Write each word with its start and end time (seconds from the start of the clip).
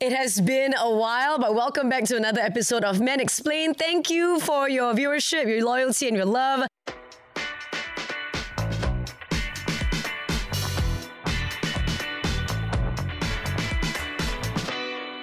It 0.00 0.12
has 0.12 0.40
been 0.40 0.74
a 0.78 0.94
while, 0.94 1.40
but 1.40 1.56
welcome 1.56 1.88
back 1.88 2.04
to 2.04 2.16
another 2.16 2.40
episode 2.40 2.84
of 2.84 3.00
Men 3.00 3.18
Explain. 3.18 3.74
Thank 3.74 4.10
you 4.10 4.38
for 4.38 4.68
your 4.68 4.94
viewership, 4.94 5.48
your 5.48 5.64
loyalty, 5.64 6.06
and 6.06 6.16
your 6.16 6.24
love. 6.24 6.68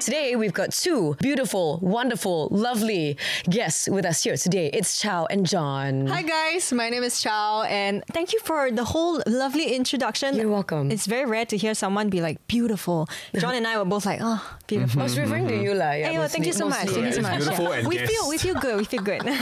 Today, 0.05 0.35
we've 0.35 0.53
got 0.53 0.71
two 0.71 1.15
beautiful, 1.19 1.79
wonderful, 1.81 2.47
lovely 2.51 3.17
guests 3.49 3.89
with 3.89 4.05
us 4.05 4.21
here 4.23 4.37
today. 4.37 4.69
It's 4.71 5.01
Chow 5.01 5.25
and 5.31 5.47
John. 5.47 6.05
Hi 6.05 6.21
guys, 6.21 6.71
my 6.71 6.91
name 6.91 7.01
is 7.01 7.23
Chow, 7.23 7.63
and 7.63 8.03
thank 8.13 8.31
you 8.31 8.39
for 8.41 8.69
the 8.69 8.83
whole 8.83 9.23
lovely 9.25 9.73
introduction. 9.73 10.35
You're 10.35 10.47
welcome. 10.51 10.91
It's 10.91 11.07
very 11.07 11.25
rare 11.25 11.47
to 11.47 11.57
hear 11.57 11.73
someone 11.73 12.11
be 12.11 12.21
like 12.21 12.37
beautiful. 12.45 13.09
John 13.39 13.55
and 13.55 13.65
I 13.65 13.79
were 13.79 13.85
both 13.85 14.05
like, 14.05 14.19
oh, 14.21 14.45
beautiful. 14.67 15.01
I 15.01 15.05
was 15.05 15.17
referring 15.17 15.47
to 15.47 15.57
you, 15.59 15.73
lah. 15.73 15.93
Yeah, 15.93 16.09
Hey, 16.09 16.19
well, 16.19 16.27
thank 16.27 16.45
you 16.45 16.53
so 16.53 16.69
much. 16.69 16.85
mostly. 16.85 17.01
Thank 17.01 17.07
you 17.07 17.11
so 17.13 17.21
much. 17.23 17.37
beautiful 17.39 17.71
and 17.71 17.87
we 17.93 17.97
feel 17.97 18.29
we 18.29 18.37
feel 18.37 18.53
good. 18.53 18.77
We 18.77 18.83
feel 18.85 19.01
good. 19.01 19.23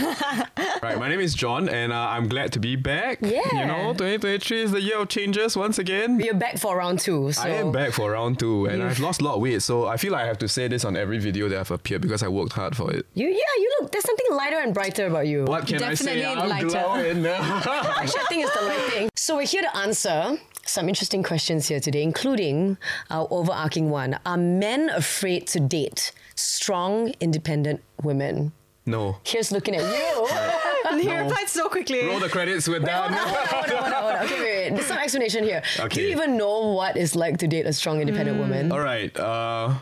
Right, 0.83 0.99
my 0.99 1.07
name 1.07 1.21
is 1.21 1.33
John, 1.33 1.69
and 1.69 1.93
uh, 1.93 1.95
I'm 1.95 2.27
glad 2.27 2.51
to 2.53 2.59
be 2.59 2.75
back. 2.75 3.19
Yeah. 3.21 3.39
You 3.53 3.65
know, 3.65 3.93
2023 3.93 4.61
is 4.63 4.71
the 4.71 4.81
year 4.81 4.97
of 4.99 5.07
changes 5.07 5.55
once 5.55 5.79
again. 5.79 6.19
You're 6.19 6.33
back 6.33 6.57
for 6.57 6.75
round 6.77 6.99
two. 6.99 7.31
So. 7.31 7.41
I 7.41 7.49
am 7.49 7.71
back 7.71 7.93
for 7.93 8.11
round 8.11 8.39
two, 8.39 8.65
and 8.65 8.83
I've 8.83 8.99
lost 8.99 9.21
a 9.21 9.23
lot 9.23 9.35
of 9.35 9.41
weight, 9.41 9.61
so 9.61 9.87
I 9.87 9.95
feel 9.95 10.11
like 10.11 10.23
I 10.23 10.27
have 10.27 10.39
to 10.39 10.49
say 10.53 10.67
this 10.67 10.85
on 10.85 10.95
every 10.95 11.17
video 11.17 11.49
that 11.49 11.59
I've 11.59 11.71
appeared 11.71 12.01
because 12.01 12.21
I 12.23 12.27
worked 12.27 12.53
hard 12.53 12.75
for 12.77 12.91
it. 12.93 13.05
You, 13.15 13.27
yeah, 13.27 13.53
you 13.57 13.77
look. 13.81 13.91
There's 13.91 14.03
something 14.05 14.25
lighter 14.31 14.59
and 14.59 14.73
brighter 14.73 15.07
about 15.07 15.27
you. 15.27 15.45
What 15.45 15.67
can 15.67 15.81
I 15.83 15.93
say? 15.95 16.15
Definitely 16.15 16.41
I'm 16.43 16.49
lighter. 16.49 16.67
glowing. 16.67 17.25
Actually, 17.25 18.21
I 18.21 18.25
think 18.29 18.45
it's 18.45 18.55
the 18.59 18.65
lighting. 18.65 19.09
So 19.15 19.35
we're 19.37 19.47
here 19.47 19.63
to 19.63 19.77
answer 19.77 20.37
some 20.65 20.87
interesting 20.87 21.23
questions 21.23 21.67
here 21.67 21.79
today, 21.79 22.03
including 22.03 22.77
our 23.09 23.27
overarching 23.31 23.89
one: 23.89 24.19
Are 24.25 24.37
men 24.37 24.89
afraid 24.89 25.47
to 25.47 25.59
date 25.59 26.11
strong, 26.35 27.13
independent 27.19 27.81
women? 28.03 28.53
no. 28.85 29.15
Here's 29.23 29.51
looking 29.51 29.75
at 29.75 29.81
you. 29.81 30.99
he 30.99 31.09
replied 31.17 31.47
so 31.47 31.69
quickly. 31.69 32.05
Roll 32.05 32.19
the 32.19 32.29
credits. 32.29 32.67
We're 32.67 32.79
Hold 32.79 32.89
on, 32.89 33.11
done. 33.11 33.13
hold 33.13 33.37
on, 33.37 33.47
hold 33.47 33.83
on, 33.83 33.91
hold 33.91 34.15
on. 34.15 34.25
Okay, 34.25 34.39
wait, 34.39 34.55
wait. 34.69 34.75
There's 34.75 34.87
some 34.87 34.97
explanation 34.97 35.43
here. 35.43 35.63
Do 35.89 36.01
you 36.01 36.09
even 36.09 36.37
know 36.37 36.73
what 36.73 36.97
it's 36.97 37.15
like 37.15 37.37
to 37.39 37.47
date 37.47 37.65
a 37.65 37.73
strong, 37.73 38.01
independent 38.01 38.37
woman? 38.39 38.71
All 38.73 38.81
right. 38.81 39.17
Uh, 39.17 39.75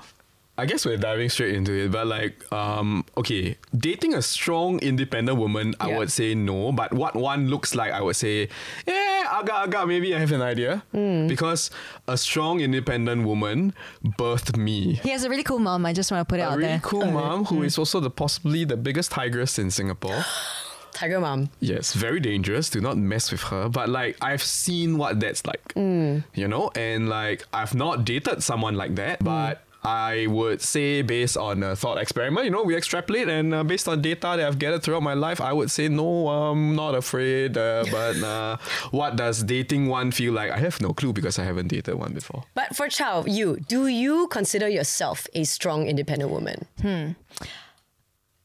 I 0.57 0.65
guess 0.65 0.85
we're 0.85 0.97
diving 0.97 1.29
straight 1.29 1.55
into 1.55 1.71
it, 1.71 1.91
but 1.91 2.05
like, 2.05 2.43
um, 2.53 3.03
okay, 3.17 3.57
dating 3.75 4.13
a 4.13 4.21
strong, 4.21 4.79
independent 4.79 5.37
woman, 5.39 5.73
I 5.79 5.89
Yeah. 5.89 5.97
would 5.97 6.11
say 6.11 6.35
no. 6.35 6.71
But 6.71 6.93
what 6.93 7.15
one 7.15 7.47
looks 7.49 7.73
like, 7.73 7.91
I 7.93 8.01
would 8.01 8.15
say, 8.17 8.49
yeah, 8.85 9.25
aga 9.31 9.53
aga, 9.55 9.87
maybe 9.87 10.13
I 10.13 10.19
have 10.19 10.31
an 10.33 10.41
idea. 10.41 10.83
Hmm. 10.91 11.25
Because 11.27 11.71
a 12.07 12.17
strong, 12.17 12.59
independent 12.59 13.23
woman 13.25 13.73
birthed 14.05 14.55
me. 14.57 14.95
He 15.01 15.09
has 15.09 15.23
a 15.23 15.29
really 15.29 15.43
cool 15.43 15.57
mom. 15.59 15.85
I 15.85 15.93
just 15.93 16.11
want 16.11 16.21
to 16.21 16.25
put 16.31 16.39
it 16.39 16.43
out 16.43 16.49
there 16.49 16.49
A 16.49 16.53
out 16.53 16.57
really 16.57 16.67
there. 16.73 16.79
cool 16.83 17.05
mom 17.11 17.45
who 17.45 17.63
is 17.63 17.77
also 17.79 17.99
the 17.99 18.11
possibly 18.11 18.63
the 18.65 18.77
biggest 18.77 19.11
tigress 19.11 19.57
in 19.57 19.71
Singapore. 19.71 20.23
Tiger 20.93 21.21
mom. 21.21 21.49
Yes, 21.61 21.93
very 21.93 22.19
dangerous. 22.19 22.69
Do 22.69 22.81
not 22.81 22.97
mess 22.97 23.31
with 23.31 23.41
her. 23.43 23.69
But 23.69 23.87
like, 23.89 24.17
I've 24.21 24.43
seen 24.43 24.97
what 24.97 25.19
that's 25.21 25.45
like, 25.47 25.63
you 25.75 26.47
know, 26.47 26.69
and 26.75 27.07
like, 27.09 27.45
I've 27.53 27.73
not 27.73 28.03
dated 28.05 28.43
someone 28.43 28.75
like 28.75 28.93
that, 28.95 29.23
but. 29.23 29.63
I 29.83 30.27
would 30.27 30.61
say, 30.61 31.01
based 31.01 31.37
on 31.37 31.63
a 31.63 31.75
thought 31.75 31.97
experiment, 31.97 32.45
you 32.45 32.51
know, 32.51 32.63
we 32.63 32.75
extrapolate, 32.75 33.27
and 33.27 33.53
uh, 33.53 33.63
based 33.63 33.87
on 33.87 34.01
data 34.01 34.35
that 34.37 34.41
I've 34.41 34.59
gathered 34.59 34.83
throughout 34.83 35.01
my 35.01 35.15
life, 35.15 35.41
I 35.41 35.53
would 35.53 35.71
say 35.71 35.87
no, 35.87 36.27
I'm 36.27 36.75
not 36.75 36.93
afraid. 36.93 37.57
Uh, 37.57 37.85
but 37.91 38.21
uh, 38.21 38.57
what 38.91 39.15
does 39.15 39.43
dating 39.43 39.87
one 39.87 40.11
feel 40.11 40.33
like? 40.33 40.51
I 40.51 40.57
have 40.57 40.81
no 40.81 40.93
clue 40.93 41.13
because 41.13 41.39
I 41.39 41.43
haven't 41.43 41.67
dated 41.67 41.95
one 41.95 42.13
before. 42.13 42.43
But 42.53 42.75
for 42.75 42.87
Chow, 42.89 43.25
you 43.25 43.57
do 43.67 43.87
you 43.87 44.27
consider 44.27 44.69
yourself 44.69 45.27
a 45.33 45.43
strong, 45.43 45.87
independent 45.87 46.29
woman? 46.29 46.67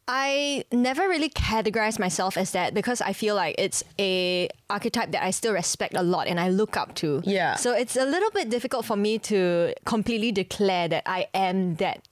I 0.09 0.65
never 0.71 1.09
really 1.09 1.29
categorize 1.29 1.99
myself 1.99 2.37
as 2.37 2.53
that 2.53 2.75
because 2.75 3.01
I 3.01 3.13
feel 3.13 3.35
like 3.35 3.57
it's 3.59 3.83
a 3.99 4.49
archetype 4.71 5.11
that 5.11 5.23
I 5.25 5.33
still 5.33 5.53
respect 5.53 5.95
a 5.97 6.03
lot 6.03 6.29
and 6.29 6.39
I 6.39 6.49
look 6.49 6.77
up 6.77 6.95
to. 6.97 7.23
Yeah. 7.25 7.57
So 7.57 7.73
it's 7.73 7.97
a 7.97 8.05
little 8.05 8.31
bit 8.31 8.49
difficult 8.49 8.85
for 8.85 8.97
me 8.97 9.19
to 9.31 9.75
completely 9.85 10.31
declare 10.31 10.87
that 10.89 11.03
I 11.07 11.27
am 11.35 11.75
that 11.77 12.07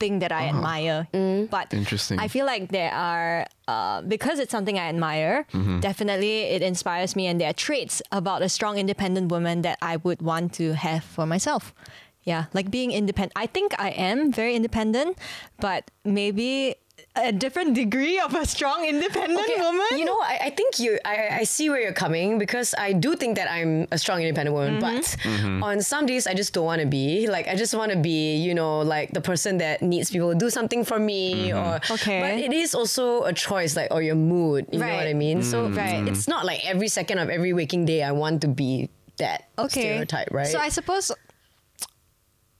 thing 0.00 0.18
that 0.18 0.32
I 0.32 0.48
uh-huh. 0.48 0.56
admire. 0.56 1.08
Mm. 1.12 1.50
But 1.50 1.72
Interesting. 1.72 2.18
I 2.18 2.28
feel 2.28 2.46
like 2.46 2.70
there 2.70 2.92
are 2.92 3.46
uh, 3.68 4.02
because 4.02 4.38
it's 4.38 4.50
something 4.50 4.78
I 4.78 4.88
admire. 4.88 5.46
Mm-hmm. 5.52 5.80
Definitely, 5.80 6.42
it 6.42 6.62
inspires 6.62 7.16
me, 7.16 7.26
and 7.26 7.40
there 7.40 7.50
are 7.50 7.54
traits 7.54 8.02
about 8.12 8.42
a 8.42 8.48
strong, 8.48 8.78
independent 8.78 9.30
woman 9.30 9.62
that 9.62 9.78
I 9.82 9.96
would 9.98 10.20
want 10.20 10.52
to 10.54 10.74
have 10.74 11.04
for 11.04 11.26
myself. 11.26 11.74
Yeah, 12.24 12.46
like 12.52 12.70
being 12.70 12.90
independent. 12.90 13.32
I 13.36 13.46
think 13.46 13.72
I 13.78 13.90
am 13.90 14.32
very 14.32 14.56
independent, 14.56 15.16
but 15.60 15.90
maybe 16.04 16.74
a 17.16 17.32
different 17.32 17.74
degree 17.74 18.18
of 18.18 18.34
a 18.34 18.44
strong, 18.46 18.84
independent 18.84 19.40
woman. 19.58 19.86
You 19.98 20.04
know, 20.04 20.18
I, 20.20 20.38
I 20.44 20.50
think 20.50 20.78
you. 20.78 20.98
I, 21.04 21.28
I 21.40 21.44
see 21.44 21.70
where 21.70 21.80
you're 21.80 21.92
coming 21.92 22.38
because 22.38 22.74
I 22.78 22.92
do 22.92 23.16
think 23.16 23.36
that 23.36 23.50
I'm 23.50 23.86
a 23.90 23.98
strong, 23.98 24.20
independent 24.22 24.54
woman. 24.54 24.74
Mm-hmm. 24.74 24.80
But 24.80 25.04
mm-hmm. 25.22 25.62
on 25.62 25.82
some 25.82 26.06
days, 26.06 26.26
I 26.26 26.34
just 26.34 26.52
don't 26.52 26.64
want 26.64 26.80
to 26.80 26.86
be. 26.86 27.26
Like, 27.28 27.48
I 27.48 27.54
just 27.56 27.74
want 27.74 27.92
to 27.92 27.98
be, 27.98 28.36
you 28.36 28.54
know, 28.54 28.80
like 28.80 29.12
the 29.12 29.20
person 29.20 29.58
that 29.58 29.82
needs 29.82 30.10
people 30.10 30.32
to 30.32 30.38
do 30.38 30.50
something 30.50 30.84
for 30.84 30.98
me. 30.98 31.50
Mm-hmm. 31.50 31.58
Or 31.58 31.94
Okay. 31.96 32.20
But 32.20 32.38
it 32.38 32.52
is 32.52 32.74
also 32.74 33.22
a 33.24 33.32
choice, 33.32 33.76
like 33.76 33.88
or 33.90 34.02
your 34.02 34.16
mood. 34.16 34.66
You 34.72 34.78
know 34.78 34.86
what 34.86 34.94
I 34.94 35.06
Right. 35.06 35.16
mean? 35.16 35.42
So 35.42 35.68
mm-hmm. 35.68 35.76
Right. 35.76 36.08
it's 36.08 36.28
not 36.28 36.44
like 36.44 36.64
every 36.66 36.88
second 36.88 37.18
of 37.18 37.30
every 37.30 37.52
waking 37.52 37.84
day 37.86 38.02
I 38.02 38.12
want 38.12 38.42
to 38.42 38.48
be 38.48 38.90
that 39.18 39.48
okay. 39.58 39.80
stereotype, 39.80 40.28
right? 40.30 40.46
So 40.46 40.58
I 40.58 40.68
suppose 40.68 41.10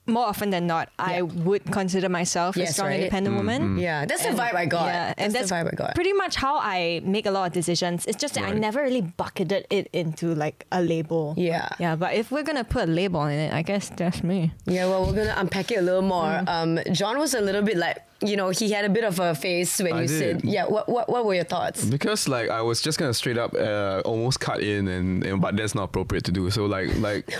more 0.06 0.26
often 0.26 0.50
than 0.50 0.66
not, 0.66 0.90
I 0.98 1.22
would 1.22 1.64
consider 1.72 2.08
myself 2.08 2.56
a 2.56 2.66
strong, 2.66 2.88
right? 2.88 3.00
independent 3.00 3.36
woman. 3.36 3.78
yeah, 3.78 4.04
that's 4.06 4.22
the 4.24 4.30
vibe 4.30 4.54
I 4.54 4.66
got. 4.66 4.86
Yeah, 4.86 5.06
that's 5.08 5.20
and 5.20 5.34
that's 5.34 5.48
the 5.50 5.54
vibe 5.56 5.72
I 5.72 5.76
got. 5.76 5.94
pretty 5.94 6.12
much 6.12 6.36
how 6.36 6.58
I 6.58 7.00
make 7.04 7.26
a 7.26 7.30
lot 7.30 7.46
of 7.46 7.52
decisions. 7.52 8.06
It's 8.06 8.16
just 8.16 8.34
that 8.34 8.44
I 8.44 8.52
never 8.52 8.82
really 8.82 9.02
bucketed 9.02 9.66
it 9.70 9.88
into 9.92 10.34
like 10.34 10.66
a 10.72 10.80
label. 10.82 11.34
Yeah. 11.36 11.68
Yeah, 11.78 11.96
but 11.96 12.14
if 12.14 12.30
we're 12.30 12.42
gonna 12.44 12.64
put 12.64 12.88
a 12.88 12.92
label 12.92 13.20
on 13.20 13.32
it, 13.32 13.52
I 13.52 13.62
guess 13.62 13.88
that's 13.90 14.22
me. 14.22 14.52
Yeah, 14.66 14.86
well, 14.86 15.04
we're 15.06 15.14
gonna 15.16 15.34
unpack 15.36 15.70
it 15.70 15.78
a 15.78 15.82
little 15.82 16.02
more. 16.02 16.24
Mm. 16.24 16.48
Um, 16.48 16.94
John 16.94 17.18
was 17.18 17.34
a 17.34 17.40
little 17.40 17.62
bit 17.62 17.76
like, 17.76 17.98
you 18.28 18.36
know, 18.36 18.50
he 18.50 18.70
had 18.70 18.84
a 18.84 18.88
bit 18.88 19.04
of 19.04 19.18
a 19.20 19.34
face 19.34 19.78
when 19.80 19.92
I 19.92 20.02
you 20.02 20.08
said, 20.08 20.44
yeah. 20.44 20.66
What, 20.66 20.88
what, 20.88 21.08
what 21.08 21.24
were 21.24 21.34
your 21.34 21.44
thoughts? 21.44 21.84
Because 21.84 22.28
like 22.28 22.48
I 22.50 22.62
was 22.62 22.80
just 22.80 22.98
gonna 22.98 23.14
straight 23.14 23.38
up 23.38 23.54
uh, 23.54 24.02
almost 24.04 24.40
cut 24.40 24.60
in 24.60 24.88
and, 24.88 25.24
and 25.24 25.40
but 25.40 25.56
that's 25.56 25.74
not 25.74 25.84
appropriate 25.84 26.24
to 26.24 26.32
do. 26.32 26.50
So 26.50 26.66
like 26.66 26.94
like 26.98 27.34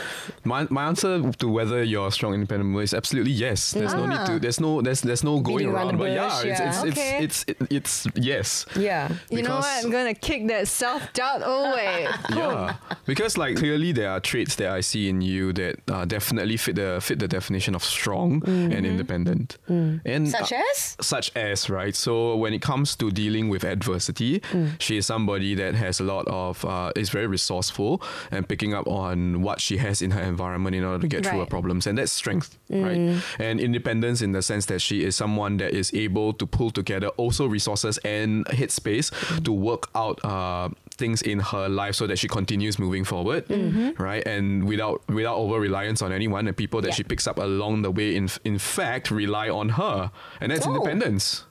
my, 0.45 0.67
my 0.71 0.87
answer 0.87 1.33
to 1.33 1.49
whether 1.49 1.83
you're 1.83 2.09
a 2.09 2.13
strong 2.13 2.35
independent 2.35 2.71
woman 2.71 2.85
is 2.85 2.95
absolutely 2.95 3.33
yes. 3.33 3.73
There's 3.73 3.95
no 3.95 4.07
need 4.07 4.25
to 4.27 4.39
there's 4.39 4.61
no 4.61 4.83
there's 4.83 5.01
there's 5.01 5.25
no 5.25 5.41
going 5.41 5.67
around 5.67 5.89
around. 5.95 5.99
But 5.99 6.11
yeah, 6.13 6.29
bush, 6.29 6.45
it's 6.45 6.61
yeah. 6.61 6.69
it's, 6.69 6.99
Okay. 6.99 7.25
it's 7.25 7.45
it's 7.49 7.67
it's 7.71 8.07
yes. 8.17 8.67
Yeah. 8.77 9.13
You 9.31 9.43
know 9.43 9.57
what? 9.57 9.85
I'm 9.85 9.91
gonna 9.91 10.15
kick 10.15 10.47
that 10.49 10.69
self 10.69 11.03
doubt 11.13 11.43
away. 11.45 12.09
Yeah, 12.37 12.77
because 13.07 13.39
like 13.39 13.57
clearly 13.57 13.93
there 13.93 14.11
are 14.11 14.21
traits 14.21 14.57
that 14.57 14.69
I 14.69 14.81
see 14.81 15.09
in 15.09 15.21
you 15.23 15.53
that 15.55 15.77
uh, 15.89 16.05
definitely 16.05 16.57
fit 16.59 16.77
the 16.77 16.99
fit 17.01 17.19
the 17.19 17.29
definition 17.29 17.75
of 17.75 17.83
strong 17.83 18.43
and 18.47 18.85
independent. 18.85 19.57
And 19.69 20.29
Such 20.29 20.53
uh, 20.53 20.57
as? 20.71 20.76
Such 21.01 21.31
as 21.37 21.69
right. 21.71 21.95
So 21.95 22.37
when 22.37 22.53
it 22.53 22.63
comes 22.63 22.97
to 22.97 23.11
dealing 23.11 23.49
with 23.49 23.65
adversity, 23.65 24.43
she 24.79 24.97
is 24.97 25.07
somebody 25.07 25.55
that 25.55 25.75
has 25.75 26.01
a 26.01 26.05
lot 26.05 26.27
of 26.29 26.65
uh, 26.65 26.93
is 26.97 27.11
very 27.11 27.27
resourceful 27.27 28.03
and 28.31 28.49
picking 28.49 28.75
up 28.75 28.87
on 28.87 29.43
what 29.43 29.61
she 29.61 29.77
has 29.79 30.03
in 30.03 30.11
her 30.13 30.23
environment 30.23 30.75
in 30.77 30.85
order 30.85 31.01
to 31.01 31.09
get 31.09 31.25
through 31.25 31.41
her 31.41 31.47
problems, 31.47 31.87
and 31.87 31.99
that's 31.99 32.13
strength, 32.13 32.59
right? 32.71 33.23
And 33.39 33.61
independence 33.61 34.23
in 34.23 34.33
the 34.33 34.43
sense 34.43 34.67
that 34.67 34.81
she 34.81 35.05
is 35.05 35.17
someone 35.17 35.57
that 35.59 35.73
is 35.73 35.93
able 35.95 36.33
to 36.35 36.47
pull 36.47 36.71
together 36.71 37.09
also 37.17 37.47
resources 37.47 37.99
and 37.99 38.45
headspace 38.47 39.11
to 39.45 39.53
work 39.53 39.89
out 39.95 40.21
uh, 40.25 40.69
things 40.99 41.23
in 41.23 41.41
her 41.41 41.69
life 41.69 41.95
so 41.95 42.07
that 42.07 42.19
she 42.19 42.29
continues 42.29 42.79
moving 42.79 43.05
forward, 43.05 43.47
mm-hmm. 43.49 44.01
right? 44.03 44.27
And 44.27 44.65
without 44.65 45.03
without 45.09 45.37
over 45.37 45.59
reliance 45.61 46.03
on 46.03 46.13
anyone, 46.13 46.47
and 46.49 46.57
people 46.57 46.81
that 46.83 46.89
Yeah. 46.89 46.95
she 46.95 47.05
picks 47.05 47.27
up 47.27 47.39
along 47.39 47.83
the 47.83 47.91
way, 47.91 48.17
in 48.17 48.29
in 48.45 48.59
fact, 48.59 49.11
rely 49.11 49.49
on 49.49 49.71
her, 49.71 50.11
and 50.41 50.51
that's 50.53 50.67
Oh. 50.67 50.75
independence. 50.75 51.45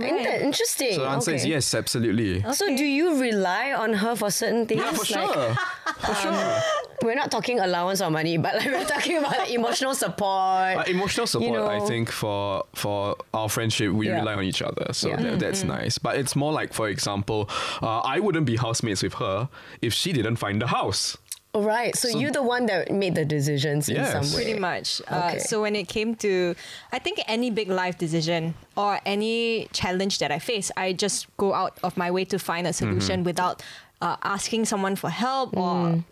Ain't 0.00 0.24
that 0.24 0.42
interesting? 0.42 0.94
So 0.94 1.02
the 1.02 1.08
answer 1.08 1.34
is 1.34 1.46
yes, 1.46 1.72
absolutely. 1.74 2.42
So 2.52 2.66
do 2.76 2.84
you 2.84 3.20
rely 3.20 3.72
on 3.72 3.92
her 3.94 4.16
for 4.16 4.28
certain 4.30 4.66
things? 4.66 4.80
Yeah, 4.80 4.90
for 4.92 5.14
Like, 5.14 5.32
sure. 5.34 5.54
for 5.98 6.14
sure. 6.16 6.60
We're 7.02 7.14
not 7.14 7.30
talking 7.30 7.60
allowance 7.60 8.00
or 8.00 8.10
money, 8.10 8.36
but 8.38 8.56
like 8.56 8.66
we're 8.66 8.84
talking 8.84 9.18
about 9.18 9.36
like, 9.38 9.50
emotional 9.50 9.94
support. 9.94 10.78
Uh, 10.78 10.84
emotional 10.88 11.26
support, 11.26 11.46
you 11.48 11.52
know, 11.56 11.66
I 11.68 11.78
think, 11.86 12.10
for 12.10 12.64
for 12.74 13.16
our 13.32 13.48
friendship, 13.48 13.92
we 13.92 14.08
Yeah. 14.08 14.16
rely 14.20 14.34
on 14.34 14.44
each 14.44 14.62
other, 14.62 14.92
so 14.92 15.10
Yeah. 15.10 15.16
that, 15.22 15.38
that's 15.38 15.62
nice. 15.64 15.98
But 15.98 16.16
it's 16.16 16.34
more 16.34 16.52
like, 16.52 16.72
for 16.72 16.88
example, 16.88 17.48
uh, 17.82 18.00
I 18.00 18.18
wouldn't 18.20 18.46
be 18.46 18.56
housemates 18.56 19.02
with 19.02 19.14
her 19.14 19.48
if 19.82 19.92
she 19.92 20.12
didn't 20.12 20.36
find 20.36 20.60
the 20.62 20.68
house. 20.68 21.16
All 21.54 21.62
right. 21.62 21.94
So, 21.96 22.08
you're 22.08 22.32
the 22.32 22.42
one 22.42 22.66
that 22.66 22.90
made 22.90 23.14
the 23.14 23.24
decisions 23.24 23.88
in 23.88 24.04
some 24.04 24.22
way. 24.36 24.44
Pretty 24.44 24.58
much. 24.58 25.00
Okay. 25.02 25.36
Uh, 25.36 25.38
so 25.38 25.62
when 25.62 25.76
it 25.76 25.86
came 25.88 26.16
to, 26.16 26.56
I 26.92 26.98
think 26.98 27.20
any 27.28 27.50
big 27.50 27.68
life 27.68 27.96
decision 27.96 28.54
or 28.76 28.98
any 29.06 29.68
challenge 29.72 30.18
that 30.18 30.32
I 30.32 30.40
face, 30.40 30.72
I 30.76 30.92
just 30.92 31.34
go 31.36 31.54
out 31.54 31.78
of 31.84 31.96
my 31.96 32.10
way 32.10 32.24
to 32.26 32.38
find 32.40 32.66
a 32.66 32.72
solution 32.72 33.22
without 33.22 33.62
uh, 34.02 34.16
asking 34.24 34.64
someone 34.64 34.96
for 34.96 35.10
help 35.10 35.56
or 35.56 36.02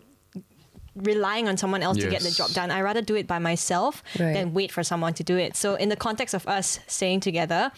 relying 0.95 1.47
on 1.49 1.57
someone 1.57 1.81
else 1.83 1.97
to 1.97 2.07
get 2.09 2.21
the 2.21 2.31
job 2.31 2.51
done. 2.51 2.71
I 2.71 2.81
rather 2.81 3.01
do 3.01 3.15
it 3.15 3.27
by 3.27 3.39
myself 3.39 4.01
Right. 4.19 4.33
than 4.33 4.53
wait 4.53 4.71
for 4.71 4.83
someone 4.83 5.13
to 5.15 5.23
do 5.23 5.37
it. 5.37 5.55
So 5.57 5.75
in 5.75 5.89
the 5.89 5.95
context 5.97 6.33
of 6.33 6.47
us 6.47 6.79
staying 6.87 7.19
together, 7.19 7.71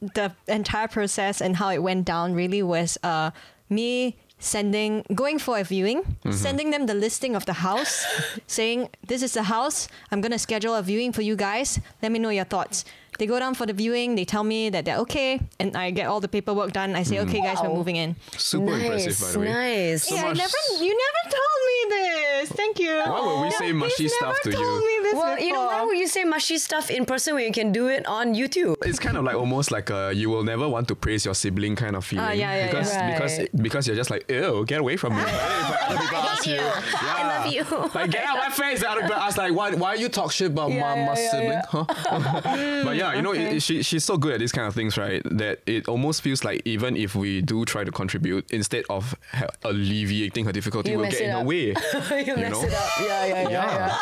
the 0.00 0.32
entire 0.48 0.88
process 0.88 1.40
and 1.40 1.56
how 1.56 1.68
it 1.70 1.78
went 1.78 2.04
down 2.06 2.34
really 2.34 2.62
was 2.62 2.98
uh, 3.04 3.30
me 3.70 4.16
sending 4.44 5.02
going 5.14 5.38
for 5.40 5.58
a 5.58 5.64
viewing 5.64 6.02
Mm-hmm. 6.04 6.32
sending 6.46 6.70
them 6.70 6.86
the 6.86 6.94
listing 6.94 7.34
of 7.36 7.44
the 7.46 7.52
house 7.64 8.04
saying 8.46 8.88
this 9.06 9.22
is 9.22 9.32
the 9.34 9.44
house. 9.44 9.88
I'm 10.10 10.20
going 10.20 10.32
to 10.32 10.38
schedule 10.38 10.74
a 10.74 10.82
viewing 10.82 11.12
for 11.12 11.22
you 11.22 11.36
guys. 11.36 11.80
Let 12.02 12.12
me 12.12 12.18
know 12.18 12.30
your 12.30 12.44
thoughts 12.48 12.84
they 13.18 13.26
go 13.26 13.38
down 13.38 13.54
for 13.54 13.66
the 13.66 13.72
viewing 13.72 14.14
they 14.14 14.24
tell 14.24 14.44
me 14.44 14.70
that 14.70 14.84
they're 14.84 14.98
okay 14.98 15.40
and 15.60 15.76
i 15.76 15.90
get 15.90 16.06
all 16.06 16.20
the 16.20 16.28
paperwork 16.28 16.72
done 16.72 16.94
i 16.96 17.02
say 17.02 17.18
okay 17.20 17.40
guys 17.40 17.58
we're 17.62 17.68
moving 17.74 17.96
in 17.96 18.16
Super 18.36 18.72
impressive, 18.74 19.18
by 19.20 19.32
the 19.32 19.38
way. 19.40 19.48
Nice. 19.48 20.08
So 20.08 20.14
yeah, 20.14 20.22
I 20.22 20.28
much- 20.28 20.38
never, 20.38 20.84
you 20.84 20.92
never 21.06 21.22
told 21.36 21.60
me 21.70 21.78
this. 21.94 22.48
Thank 22.52 22.78
you. 22.78 22.90
Why 23.06 23.20
would 23.20 23.42
we 23.44 23.50
say 23.52 23.66
He's 23.66 23.74
mushy 23.74 24.08
stuff 24.08 24.36
never 24.44 24.50
to 24.50 24.52
told 24.52 24.82
you? 24.82 24.86
Me 24.88 25.02
this 25.02 25.14
Well, 25.14 25.38
you 25.38 25.52
know, 25.52 25.66
why 25.66 25.84
would 25.84 25.96
you 25.98 26.06
say 26.08 26.24
mushy 26.24 26.58
stuff 26.58 26.90
in 26.90 27.04
person 27.06 27.34
when 27.34 27.44
you 27.44 27.52
can 27.52 27.72
do 27.72 27.88
it 27.88 28.04
on 28.06 28.34
YouTube? 28.34 28.76
It's 28.84 28.98
kind 28.98 29.16
of 29.16 29.24
like 29.24 29.36
almost 29.36 29.70
like 29.70 29.90
a 29.90 30.12
you 30.14 30.28
will 30.30 30.44
never 30.44 30.68
want 30.68 30.88
to 30.88 30.94
praise 30.94 31.24
your 31.24 31.34
sibling 31.34 31.74
kind 31.76 31.96
of 31.96 32.04
feeling. 32.04 32.24
Ah, 32.26 32.32
yeah, 32.32 32.54
yeah, 32.56 32.66
because 32.66 32.92
yeah. 32.92 33.12
because 33.12 33.38
Right. 33.38 33.62
because 33.62 33.86
you're 33.86 33.96
just 33.96 34.10
like 34.10 34.24
ew, 34.30 34.64
get 34.66 34.80
away 34.80 34.96
from 34.96 35.16
me. 35.16 35.22
But 35.24 35.32
then 35.38 35.60
if 35.60 35.90
other 35.90 35.98
people 35.98 36.18
ask 36.18 36.46
you, 36.46 36.54
yeah, 36.54 36.82
I 37.20 37.22
love 37.38 37.46
you. 37.52 37.64
like 37.94 38.10
get 38.10 38.24
out 38.24 38.36
of 38.38 38.42
my 38.44 38.50
face. 38.54 38.80
The 38.80 38.90
other 38.90 39.00
people 39.02 39.16
ask 39.16 39.36
like, 39.38 39.54
why 39.54 39.74
why 39.74 39.94
you 39.94 40.08
talk 40.08 40.32
shit 40.32 40.50
about 40.50 40.70
Yeah, 40.70 40.80
my, 40.80 40.94
my 40.94 41.00
yeah, 41.00 41.14
yeah, 41.20 41.30
sibling? 41.30 41.50
yeah. 41.50 41.62
Huh? 41.68 42.84
but 42.84 42.96
yeah, 42.96 43.03
you 43.12 43.22
know, 43.22 43.32
it, 43.32 43.40
it- 43.56 43.62
she 43.62 43.82
she's 43.82 44.04
so 44.04 44.16
good 44.16 44.32
at 44.34 44.40
these 44.40 44.52
kind 44.52 44.66
of 44.66 44.74
things, 44.74 44.96
right? 44.96 45.22
That 45.30 45.60
it 45.66 45.88
almost 45.88 46.22
feels 46.22 46.44
like 46.44 46.62
even 46.64 46.96
if 46.96 47.14
we 47.14 47.42
do 47.42 47.64
try 47.64 47.84
to 47.84 47.90
contribute, 47.92 48.50
instead 48.50 48.84
of 48.88 49.14
ha- 49.32 49.48
alleviating 49.64 50.44
her 50.46 50.52
difficulty, 50.52 50.90
You 50.90 50.98
we'll 50.98 51.06
mess 51.06 51.18
get 51.18 51.22
it 51.22 51.24
in 51.26 51.30
the 51.34 51.40
up. 51.40 51.46
way. 51.46 51.66
you 52.26 52.36
mess 52.36 52.52
know? 52.52 52.62
it 52.62 52.72
up. 52.74 52.88
Yeah, 53.00 53.26
yeah, 53.26 53.42
yeah, 53.42 53.48
Yeah. 53.50 53.76
yeah. 53.86 53.98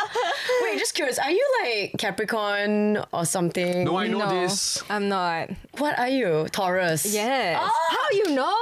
Wait, 0.63 0.79
just 0.79 0.95
curious. 0.95 1.19
Are 1.19 1.31
you 1.31 1.47
like 1.65 1.95
Capricorn 1.99 2.99
or 3.13 3.25
something? 3.25 3.85
No, 3.85 3.97
I 3.97 4.07
know 4.07 4.19
no, 4.19 4.29
this. 4.43 4.83
I'm 4.89 5.09
not. 5.09 5.51
What 5.79 5.99
are 5.99 6.09
you? 6.09 6.47
Taurus. 6.53 7.05
Yes. 7.13 7.59
Oh. 7.61 7.71
How 7.91 8.17
you 8.17 8.35
know? 8.35 8.57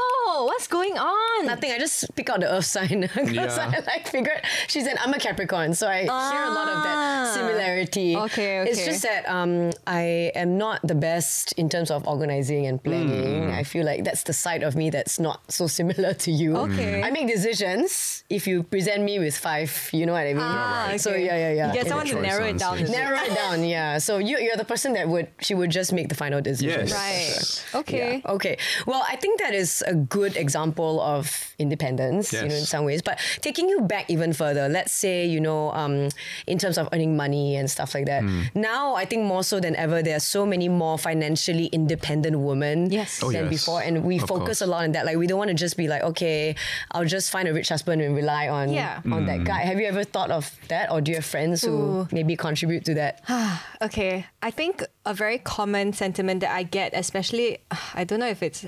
What's 0.47 0.67
going 0.69 0.97
on? 0.99 1.47
Nothing. 1.47 1.73
I 1.73 1.79
just 1.79 2.15
pick 2.17 2.29
out 2.31 2.41
the 2.41 2.51
Earth 2.53 2.65
sign 2.65 3.01
because 3.15 3.33
Yeah. 3.57 3.73
I 3.75 3.81
like 3.87 4.09
figured 4.09 4.41
she's 4.69 4.87
an 4.87 4.97
I'm 5.01 5.13
a 5.15 5.19
Capricorn, 5.19 5.75
so 5.75 5.89
I 5.89 6.03
hear 6.03 6.45
a 6.45 6.51
lot 6.55 6.69
of 6.69 6.83
that 6.83 6.97
Ah. 6.97 7.33
similarity. 7.35 8.17
Okay, 8.17 8.61
okay. 8.61 8.71
It's 8.71 8.85
just 8.85 9.03
that 9.03 9.29
um, 9.29 9.71
I 9.87 10.33
am 10.35 10.59
not 10.59 10.81
the 10.87 10.95
best 10.95 11.53
in 11.55 11.69
terms 11.69 11.91
of 11.91 12.07
organizing 12.07 12.67
and 12.67 12.83
planning. 12.83 13.51
I 13.51 13.63
feel 13.63 13.85
like 13.85 14.05
that's 14.05 14.23
the 14.25 14.33
side 14.33 14.63
of 14.63 14.77
me 14.77 14.91
that's 14.91 15.19
not 15.19 15.41
so 15.51 15.67
similar 15.67 16.15
to 16.15 16.31
you. 16.31 16.57
Okay. 16.57 17.03
I 17.03 17.11
make 17.11 17.27
decisions. 17.29 18.25
If 18.31 18.47
you 18.47 18.63
present 18.63 19.03
me 19.03 19.19
with 19.19 19.37
five, 19.37 19.71
you 19.93 20.07
know 20.07 20.13
what 20.13 20.27
I 20.27 20.35
mean. 20.35 20.43
Ah, 20.45 20.95
So 20.97 21.11
okay. 21.11 21.25
yeah, 21.27 21.37
yeah, 21.37 21.53
yeah. 21.53 21.67
You 21.69 21.75
get 21.75 21.89
someone 21.89 22.07
to 22.07 22.21
narrow 22.21 22.45
it 22.45 22.59
down. 22.59 22.79
answers. 22.79 22.91
is 22.91 22.95
it? 22.95 22.99
Narrow 22.99 23.19
it 23.19 23.35
down, 23.35 23.65
yeah. 23.65 23.99
So 23.99 24.19
you, 24.19 24.39
you're 24.39 24.57
the 24.57 24.65
person 24.65 24.93
that 24.95 25.09
would 25.09 25.29
she 25.41 25.55
would 25.55 25.71
just 25.71 25.93
make 25.93 26.09
the 26.09 26.15
final 26.15 26.41
decision. 26.41 26.87
Yes. 26.87 26.93
Right. 26.95 27.81
Okay. 27.81 28.23
Yeah. 28.25 28.33
Okay. 28.33 28.57
Well, 28.87 29.03
I 29.09 29.17
think 29.17 29.41
that 29.41 29.55
is 29.55 29.83
a 29.87 29.95
good 29.95 30.30
example 30.37 31.01
of 31.01 31.55
independence, 31.59 32.33
you 32.33 32.49
know, 32.49 32.55
in 32.55 32.65
some 32.65 32.85
ways. 32.85 33.03
But 33.03 33.19
taking 33.41 33.69
you 33.69 33.81
back 33.83 34.09
even 34.11 34.33
further, 34.33 34.69
let's 34.69 34.93
say, 34.93 35.27
you 35.27 35.41
know, 35.41 35.71
um, 35.73 36.09
in 36.47 36.59
terms 36.59 36.79
of 36.79 36.89
earning 36.93 37.17
money 37.17 37.57
and 37.57 37.71
stuff 37.71 37.95
like 37.95 38.07
that. 38.07 38.23
Hmm. 38.23 38.43
Now, 38.55 38.95
I 38.95 39.05
think 39.05 39.25
more 39.25 39.45
so 39.45 39.61
than 39.61 39.77
ever, 39.77 40.03
there 40.03 40.17
are 40.17 40.21
so 40.21 40.45
many 40.47 40.69
more 40.69 40.99
financially 40.99 41.67
independent 41.67 42.39
women 42.39 42.91
Yes. 42.91 43.23
Oh, 43.23 43.31
than 43.33 43.45
yes. 43.45 43.51
before, 43.67 43.83
and 43.83 44.05
we 44.05 44.17
Of 44.19 44.29
focus 44.29 44.59
course. 44.59 44.61
a 44.63 44.67
lot 44.67 44.85
on 44.85 44.93
that. 44.93 45.07
Like, 45.07 45.17
we 45.17 45.27
don't 45.27 45.39
want 45.39 45.49
to 45.49 45.55
just 45.55 45.77
be 45.77 45.89
like, 45.89 46.03
okay, 46.03 46.55
I'll 46.93 47.05
just 47.05 47.31
find 47.31 47.47
a 47.49 47.53
rich 47.53 47.69
husband 47.69 48.01
and 48.03 48.15
rely 48.17 48.49
on 48.49 48.73
Yeah. 48.73 49.01
on 49.05 49.23
Hmm. 49.23 49.27
that 49.27 49.45
guy. 49.45 49.61
Have 49.63 49.79
you 49.81 49.87
ever 49.87 50.05
thought 50.05 50.31
of 50.31 50.51
that, 50.69 50.91
or 50.91 51.01
do 51.01 51.11
you 51.13 51.17
have 51.17 51.25
friends 51.27 51.63
who 51.63 51.71
Ooh. 51.73 52.09
maybe 52.13 52.37
contribute 52.37 52.85
to 52.87 52.95
that? 52.95 53.21
Okay. 53.83 54.27
I 54.43 54.51
think 54.51 54.83
a 55.07 55.15
very 55.15 55.39
common 55.39 55.93
sentiment 55.93 56.41
that 56.41 56.55
I 56.55 56.63
get, 56.65 56.93
especially, 56.95 57.59
I 57.95 58.05
don't 58.05 58.21
know 58.21 58.29
if 58.29 58.43
it's 58.43 58.67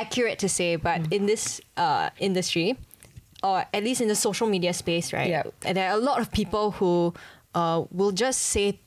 accurate 0.00 0.38
to 0.40 0.48
say, 0.48 0.76
but 0.76 1.00
Mm. 1.02 1.12
in 1.12 1.26
this 1.26 1.60
uh, 1.76 2.10
industry, 2.18 2.76
or 3.42 3.64
at 3.72 3.82
least 3.84 4.00
in 4.00 4.08
the 4.08 4.14
social 4.16 4.46
media 4.48 4.72
space, 4.72 5.12
right? 5.12 5.30
Yeah. 5.30 5.42
There 5.60 5.88
are 5.90 5.96
a 5.96 6.00
lot 6.10 6.20
of 6.20 6.30
people 6.32 6.72
who 6.78 7.14
uh, 7.54 7.84
will 7.90 8.12
just 8.12 8.40
say 8.54 8.78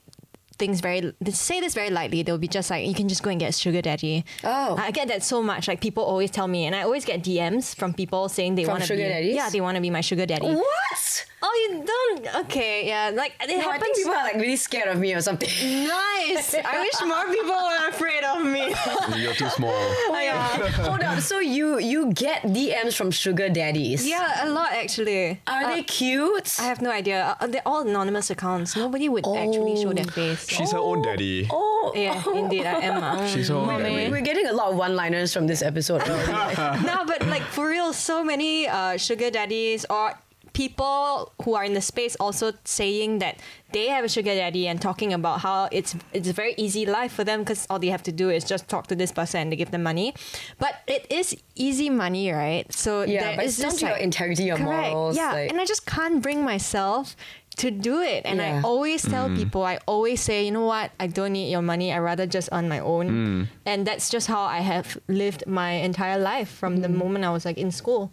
things 0.60 0.82
very 0.82 1.00
they 1.22 1.32
say 1.32 1.62
this 1.62 1.74
very 1.74 1.90
lightly 1.90 2.22
they'll 2.22 2.38
be 2.38 2.46
just 2.60 2.70
like 2.70 2.86
you 2.86 2.94
can 2.94 3.08
just 3.08 3.24
go 3.24 3.30
and 3.32 3.40
get 3.40 3.48
a 3.56 3.58
sugar 3.58 3.82
daddy 3.82 4.26
Oh. 4.44 4.76
i 4.78 4.92
get 4.92 5.08
that 5.08 5.24
so 5.24 5.42
much 5.42 5.70
like 5.70 5.80
people 5.80 6.04
always 6.04 6.30
tell 6.32 6.50
me 6.50 6.66
and 6.68 6.76
i 6.76 6.82
always 6.84 7.06
get 7.06 7.24
dms 7.24 7.74
from 7.80 7.94
people 7.94 8.28
saying 8.28 8.56
they 8.56 8.66
want 8.66 8.84
to 8.84 8.92
be 8.94 9.00
daddies? 9.02 9.36
yeah 9.36 9.50
they 9.50 9.62
want 9.62 9.76
to 9.76 9.82
be 9.82 9.90
my 9.90 10.02
sugar 10.02 10.26
daddy 10.26 10.48
What? 10.48 11.26
Oh 11.42 11.54
you 11.64 11.84
don't 11.86 12.36
okay 12.46 12.88
yeah 12.88 13.12
like 13.14 13.34
it 13.42 13.48
No, 13.58 13.70
I 13.72 13.78
think 13.80 13.96
people 13.96 14.12
are 14.14 14.24
like 14.24 14.36
really 14.36 14.56
scared 14.58 14.90
of 14.90 14.98
me 15.00 15.14
or 15.14 15.22
something. 15.22 15.50
Nice. 15.88 16.54
I 16.56 16.82
wish 16.86 16.98
more 17.06 17.26
people 17.32 17.56
were 17.56 17.88
afraid 17.90 18.24
of 18.24 18.44
me. 18.46 18.74
You're 19.24 19.34
too 19.34 19.50
small. 19.50 19.72
Hold 20.90 21.02
on. 21.04 21.22
So 21.22 21.40
you 21.40 21.80
you 21.80 22.12
get 22.14 22.44
DMs 22.44 22.96
from 22.96 23.12
sugar 23.12 23.48
daddies? 23.50 24.06
yeah, 24.08 24.46
a 24.46 24.50
lot 24.50 24.72
actually. 24.74 25.40
Are 25.48 25.64
Uh, 25.64 25.76
they 25.76 25.84
cute? 25.84 26.60
I 26.60 26.64
have 26.72 26.82
no 26.82 26.92
idea. 26.92 27.36
Uh, 27.40 27.48
they're 27.48 27.66
all 27.66 27.82
anonymous 27.88 28.30
accounts. 28.30 28.76
Nobody 28.76 29.08
would 29.10 29.26
actually 29.26 29.76
show 29.82 29.94
their 29.94 30.06
face. 30.12 30.48
She's 30.48 30.72
her 30.72 30.80
own 30.80 31.02
daddy. 31.02 31.48
oh, 31.52 31.92
yeah, 31.96 32.22
indeed, 32.36 32.66
I 32.66 32.80
am. 32.90 32.98
Uh, 33.04 33.28
She's 33.28 33.48
her 33.50 33.56
own 33.56 33.80
daddy. 33.82 34.12
We're 34.12 34.22
getting 34.32 34.48
a 34.48 34.54
lot 34.54 34.72
of 34.72 34.76
one-liners 34.78 35.34
from 35.34 35.48
this 35.48 35.62
episode. 35.62 36.04
no, 36.86 37.04
but 37.08 37.26
like 37.28 37.44
for 37.56 37.68
real, 37.70 37.94
so 37.94 38.24
many 38.24 38.68
uh, 38.68 38.98
sugar 38.98 39.30
daddies 39.32 39.86
or 39.90 40.14
people 40.54 41.34
who 41.44 41.54
are 41.54 41.64
in 41.64 41.74
the 41.74 41.82
space 41.82 42.16
also 42.20 42.54
saying 42.64 43.20
that 43.20 43.40
they 43.72 43.88
have 43.88 44.04
a 44.04 44.10
sugar 44.10 44.34
daddy 44.34 44.68
and 44.68 44.82
talking 44.82 45.14
about 45.14 45.42
how 45.42 45.70
it's 45.72 45.96
it's 46.14 46.30
a 46.30 46.34
very 46.34 46.54
easy 46.58 46.86
life 46.86 47.12
for 47.14 47.24
them 47.24 47.42
because 47.42 47.68
all 47.70 47.80
they 47.80 47.88
have 47.88 48.04
to 48.04 48.12
do 48.12 48.30
is 48.30 48.44
just 48.44 48.68
talk 48.68 48.88
to 48.88 48.96
this 48.96 49.12
person 49.12 49.42
and 49.42 49.52
they 49.52 49.56
give 49.56 49.72
them 49.72 49.84
money. 49.84 50.14
But 50.58 50.76
it 50.88 51.06
is 51.10 51.36
easy 51.56 51.90
money, 51.90 52.32
right? 52.32 52.72
So 52.74 53.04
yeah, 53.04 53.22
there 53.24 53.36
but 53.38 53.46
is 53.46 53.54
it's 53.54 53.62
down 53.62 53.72
this, 53.72 53.82
your 53.82 53.92
like- 53.92 54.02
integrity, 54.02 54.44
your 54.44 54.58
Correct. 54.58 54.92
morals. 54.92 55.16
Yeah, 55.16 55.34
like- 55.34 55.50
and 55.52 55.62
I 55.62 55.66
just 55.66 55.86
can't 55.86 56.22
bring 56.22 56.44
myself 56.44 57.16
to 57.58 57.72
do 57.72 58.00
it. 58.02 58.22
And 58.26 58.40
Yeah. 58.40 58.60
I 58.60 58.62
always 58.62 59.02
tell 59.02 59.28
mm. 59.28 59.36
people, 59.36 59.64
I 59.64 59.80
always 59.86 60.22
say, 60.22 60.46
you 60.46 60.52
know 60.52 60.66
what, 60.66 60.92
I 61.00 61.08
don't 61.08 61.34
need 61.34 61.52
your 61.52 61.62
money. 61.62 61.92
I 61.92 62.00
rather 62.00 62.26
just 62.26 62.48
earn 62.52 62.70
my 62.70 62.80
own. 62.80 63.10
Mm. 63.10 63.48
And 63.66 63.86
that's 63.86 64.10
just 64.10 64.28
how 64.28 64.44
I 64.44 64.60
have 64.60 64.98
lived 65.10 65.44
my 65.46 65.72
entire 65.72 66.18
life 66.18 66.50
from 66.50 66.78
the 66.78 66.88
mm. 66.88 66.96
moment 66.96 67.26
I 67.26 67.32
was 67.32 67.44
like 67.44 67.58
in 67.58 67.72
school. 67.72 68.12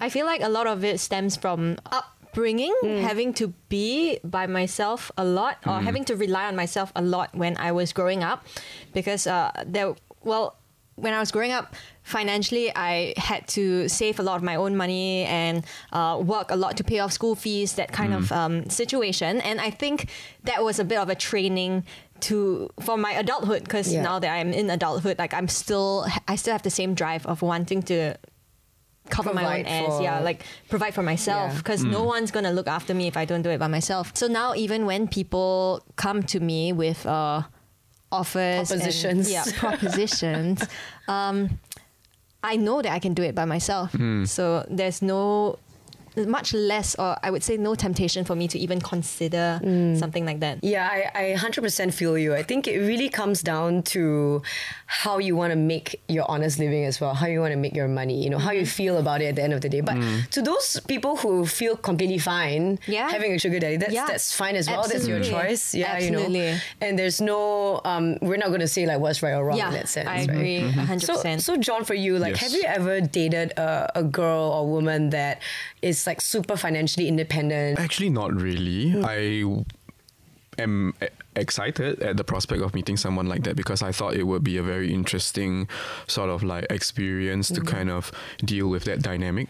I 0.00 0.08
feel 0.08 0.26
like 0.26 0.42
a 0.42 0.48
lot 0.48 0.66
of 0.66 0.84
it 0.84 1.00
stems 1.00 1.34
from 1.36 1.76
uh, 1.90 2.02
upbringing, 2.34 2.74
having 3.00 3.32
to 3.34 3.48
be 3.68 4.18
by 4.24 4.46
myself 4.46 5.10
a 5.16 5.24
lot 5.24 5.58
or 5.66 5.80
having 5.80 6.04
to 6.06 6.16
rely 6.16 6.46
on 6.46 6.56
myself 6.56 6.92
a 6.96 7.02
lot 7.02 7.34
when 7.34 7.56
I 7.56 7.72
was 7.72 7.92
growing 7.92 8.22
up. 8.24 8.44
Because 8.92 9.26
uh, 9.26 9.50
there, 9.64 9.94
well, 10.24 10.56
when 10.96 11.12
I 11.14 11.20
was 11.20 11.30
growing 11.30 11.52
up, 11.52 11.74
financially, 12.02 12.70
I 12.74 13.14
had 13.16 13.46
to 13.48 13.88
save 13.88 14.18
a 14.20 14.22
lot 14.22 14.36
of 14.36 14.42
my 14.42 14.56
own 14.56 14.76
money 14.76 15.24
and 15.24 15.64
uh, 15.92 16.20
work 16.24 16.50
a 16.50 16.56
lot 16.56 16.76
to 16.76 16.84
pay 16.84 16.98
off 17.00 17.12
school 17.12 17.34
fees, 17.34 17.74
that 17.74 17.92
kind 17.92 18.12
of 18.14 18.30
um, 18.32 18.68
situation. 18.70 19.40
And 19.40 19.60
I 19.60 19.70
think 19.70 20.08
that 20.44 20.62
was 20.62 20.78
a 20.78 20.84
bit 20.84 20.98
of 20.98 21.08
a 21.08 21.14
training 21.14 21.84
to 22.20 22.70
for 22.80 22.96
my 22.96 23.12
adulthood 23.12 23.64
because 23.64 23.92
Yeah. 23.92 24.02
now 24.02 24.18
that 24.20 24.30
I'm 24.30 24.52
in 24.52 24.70
adulthood, 24.70 25.18
like 25.18 25.34
I'm 25.34 25.48
still, 25.48 26.06
I 26.28 26.36
still 26.36 26.52
have 26.52 26.62
the 26.62 26.70
same 26.70 26.94
drive 26.94 27.26
of 27.26 27.42
wanting 27.42 27.82
to 27.84 28.16
cover 29.10 29.34
my 29.34 29.42
own 29.58 29.64
Provide 29.64 29.66
ass 29.66 30.00
yeah 30.00 30.20
like 30.20 30.44
provide 30.70 30.94
for 30.94 31.02
myself 31.02 31.52
Yeah. 31.52 31.58
because 31.58 31.84
no 31.84 32.04
one's 32.04 32.30
gonna 32.30 32.52
look 32.52 32.66
after 32.66 32.94
me 32.94 33.06
if 33.06 33.16
i 33.16 33.24
don't 33.24 33.42
do 33.42 33.50
it 33.50 33.58
by 33.58 33.66
myself 33.66 34.12
so 34.14 34.26
now 34.26 34.54
even 34.54 34.86
when 34.86 35.08
people 35.08 35.82
come 35.96 36.22
to 36.22 36.40
me 36.40 36.72
with 36.72 37.04
uh 37.06 37.42
offers 38.10 38.70
and- 38.70 38.80
Propositions. 38.80 39.30
yeah 39.30 39.44
propositions 39.56 40.66
um 41.08 41.58
i 42.42 42.56
know 42.56 42.80
that 42.80 42.92
i 42.92 42.98
can 42.98 43.12
do 43.14 43.22
it 43.22 43.34
by 43.34 43.44
myself 43.44 43.94
so 44.24 44.64
there's 44.70 45.02
no 45.02 45.58
much 46.16 46.54
less 46.54 46.94
or 46.96 47.16
i 47.22 47.30
would 47.30 47.42
say 47.42 47.56
no 47.56 47.74
temptation 47.74 48.24
for 48.24 48.34
me 48.36 48.46
to 48.48 48.58
even 48.58 48.80
consider 48.80 49.58
something 49.98 50.24
like 50.24 50.40
that 50.40 50.58
Yeah, 50.62 50.88
I, 50.88 51.32
I 51.32 51.34
100% 51.36 51.92
feel 51.92 52.16
you. 52.16 52.34
I 52.34 52.42
think 52.42 52.66
it 52.68 52.78
really 52.78 53.08
comes 53.08 53.42
down 53.42 53.82
to 53.94 54.42
how 54.86 55.18
you 55.18 55.34
want 55.36 55.50
to 55.52 55.56
make 55.56 56.00
your 56.08 56.24
honest 56.30 56.58
living 56.58 56.84
as 56.84 57.00
well, 57.00 57.14
how 57.14 57.26
you 57.26 57.40
want 57.40 57.52
to 57.52 57.56
make 57.58 57.74
your 57.74 57.88
money, 57.88 58.22
you 58.22 58.30
know, 58.30 58.38
how 58.38 58.50
Mm-hmm. 58.50 58.60
you 58.60 58.66
feel 58.66 58.96
about 58.98 59.20
it 59.22 59.26
at 59.32 59.36
the 59.36 59.42
end 59.42 59.52
of 59.52 59.60
the 59.60 59.68
day. 59.68 59.80
But 59.80 59.96
to 60.30 60.40
those 60.42 60.78
people 60.86 61.16
who 61.16 61.44
feel 61.46 61.76
completely 61.76 62.18
fine 62.18 62.78
Yeah. 62.86 63.10
having 63.10 63.32
a 63.34 63.38
sugar 63.38 63.58
daddy, 63.58 63.76
that's, 63.78 63.92
Yeah. 63.92 64.06
that's 64.06 64.30
fine 64.36 64.54
as 64.56 64.68
well. 64.70 64.86
That's 64.86 65.06
your 65.08 65.20
choice. 65.22 65.74
Yeah, 65.74 65.98
you 65.98 66.10
know. 66.12 66.26
And 66.80 66.98
there's 66.98 67.20
no, 67.20 67.80
um, 67.84 68.16
we're 68.22 68.36
not 68.44 68.48
going 68.48 68.60
to 68.60 68.68
say 68.68 68.86
like 68.86 69.00
what's 69.00 69.22
right 69.22 69.32
or 69.34 69.44
wrong 69.44 69.58
yeah 69.58 69.68
in 69.68 69.74
that 69.74 69.88
sense. 69.88 70.08
i 70.08 70.18
right? 70.18 70.28
agree 70.30 70.60
100% 70.62 71.00
So, 71.02 71.54
so 71.54 71.56
John, 71.56 71.82
for 71.84 71.94
you, 71.94 72.18
like, 72.18 72.34
Yes. 72.34 72.40
have 72.42 72.52
you 72.52 72.64
ever 72.66 73.00
dated 73.00 73.52
a, 73.58 73.90
a 73.96 74.04
girl 74.04 74.44
or 74.56 74.62
woman 74.70 75.10
that 75.10 75.40
is 75.82 76.03
like 76.06 76.20
super 76.20 76.56
financially 76.56 77.08
independent? 77.08 77.78
Actually, 77.78 78.10
not 78.10 78.34
really. 78.34 78.90
Hmm. 78.90 79.04
I 79.04 79.64
am 80.62 80.94
excited 81.36 82.00
at 82.00 82.16
the 82.16 82.24
prospect 82.24 82.62
of 82.62 82.74
meeting 82.74 82.96
someone 82.96 83.26
like 83.26 83.42
that 83.44 83.56
because 83.56 83.82
I 83.82 83.92
thought 83.92 84.14
it 84.14 84.24
would 84.24 84.44
be 84.44 84.56
a 84.56 84.62
very 84.62 84.92
interesting 84.92 85.68
sort 86.06 86.30
of 86.30 86.42
like 86.42 86.66
experience 86.70 87.48
to 87.48 87.60
hmm. 87.60 87.66
kind 87.66 87.90
of 87.90 88.12
deal 88.44 88.68
with 88.68 88.84
that 88.84 89.02
dynamic. 89.02 89.48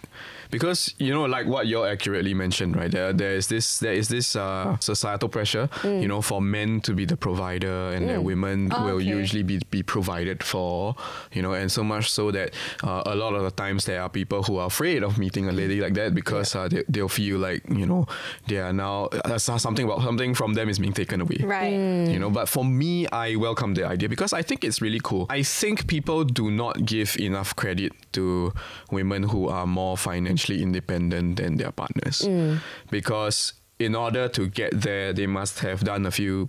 Because 0.55 0.95
you 0.99 1.13
know, 1.13 1.25
like 1.37 1.47
what 1.47 1.67
you 1.67 1.85
accurately 1.85 2.33
mentioned, 2.35 2.77
right? 2.77 2.91
There, 2.91 3.13
there 3.13 3.35
is 3.35 3.47
this, 3.49 3.79
there 3.81 3.93
is 3.93 4.09
this 4.09 4.37
uh, 4.37 4.77
societal 4.79 5.29
pressure, 5.29 5.69
you 5.83 6.07
know, 6.09 6.23
for 6.23 6.41
men 6.41 6.81
to 6.83 6.93
be 6.95 7.05
the 7.05 7.17
provider, 7.17 7.91
and 7.95 8.09
that 8.09 8.23
women 8.23 8.71
Oh, 8.73 8.85
will 8.85 8.97
okay. 9.03 9.19
usually 9.19 9.43
be 9.43 9.57
be 9.71 9.83
provided 9.83 10.43
for, 10.43 10.95
you 11.33 11.43
know, 11.43 11.53
and 11.55 11.71
so 11.71 11.83
much 11.83 12.07
so 12.11 12.31
that 12.31 12.49
uh, 12.83 13.03
a 13.07 13.15
lot 13.15 13.35
of 13.35 13.43
the 13.43 13.51
times 13.51 13.85
there 13.85 14.01
are 14.03 14.09
people 14.09 14.43
who 14.47 14.59
are 14.59 14.67
afraid 14.67 15.03
of 15.03 15.19
meeting 15.19 15.49
a 15.49 15.53
lady 15.53 15.81
like 15.81 15.95
that 15.95 16.15
because 16.15 16.55
uh, 16.55 16.69
they, 16.69 16.83
they'll 16.89 17.09
feel 17.09 17.39
like 17.39 17.63
you 17.81 17.87
know 17.87 18.07
they 18.47 18.59
are 18.59 18.73
now 18.73 19.07
uh, 19.25 19.39
something 19.39 19.85
about 19.87 20.03
something 20.03 20.35
from 20.35 20.55
them 20.55 20.69
is 20.69 20.79
being 20.79 20.93
taken 20.93 21.21
away 21.21 21.39
Right. 21.43 21.73
you 22.15 22.19
know 22.19 22.31
but 22.31 22.47
for 22.49 22.65
me 22.65 23.07
i 23.13 23.37
welcome 23.37 23.75
the 23.75 23.85
idea 23.95 24.09
because 24.09 24.33
i 24.41 24.43
think 24.43 24.65
it's 24.65 24.81
really 24.87 25.01
cool 25.03 25.27
i 25.31 25.43
think 25.43 25.87
people 25.87 26.25
do 26.25 26.51
not 26.51 26.75
give 26.85 27.17
enough 27.19 27.55
credit 27.57 27.93
to 28.13 28.53
women 28.91 29.23
who 29.25 29.49
are 29.49 29.67
more 29.67 29.97
financially 29.97 30.44
independent 30.51 31.37
than 31.37 31.57
their 31.57 31.73
partners 31.73 32.23
mm. 32.23 32.59
because 32.91 33.55
in 33.79 33.95
order 33.95 34.29
to 34.29 34.47
get 34.47 34.71
there 34.73 35.13
they 35.13 35.27
must 35.27 35.61
have 35.61 35.83
done 35.85 36.07
a 36.07 36.11
few 36.11 36.49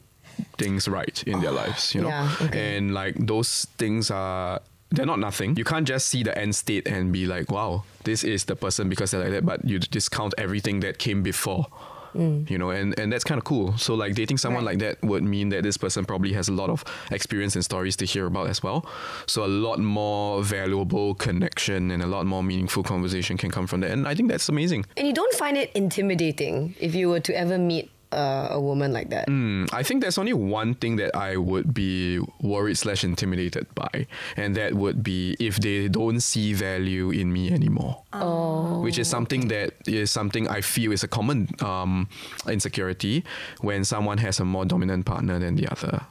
things 0.57 0.87
right 0.87 1.23
in 1.23 1.39
their 1.41 1.51
lives 1.51 1.95
you 1.95 2.01
know 2.01 2.09
Yeah, 2.09 2.35
okay. 2.41 2.77
and 2.77 2.93
like 2.93 3.15
those 3.17 3.65
things 3.77 4.11
are 4.11 4.61
they're 4.91 5.05
not 5.05 5.19
nothing. 5.19 5.57
You 5.57 5.63
can't 5.63 5.87
just 5.87 6.07
see 6.07 6.23
the 6.23 6.37
end 6.37 6.55
state 6.55 6.87
and 6.87 7.11
be 7.11 7.25
like, 7.25 7.51
wow, 7.51 7.83
this 8.03 8.23
is 8.23 8.45
the 8.45 8.55
person 8.55 8.89
because 8.89 9.11
they're 9.11 9.21
like 9.21 9.31
that, 9.31 9.45
but 9.45 9.65
you 9.65 9.79
discount 9.79 10.33
everything 10.37 10.79
that 10.81 10.99
came 10.99 11.21
before. 11.23 11.67
Mm. 12.15 12.49
You 12.49 12.57
know, 12.57 12.69
and, 12.69 12.97
and 12.99 13.11
that's 13.11 13.23
kind 13.23 13.37
of 13.37 13.43
cool. 13.43 13.77
So, 13.77 13.93
like, 13.93 14.15
dating 14.15 14.37
someone 14.37 14.63
Right. 14.65 14.79
like 14.79 14.79
that 14.79 15.03
would 15.07 15.23
mean 15.23 15.49
that 15.49 15.63
this 15.63 15.77
person 15.77 16.05
probably 16.05 16.33
has 16.33 16.47
a 16.47 16.53
lot 16.53 16.69
of 16.69 16.83
experience 17.11 17.55
and 17.55 17.63
stories 17.63 17.95
to 17.97 18.05
hear 18.05 18.25
about 18.25 18.47
as 18.47 18.63
well. 18.63 18.85
So, 19.27 19.43
a 19.45 19.47
lot 19.47 19.79
more 19.79 20.41
valuable 20.43 21.15
connection 21.15 21.91
and 21.91 22.01
a 22.01 22.07
lot 22.07 22.25
more 22.25 22.43
meaningful 22.43 22.83
conversation 22.83 23.37
can 23.37 23.51
come 23.51 23.67
from 23.67 23.81
that. 23.81 23.91
And 23.91 24.07
I 24.07 24.15
think 24.15 24.29
that's 24.29 24.47
amazing. 24.49 24.85
And 24.97 25.05
you 25.07 25.13
don't 25.13 25.33
find 25.33 25.57
it 25.57 25.71
intimidating 25.75 26.75
if 26.79 26.95
you 26.95 27.09
were 27.09 27.19
to 27.21 27.37
ever 27.37 27.57
meet 27.57 27.89
uh, 28.15 28.47
a 28.51 28.59
woman 28.59 28.93
like 28.93 29.09
that. 29.09 29.27
Mm, 29.27 29.71
I 29.73 29.83
think 29.83 30.01
there's 30.01 30.17
only 30.17 30.33
one 30.33 30.73
thing 30.75 30.95
that 30.95 31.15
I 31.15 31.37
would 31.37 31.73
be 31.73 32.19
worried 32.41 32.77
slash 32.77 33.03
intimidated 33.03 33.67
by, 33.75 34.07
and 34.35 34.55
that 34.55 34.73
would 34.73 35.03
be 35.03 35.35
if 35.39 35.57
they 35.59 35.87
don't 35.87 36.21
see 36.21 36.53
value 36.53 37.11
in 37.11 37.31
me 37.31 37.51
anymore. 37.51 38.03
Oh. 38.13 38.81
Which 38.81 38.97
is 38.97 39.07
something 39.07 39.49
that 39.49 39.73
is 39.85 40.11
something 40.11 40.47
I 40.47 40.61
feel 40.61 40.91
is 40.91 41.03
a 41.03 41.07
common 41.07 41.49
um, 41.59 42.09
insecurity 42.47 43.23
when 43.61 43.83
someone 43.83 44.17
has 44.19 44.39
a 44.39 44.45
more 44.45 44.65
dominant 44.65 45.05
partner 45.05 45.39
than 45.39 45.55
the 45.55 45.67
other. 45.67 46.07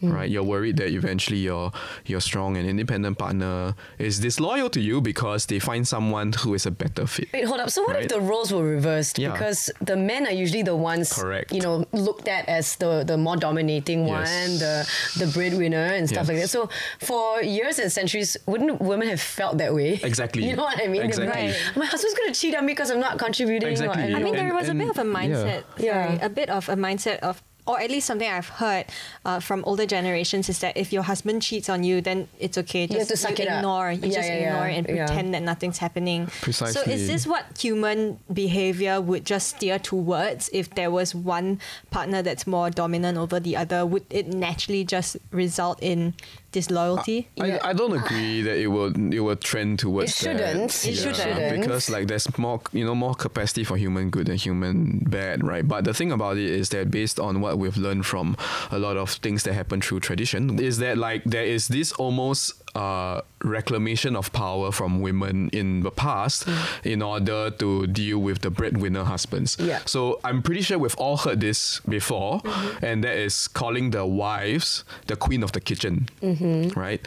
Right, 0.00 0.30
you're 0.30 0.44
worried 0.44 0.76
that 0.78 0.88
eventually 0.88 1.38
your 1.38 1.72
your 2.06 2.20
strong 2.20 2.56
and 2.56 2.68
independent 2.68 3.18
partner 3.18 3.74
is 3.98 4.20
disloyal 4.20 4.70
to 4.70 4.80
you 4.80 5.00
because 5.00 5.46
they 5.46 5.58
find 5.58 5.86
someone 5.88 6.32
who 6.32 6.54
is 6.54 6.66
a 6.66 6.70
better 6.70 7.06
fit. 7.06 7.28
Wait, 7.32 7.44
hold 7.44 7.60
up. 7.60 7.70
So 7.70 7.82
what 7.82 7.96
if 8.02 8.08
the 8.08 8.20
roles 8.20 8.52
were 8.52 8.62
reversed? 8.64 9.18
Yeah. 9.18 9.32
Because 9.32 9.70
the 9.80 9.96
men 9.96 10.26
are 10.26 10.32
usually 10.32 10.62
the 10.62 10.76
ones, 10.76 11.12
Correct. 11.12 11.52
you 11.52 11.60
know, 11.60 11.84
looked 11.92 12.28
at 12.28 12.48
as 12.48 12.76
the 12.76 13.02
the 13.04 13.16
more 13.18 13.36
dominating 13.36 14.06
Yes. 14.06 14.28
one, 14.30 14.58
the 14.58 14.74
the 15.18 15.32
breadwinner 15.32 15.86
and 15.98 16.08
stuff 16.08 16.28
like 16.28 16.38
that. 16.38 16.48
So 16.50 16.68
for 17.00 17.42
years 17.42 17.78
and 17.78 17.90
centuries, 17.90 18.36
wouldn't 18.46 18.80
women 18.80 19.08
have 19.08 19.20
felt 19.20 19.58
that 19.58 19.74
way? 19.74 19.98
Exactly. 20.02 20.44
You 20.48 20.56
know 20.56 20.62
what 20.64 20.80
I 20.80 20.86
mean? 20.86 21.02
They'd 21.02 21.08
Exactly. 21.08 21.48
like, 21.48 21.76
My 21.76 21.86
husband's 21.86 22.16
gonna 22.18 22.34
cheat 22.34 22.54
on 22.54 22.64
me 22.66 22.72
because 22.72 22.90
I'm 22.90 23.00
not 23.00 23.18
contributing. 23.18 23.68
Exactly. 23.68 24.02
I 24.02 24.06
I 24.06 24.22
mean, 24.22 24.32
know. 24.32 24.38
there 24.40 24.48
And- 24.48 24.56
was 24.56 24.68
a 24.68 24.74
bit 24.74 24.88
of 24.88 24.98
a 24.98 25.04
mindset, 25.04 25.62
Yeah. 25.76 25.92
sorry, 26.06 26.16
Yeah. 26.16 26.24
a 26.26 26.28
bit 26.30 26.48
of 26.48 26.68
a 26.68 26.76
mindset 26.76 27.18
of, 27.20 27.42
or 27.68 27.78
at 27.78 27.90
least 27.90 28.06
something 28.06 28.28
I've 28.28 28.48
heard 28.48 28.86
uh, 29.26 29.40
from 29.40 29.62
older 29.66 29.84
generations 29.86 30.48
is 30.48 30.58
that 30.60 30.76
if 30.76 30.92
your 30.92 31.02
husband 31.02 31.42
cheats 31.42 31.68
on 31.68 31.84
you, 31.84 32.00
then 32.00 32.26
it's 32.40 32.56
okay. 32.58 32.86
Just 32.86 32.92
You 32.94 32.98
have 33.00 33.08
to 33.08 33.16
suck 33.16 33.38
it 33.38 33.48
up. 33.48 33.62
You 33.62 34.08
Yeah, 34.08 34.14
just 34.18 34.28
yeah, 34.28 34.38
yeah. 34.38 34.46
ignore 34.48 34.66
and 34.66 34.88
Yeah. 34.88 35.06
pretend 35.06 35.34
that 35.34 35.42
nothing's 35.42 35.78
happening. 35.78 36.26
Precisely. 36.40 36.72
So 36.82 36.90
is 36.90 37.06
this 37.06 37.26
what 37.26 37.44
human 37.60 38.18
behavior 38.32 39.00
would 39.00 39.24
just 39.26 39.56
steer 39.56 39.78
towards 39.78 40.48
if 40.52 40.70
there 40.70 40.90
was 40.90 41.14
one 41.14 41.60
partner 41.90 42.22
that's 42.22 42.46
more 42.46 42.70
dominant 42.70 43.18
over 43.18 43.38
the 43.38 43.54
other? 43.56 43.84
Would 43.84 44.06
it 44.10 44.26
naturally 44.28 44.84
just 44.84 45.18
result 45.30 45.78
in 45.82 46.14
disloyalty? 46.52 47.28
I, 47.40 47.46
Yeah. 47.46 47.58
I 47.62 47.72
don't 47.72 47.92
agree 47.96 48.42
that 48.42 48.56
it 48.56 48.68
will 48.68 48.92
it 49.12 49.20
will 49.20 49.36
trend 49.36 49.78
towards 49.78 50.10
It 50.12 50.16
shouldn't. 50.16 50.70
that. 50.72 50.86
It 50.88 50.94
shouldn't. 50.94 51.60
because 51.60 51.90
like 51.90 52.08
there's 52.08 52.26
more 52.38 52.60
you 52.72 52.84
know 52.84 52.94
more 52.94 53.14
capacity 53.14 53.64
for 53.64 53.76
human 53.76 54.10
good 54.10 54.28
and 54.28 54.38
human 54.40 54.98
bad 55.08 55.44
right 55.44 55.66
but 55.66 55.84
the 55.84 55.94
thing 55.94 56.12
about 56.12 56.36
it 56.36 56.50
is 56.50 56.68
that 56.70 56.90
based 56.90 57.18
on 57.20 57.40
what 57.40 57.58
we've 57.58 57.76
learned 57.76 58.06
from 58.06 58.36
a 58.70 58.78
lot 58.78 58.96
of 58.96 59.10
things 59.10 59.42
that 59.44 59.52
happen 59.54 59.80
through 59.80 60.00
tradition 60.00 60.58
is 60.58 60.78
that 60.78 60.96
like 60.98 61.22
there 61.24 61.44
is 61.44 61.68
this 61.68 61.92
almost 61.92 62.52
uh, 62.78 63.20
reclamation 63.56 64.12
of 64.16 64.32
power 64.32 64.70
from 64.78 65.00
women 65.08 65.48
in 65.52 65.82
the 65.86 65.90
past 65.90 66.46
in 66.84 67.02
order 67.02 67.50
to 67.62 67.86
deal 67.86 68.18
with 68.18 68.38
the 68.44 68.50
breadwinner 68.50 69.04
husbands 69.04 69.56
Yeah. 69.70 69.80
so 69.86 69.98
I'm 70.26 70.42
pretty 70.42 70.62
sure 70.62 70.76
we've 70.78 71.00
all 71.04 71.16
heard 71.24 71.40
this 71.40 71.80
before, 71.96 72.34
and 72.88 73.02
that 73.04 73.16
is 73.26 73.48
calling 73.60 73.90
the 73.96 74.04
wives 74.04 74.84
the 75.10 75.16
queen 75.16 75.42
of 75.42 75.50
the 75.52 75.60
kitchen, 75.70 75.94
right? 76.76 77.00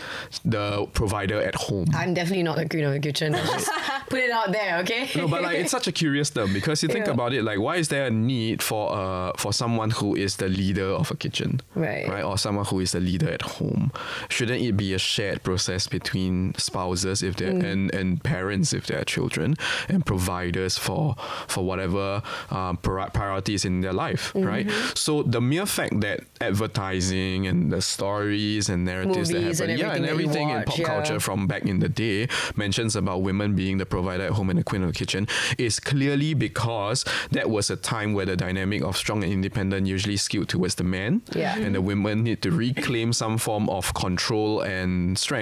The 0.45 0.87
provider 0.99 1.39
at 1.49 1.55
home. 1.55 1.87
I'm 2.01 2.13
definitely 2.13 2.43
not 2.43 2.57
the 2.57 2.67
queen 2.67 2.85
of 2.85 2.93
the 2.93 2.99
kitchen. 2.99 3.33
Just 3.33 3.69
put 4.09 4.19
it 4.27 4.31
out 4.31 4.51
there, 4.51 4.79
okay? 4.79 5.09
no, 5.15 5.27
but 5.27 5.41
like 5.43 5.57
it's 5.61 5.71
such 5.71 5.87
a 5.87 5.91
curious 5.91 6.29
term 6.29 6.49
because 6.53 6.81
you 6.83 6.89
think 6.89 7.05
Yeah. 7.07 7.13
about 7.17 7.31
it, 7.33 7.43
like 7.43 7.59
why 7.59 7.75
is 7.77 7.87
there 7.93 8.05
a 8.07 8.11
need 8.11 8.61
for 8.69 8.83
uh 8.91 9.31
for 9.37 9.51
someone 9.53 9.91
who 9.91 10.15
is 10.15 10.35
the 10.37 10.49
leader 10.49 10.89
of 11.01 11.11
a 11.11 11.15
kitchen, 11.15 11.61
Right. 11.75 12.07
Right, 12.13 12.23
or 12.29 12.37
someone 12.37 12.65
who 12.65 12.79
is 12.85 12.91
the 12.91 12.99
leader 12.99 13.29
at 13.29 13.41
home? 13.57 13.91
Shouldn't 14.29 14.61
it 14.61 14.75
be 14.75 14.93
a 14.93 14.99
shared 14.99 15.39
process 15.43 15.60
between 15.89 16.53
spouses 16.57 17.21
if 17.23 17.35
they're 17.35 17.51
Mm. 17.51 17.71
and 17.71 17.95
and 17.95 18.23
parents 18.23 18.71
if 18.73 18.87
they're 18.87 19.03
children 19.03 19.55
and 19.89 20.05
providers 20.05 20.77
for 20.77 21.15
for 21.47 21.65
whatever 21.65 22.21
um, 22.49 22.77
priorities 22.77 23.65
in 23.65 23.81
their 23.81 23.93
life, 23.93 24.31
right? 24.35 24.67
Mm-hmm. 24.67 24.95
So 24.95 25.23
the 25.23 25.41
mere 25.41 25.65
fact 25.65 25.99
that 26.01 26.21
advertising 26.39 27.47
and 27.47 27.71
the 27.71 27.81
stories 27.81 28.69
and 28.69 28.85
narratives 28.85 29.31
Movies 29.31 29.57
that 29.57 29.69
and 29.69 29.79
happen, 29.79 29.85
yeah, 29.85 29.95
and 29.95 30.05
everything 30.05 30.49
everything 30.49 30.49
in 30.49 30.63
pop 30.63 30.77
yeah. 30.77 30.85
culture 30.85 31.19
from 31.19 31.47
back 31.47 31.63
in 31.65 31.79
the 31.79 31.89
day 31.89 32.27
mentions 32.55 32.95
about 32.95 33.21
women 33.21 33.55
being 33.55 33.77
the 33.77 33.85
provider 33.85 34.23
at 34.23 34.31
home 34.31 34.49
and 34.49 34.59
the 34.59 34.63
queen 34.63 34.83
of 34.83 34.89
the 34.93 34.97
kitchen 34.97 35.27
is 35.57 35.79
clearly 35.79 36.33
because 36.33 37.05
that 37.31 37.49
was 37.49 37.69
a 37.69 37.75
time 37.75 38.13
where 38.13 38.25
the 38.25 38.35
dynamic 38.35 38.81
of 38.83 38.95
strong 38.95 39.23
and 39.23 39.31
independent 39.31 39.87
usually 39.87 40.17
skewed 40.17 40.47
towards 40.49 40.75
the 40.75 40.83
man. 40.83 41.21
Yeah. 41.35 41.57
And 41.57 41.75
the 41.75 41.81
women 41.81 42.23
need 42.23 42.41
to 42.43 42.51
reclaim 42.51 43.13
some 43.13 43.37
form 43.37 43.69
of 43.69 43.93
control 43.93 44.61
and 44.61 45.17
strength 45.17 45.40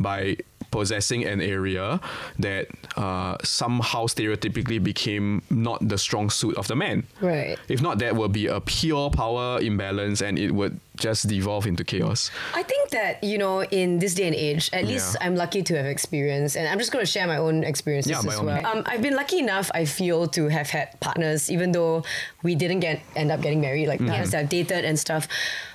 by 0.00 0.36
possessing 0.70 1.24
an 1.24 1.40
area 1.40 2.00
that 2.38 2.66
uh, 2.96 3.36
somehow 3.42 4.04
stereotypically 4.06 4.82
became 4.82 5.40
not 5.48 5.78
the 5.88 5.96
strong 5.96 6.28
suit 6.28 6.56
of 6.56 6.66
the 6.66 6.74
man. 6.76 7.04
Right. 7.20 7.56
If 7.68 7.80
not, 7.80 7.98
that 8.00 8.16
will 8.16 8.28
be 8.28 8.46
a 8.48 8.60
pure 8.60 9.08
power 9.10 9.60
imbalance 9.60 10.20
and 10.20 10.38
it 10.38 10.50
would 10.50 10.80
just 10.96 11.28
devolve 11.28 11.66
into 11.66 11.84
chaos. 11.84 12.30
I 12.54 12.62
think 12.62 12.90
that, 12.90 13.22
you 13.22 13.38
know, 13.38 13.62
in 13.64 13.98
this 14.00 14.14
day 14.14 14.26
and 14.26 14.34
age, 14.34 14.68
at 14.72 14.84
least 14.84 15.16
I'm 15.20 15.36
lucky 15.36 15.62
to 15.62 15.76
have 15.76 15.86
experienced, 15.86 16.56
and 16.56 16.66
I'm 16.68 16.78
just 16.78 16.90
going 16.90 17.04
to 17.04 17.10
share 17.10 17.26
my 17.26 17.36
own 17.36 17.64
experiences 17.64 18.10
Yeah, 18.10 18.18
as 18.18 18.40
well. 18.40 18.66
Um, 18.66 18.82
I've 18.86 19.02
been 19.02 19.14
lucky 19.14 19.38
enough, 19.38 19.70
I 19.74 19.84
feel, 19.84 20.26
to 20.28 20.48
have 20.48 20.68
had 20.70 20.98
partners, 21.00 21.50
even 21.50 21.72
though 21.72 22.02
we 22.42 22.54
didn't 22.54 22.80
get 22.80 23.00
end 23.14 23.30
up 23.30 23.40
getting 23.40 23.60
married, 23.60 23.88
like 23.88 24.00
partners 24.04 24.30
that 24.32 24.40
I've 24.40 24.48
dated 24.48 24.84
and 24.84 24.98
stuff, 24.98 25.28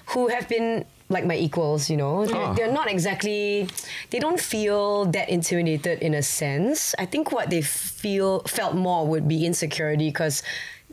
who 0.08 0.28
have 0.28 0.50
been 0.50 0.86
like 1.12 1.26
my 1.26 1.36
equals, 1.36 1.90
you 1.92 1.98
know. 1.98 2.26
They're, 2.26 2.36
Ah. 2.38 2.54
they're 2.54 2.72
not 2.72 2.90
exactly, 2.90 3.68
they 4.10 4.20
don't 4.20 4.40
feel 4.40 5.06
that 5.12 5.30
intimidated 5.30 6.00
in 6.02 6.14
a 6.16 6.24
sense. 6.24 6.96
I 6.98 7.06
think 7.06 7.32
what 7.32 7.50
they 7.52 7.62
feel 7.62 8.40
felt 8.48 8.74
more 8.76 9.06
would 9.06 9.28
be 9.28 9.46
insecurity 9.46 10.08
because 10.10 10.42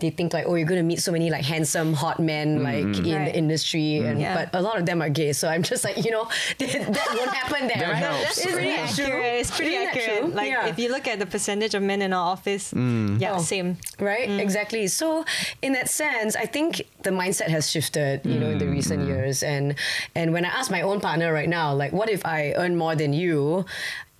they 0.00 0.10
think 0.10 0.32
like, 0.32 0.46
oh, 0.46 0.54
you're 0.54 0.66
gonna 0.68 0.82
meet 0.82 1.00
so 1.00 1.12
many 1.12 1.30
like 1.30 1.44
handsome, 1.44 1.92
hot 1.92 2.18
men 2.20 2.60
mm-hmm. 2.60 2.64
like 2.64 2.96
in 2.98 3.02
the 3.02 3.14
Right. 3.16 3.34
industry, 3.34 3.98
and 3.98 4.20
Yeah. 4.20 4.34
but 4.34 4.58
a 4.58 4.62
lot 4.62 4.78
of 4.78 4.86
them 4.86 5.02
are 5.02 5.08
gay. 5.10 5.32
So 5.32 5.48
I'm 5.48 5.62
just 5.62 5.84
like, 5.84 6.04
you 6.04 6.10
know, 6.10 6.28
that, 6.58 6.70
that 6.96 7.08
won't 7.16 7.34
happen 7.34 7.68
there, 7.68 7.78
That 7.78 7.88
right? 7.90 7.96
helps. 7.96 8.22
That's 8.22 8.38
Isn't 8.38 8.52
pretty 8.52 8.70
that 8.70 8.94
true? 8.94 9.04
accurate. 9.04 9.34
It's 9.40 9.50
pretty 9.50 9.74
Isn't 9.74 9.88
accurate. 9.88 10.34
Like 10.34 10.48
Yeah. 10.50 10.66
if 10.66 10.78
you 10.78 10.88
look 10.90 11.06
at 11.08 11.18
the 11.18 11.26
percentage 11.26 11.74
of 11.74 11.82
men 11.82 12.02
in 12.02 12.12
our 12.12 12.26
office, 12.32 12.72
mm. 12.72 13.20
yeah, 13.20 13.34
Oh. 13.36 13.38
same. 13.42 13.76
Right, 13.98 14.28
mm. 14.28 14.38
exactly. 14.40 14.86
So 14.86 15.24
in 15.62 15.72
that 15.72 15.88
sense, 15.88 16.36
I 16.36 16.46
think 16.46 16.82
the 17.02 17.10
mindset 17.10 17.48
has 17.48 17.70
shifted, 17.70 18.24
you 18.24 18.38
know, 18.38 18.50
in 18.50 18.58
the 18.58 18.66
mm. 18.66 18.72
recent 18.72 19.06
years. 19.06 19.42
And 19.42 19.74
and 20.14 20.32
when 20.32 20.44
I 20.44 20.48
ask 20.48 20.70
my 20.70 20.82
own 20.82 21.00
partner 21.00 21.32
right 21.32 21.48
now, 21.48 21.74
like, 21.74 21.92
what 21.92 22.08
if 22.08 22.24
I 22.24 22.54
earn 22.56 22.76
more 22.76 22.94
than 22.94 23.12
you? 23.12 23.64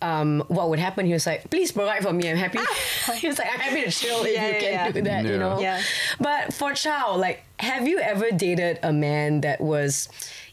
Um, 0.01 0.45
what 0.49 0.69
would 0.71 0.79
happen? 0.79 1.07
He 1.07 1.13
was 1.13 1.27
like, 1.27 1.51
"Please 1.51 1.73
provide 1.73 2.03
for 2.05 2.13
me. 2.13 2.29
I'm 2.31 2.37
happy." 2.37 2.59
he 3.17 3.27
was 3.27 3.39
like, 3.39 3.49
"I'm 3.53 3.59
happy 3.61 3.83
to 3.83 3.91
chill 3.91 4.23
if 4.25 4.33
Yeah, 4.35 4.47
you 4.47 4.53
yeah, 4.55 4.61
can 4.61 4.73
yeah. 4.73 4.91
do 4.93 5.03
that." 5.03 5.25
You 5.27 5.39
know. 5.39 5.61
Yeah. 5.61 5.83
But 6.21 6.53
for 6.55 6.73
Chow, 6.75 7.17
like, 7.17 7.43
have 7.59 7.89
you 7.89 7.99
ever 7.99 8.31
dated 8.31 8.79
a 8.83 8.93
man 8.93 9.41
that 9.41 9.61
was 9.61 10.09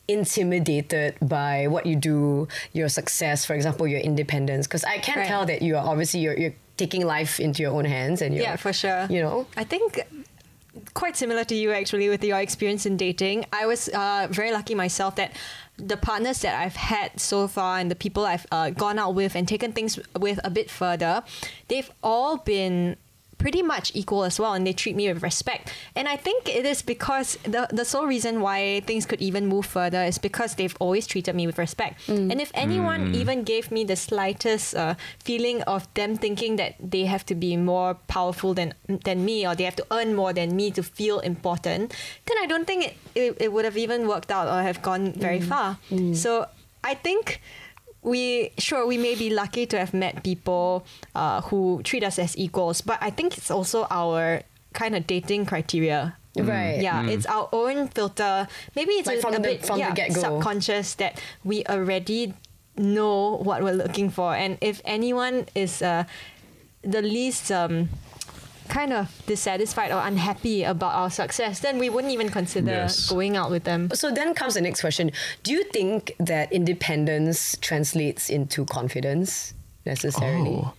intimidated 0.08 1.16
by 1.22 1.68
what 1.68 1.86
you 1.86 1.96
do, 1.96 2.48
your 2.74 2.90
success, 2.90 3.46
for 3.46 3.54
example, 3.54 3.86
your 3.88 4.00
independence? 4.00 4.66
Because 4.68 4.84
I 4.84 4.98
can 4.98 5.20
Right. 5.20 5.28
tell 5.28 5.46
that 5.46 5.62
you 5.62 5.78
are 5.78 5.86
obviously 5.86 6.20
you're, 6.22 6.38
you're 6.38 6.54
taking 6.78 7.06
life 7.06 7.40
into 7.40 7.62
your 7.62 7.72
own 7.74 7.86
hands 7.86 8.22
and 8.22 8.34
you're 8.34 8.44
Yeah, 8.44 8.56
for 8.56 8.74
sure. 8.74 9.06
You 9.10 9.22
know. 9.22 9.48
I 9.56 9.64
think 9.64 10.02
quite 10.94 11.16
similar 11.16 11.44
to 11.46 11.56
you 11.56 11.72
actually 11.72 12.10
with 12.10 12.24
your 12.24 12.40
experience 12.40 12.86
in 12.86 12.98
dating. 12.98 13.46
I 13.54 13.66
was 13.66 13.88
uh, 13.90 14.28
very 14.30 14.52
lucky 14.52 14.75
myself 14.75 15.16
that 15.16 15.32
the 15.77 15.98
partners 15.98 16.39
that 16.41 16.60
I've 16.60 16.75
had 16.75 17.20
so 17.20 17.48
far 17.48 17.79
and 17.79 17.91
the 17.91 17.96
people 17.96 18.25
I've 18.25 18.46
uh, 18.51 18.70
gone 18.70 18.98
out 18.98 19.15
with 19.15 19.36
and 19.36 19.48
taken 19.48 19.74
things 19.74 20.00
with 20.17 20.39
a 20.44 20.50
bit 20.50 20.70
further, 20.70 21.24
they've 21.67 21.89
all 22.01 22.38
been 22.38 22.98
pretty 23.46 23.62
much 23.62 23.92
equal 23.94 24.24
as 24.24 24.40
well 24.40 24.54
and 24.56 24.66
they 24.66 24.74
treat 24.74 24.96
me 24.96 25.06
with 25.14 25.22
respect. 25.22 25.72
And 25.96 26.08
i 26.08 26.18
think 26.25 26.50
it 26.50 26.66
is 26.66 26.82
because 26.82 27.38
the 27.56 27.64
the 27.80 27.86
sole 27.86 28.08
reason 28.16 28.42
why 28.46 28.82
things 28.90 29.06
could 29.06 29.22
even 29.22 29.44
move 29.46 29.66
further 29.78 30.02
is 30.12 30.18
because 30.18 30.56
they've 30.58 30.78
always 30.80 31.06
treated 31.06 31.36
me 31.36 31.46
with 31.46 31.60
respect. 31.62 31.94
Mm. 32.08 32.32
And 32.32 32.38
if 32.46 32.50
anyone 32.66 33.02
mm. 33.14 33.22
even 33.22 33.44
gave 33.54 33.70
me 33.75 33.82
the 33.92 33.96
slightest 33.96 34.74
uh, 34.74 34.96
feeling 35.28 35.62
of 35.75 35.82
them 35.94 36.18
thinking 36.25 36.56
that 36.62 36.74
they 36.94 37.06
have 37.14 37.24
to 37.32 37.36
be 37.46 37.52
more 37.72 37.94
powerful 38.16 38.58
than 38.60 38.74
than 39.08 39.18
me 39.30 39.38
or 39.48 39.54
they 39.54 39.68
have 39.70 39.78
to 39.82 39.86
earn 39.92 40.10
more 40.22 40.34
than 40.34 40.56
me 40.60 40.72
to 40.78 40.82
feel 40.82 41.18
important 41.32 41.94
then 42.25 42.38
i 42.44 42.48
don't 42.52 42.66
think 42.66 42.82
it, 42.88 42.94
it, 43.14 43.30
it 43.46 43.50
would 43.54 43.66
have 43.70 43.78
even 43.86 44.08
worked 44.14 44.32
out 44.38 44.48
or 44.54 44.58
have 44.70 44.82
gone 44.82 45.14
very 45.28 45.42
mm. 45.42 45.50
far. 45.52 45.78
So 46.24 46.32
i 46.92 46.94
think 47.06 47.42
we 48.06 48.54
sure 48.62 48.86
we 48.86 48.98
may 49.02 49.16
be 49.18 49.34
lucky 49.34 49.66
to 49.66 49.80
have 49.82 49.94
met 49.98 50.22
people 50.24 50.86
uh, 51.18 51.42
who 51.50 51.82
treat 51.84 52.04
us 52.06 52.20
as 52.22 52.38
equals, 52.38 52.82
but 52.86 53.02
I 53.02 53.10
think 53.10 53.34
it's 53.38 53.50
also 53.50 53.88
our 53.90 54.46
kind 54.78 54.94
of 54.96 55.08
dating 55.10 55.46
criteria. 55.50 56.14
Right. 56.38 56.82
Yeah, 56.84 57.08
it's 57.08 57.26
our 57.26 57.50
own 57.52 57.88
filter. 57.90 58.46
Maybe 58.76 58.92
it's 59.00 59.08
Like 59.08 59.20
a, 59.20 59.22
from 59.26 59.34
a 59.34 59.38
the- 59.40 59.48
bit 59.58 59.66
from 59.66 59.80
the 59.80 59.88
yeah, 59.90 59.94
get-go. 59.96 60.22
subconscious 60.22 60.94
that 61.02 61.18
we 61.44 61.64
already 61.66 62.34
know 62.78 63.40
what 63.42 63.64
we're 63.64 63.74
looking 63.74 64.12
for, 64.12 64.36
and 64.36 64.58
if 64.62 64.82
anyone 64.86 65.48
is 65.56 65.82
uh, 65.82 66.04
the 66.84 67.02
least 67.02 67.52
um, 67.52 67.88
kind 68.70 68.94
of 68.94 69.10
dissatisfied 69.26 69.92
or 69.92 70.00
unhappy 70.06 70.64
about 70.64 70.94
our 70.94 71.10
success, 71.10 71.60
then 71.60 71.78
we 71.80 71.90
wouldn't 71.90 72.14
even 72.14 72.30
consider 72.30 72.72
Yes. 72.72 73.10
going 73.10 73.38
out 73.38 73.52
with 73.52 73.64
them. 73.64 73.90
So 73.94 74.12
then 74.12 74.34
comes 74.34 74.54
the 74.56 74.62
next 74.62 74.82
question. 74.82 75.12
Do 75.44 75.52
you 75.52 75.64
think 75.66 76.14
that 76.20 76.52
independence 76.52 77.56
translates 77.62 78.30
into 78.30 78.66
confidence 78.66 79.54
necessarily? 79.86 80.62
Oh. 80.64 80.74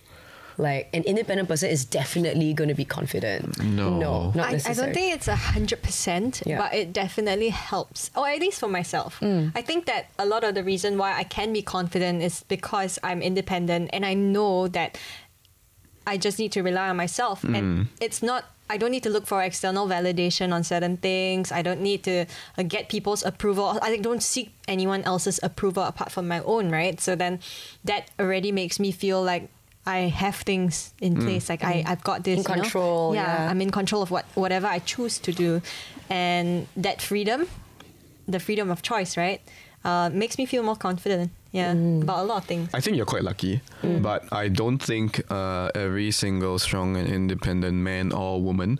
Like 0.59 0.89
an 0.91 1.03
independent 1.03 1.47
person 1.47 1.69
is 1.69 1.85
definitely 1.85 2.51
going 2.51 2.69
to 2.69 2.73
be 2.73 2.83
confident. 2.83 3.61
No. 3.63 3.95
No, 3.95 4.31
not 4.33 4.47
I, 4.47 4.53
I 4.55 4.73
don't 4.73 4.91
think 4.91 5.13
it's 5.13 5.27
a 5.27 5.35
hundred 5.35 5.83
percent, 5.83 6.41
but 6.43 6.73
it 6.73 6.93
definitely 6.93 7.49
helps. 7.49 8.09
Or 8.15 8.27
at 8.27 8.39
least 8.39 8.59
for 8.59 8.67
myself. 8.67 9.19
Mm. 9.19 9.51
I 9.53 9.61
think 9.61 9.85
that 9.85 10.09
a 10.17 10.25
lot 10.25 10.43
of 10.43 10.55
the 10.55 10.63
reason 10.63 10.97
why 10.97 11.13
I 11.15 11.25
can 11.25 11.53
be 11.53 11.61
confident 11.61 12.23
is 12.23 12.41
because 12.47 12.97
I'm 13.03 13.21
independent 13.21 13.91
and 13.93 14.03
I 14.03 14.15
know 14.15 14.67
that 14.69 14.97
I 16.07 16.17
just 16.17 16.39
need 16.39 16.51
to 16.53 16.63
rely 16.63 16.89
on 16.89 16.95
myself. 16.95 17.43
And 17.43 17.89
it's 18.01 18.23
not 18.23 18.45
I 18.69 18.77
don't 18.77 18.91
need 18.91 19.03
to 19.03 19.09
look 19.09 19.25
for 19.25 19.41
external 19.41 19.87
validation 19.87 20.51
on 20.53 20.63
certain 20.63 20.97
things. 20.97 21.51
I 21.51 21.61
don't 21.61 21.81
need 21.81 22.03
to 22.03 22.25
uh, 22.57 22.63
get 22.63 22.89
people's 22.89 23.23
approval. 23.23 23.79
I 23.81 23.95
don't 23.97 24.21
seek 24.21 24.51
anyone 24.67 25.03
else's 25.03 25.39
approval 25.41 25.83
apart 25.83 26.11
from 26.11 26.27
my 26.27 26.41
own, 26.43 26.69
right? 26.69 26.99
So 26.99 27.15
then 27.15 27.39
that 27.85 28.11
already 28.19 28.51
makes 28.51 28.79
me 28.79 28.91
feel 28.91 29.23
like 29.23 29.49
I 29.85 30.11
have 30.11 30.35
things 30.35 30.93
in 30.99 31.15
place. 31.15 31.47
Like 31.47 31.63
I, 31.63 31.83
I've 31.87 32.03
got 32.03 32.25
this 32.25 32.39
In 32.39 32.43
you 32.43 32.55
know? 32.57 32.61
control, 32.61 33.15
yeah. 33.15 33.47
I'm 33.49 33.61
in 33.61 33.71
control 33.71 34.01
of 34.01 34.11
what 34.11 34.25
whatever 34.35 34.67
I 34.67 34.79
choose 34.79 35.17
to 35.19 35.31
do, 35.31 35.61
and 36.09 36.67
that 36.75 37.01
freedom, 37.01 37.47
the 38.27 38.39
freedom 38.39 38.69
of 38.69 38.81
choice, 38.81 39.15
right, 39.15 39.39
uh, 39.85 40.09
makes 40.11 40.37
me 40.37 40.45
feel 40.45 40.63
more 40.63 40.75
confident. 40.75 41.31
Yeah, 41.51 41.73
Mm. 41.73 42.01
about 42.03 42.19
a 42.19 42.23
lot 42.27 42.37
of 42.37 42.45
things. 42.45 42.69
I 42.73 42.81
think 42.81 42.97
you're 42.97 43.05
quite 43.05 43.23
lucky, 43.23 43.61
but 44.01 44.23
I 44.31 44.49
don't 44.49 44.79
think 44.79 45.23
uh, 45.31 45.69
every 45.75 46.11
single 46.11 46.59
strong 46.59 46.97
and 46.97 47.07
independent 47.07 47.77
man 47.77 48.11
or 48.11 48.41
woman 48.41 48.79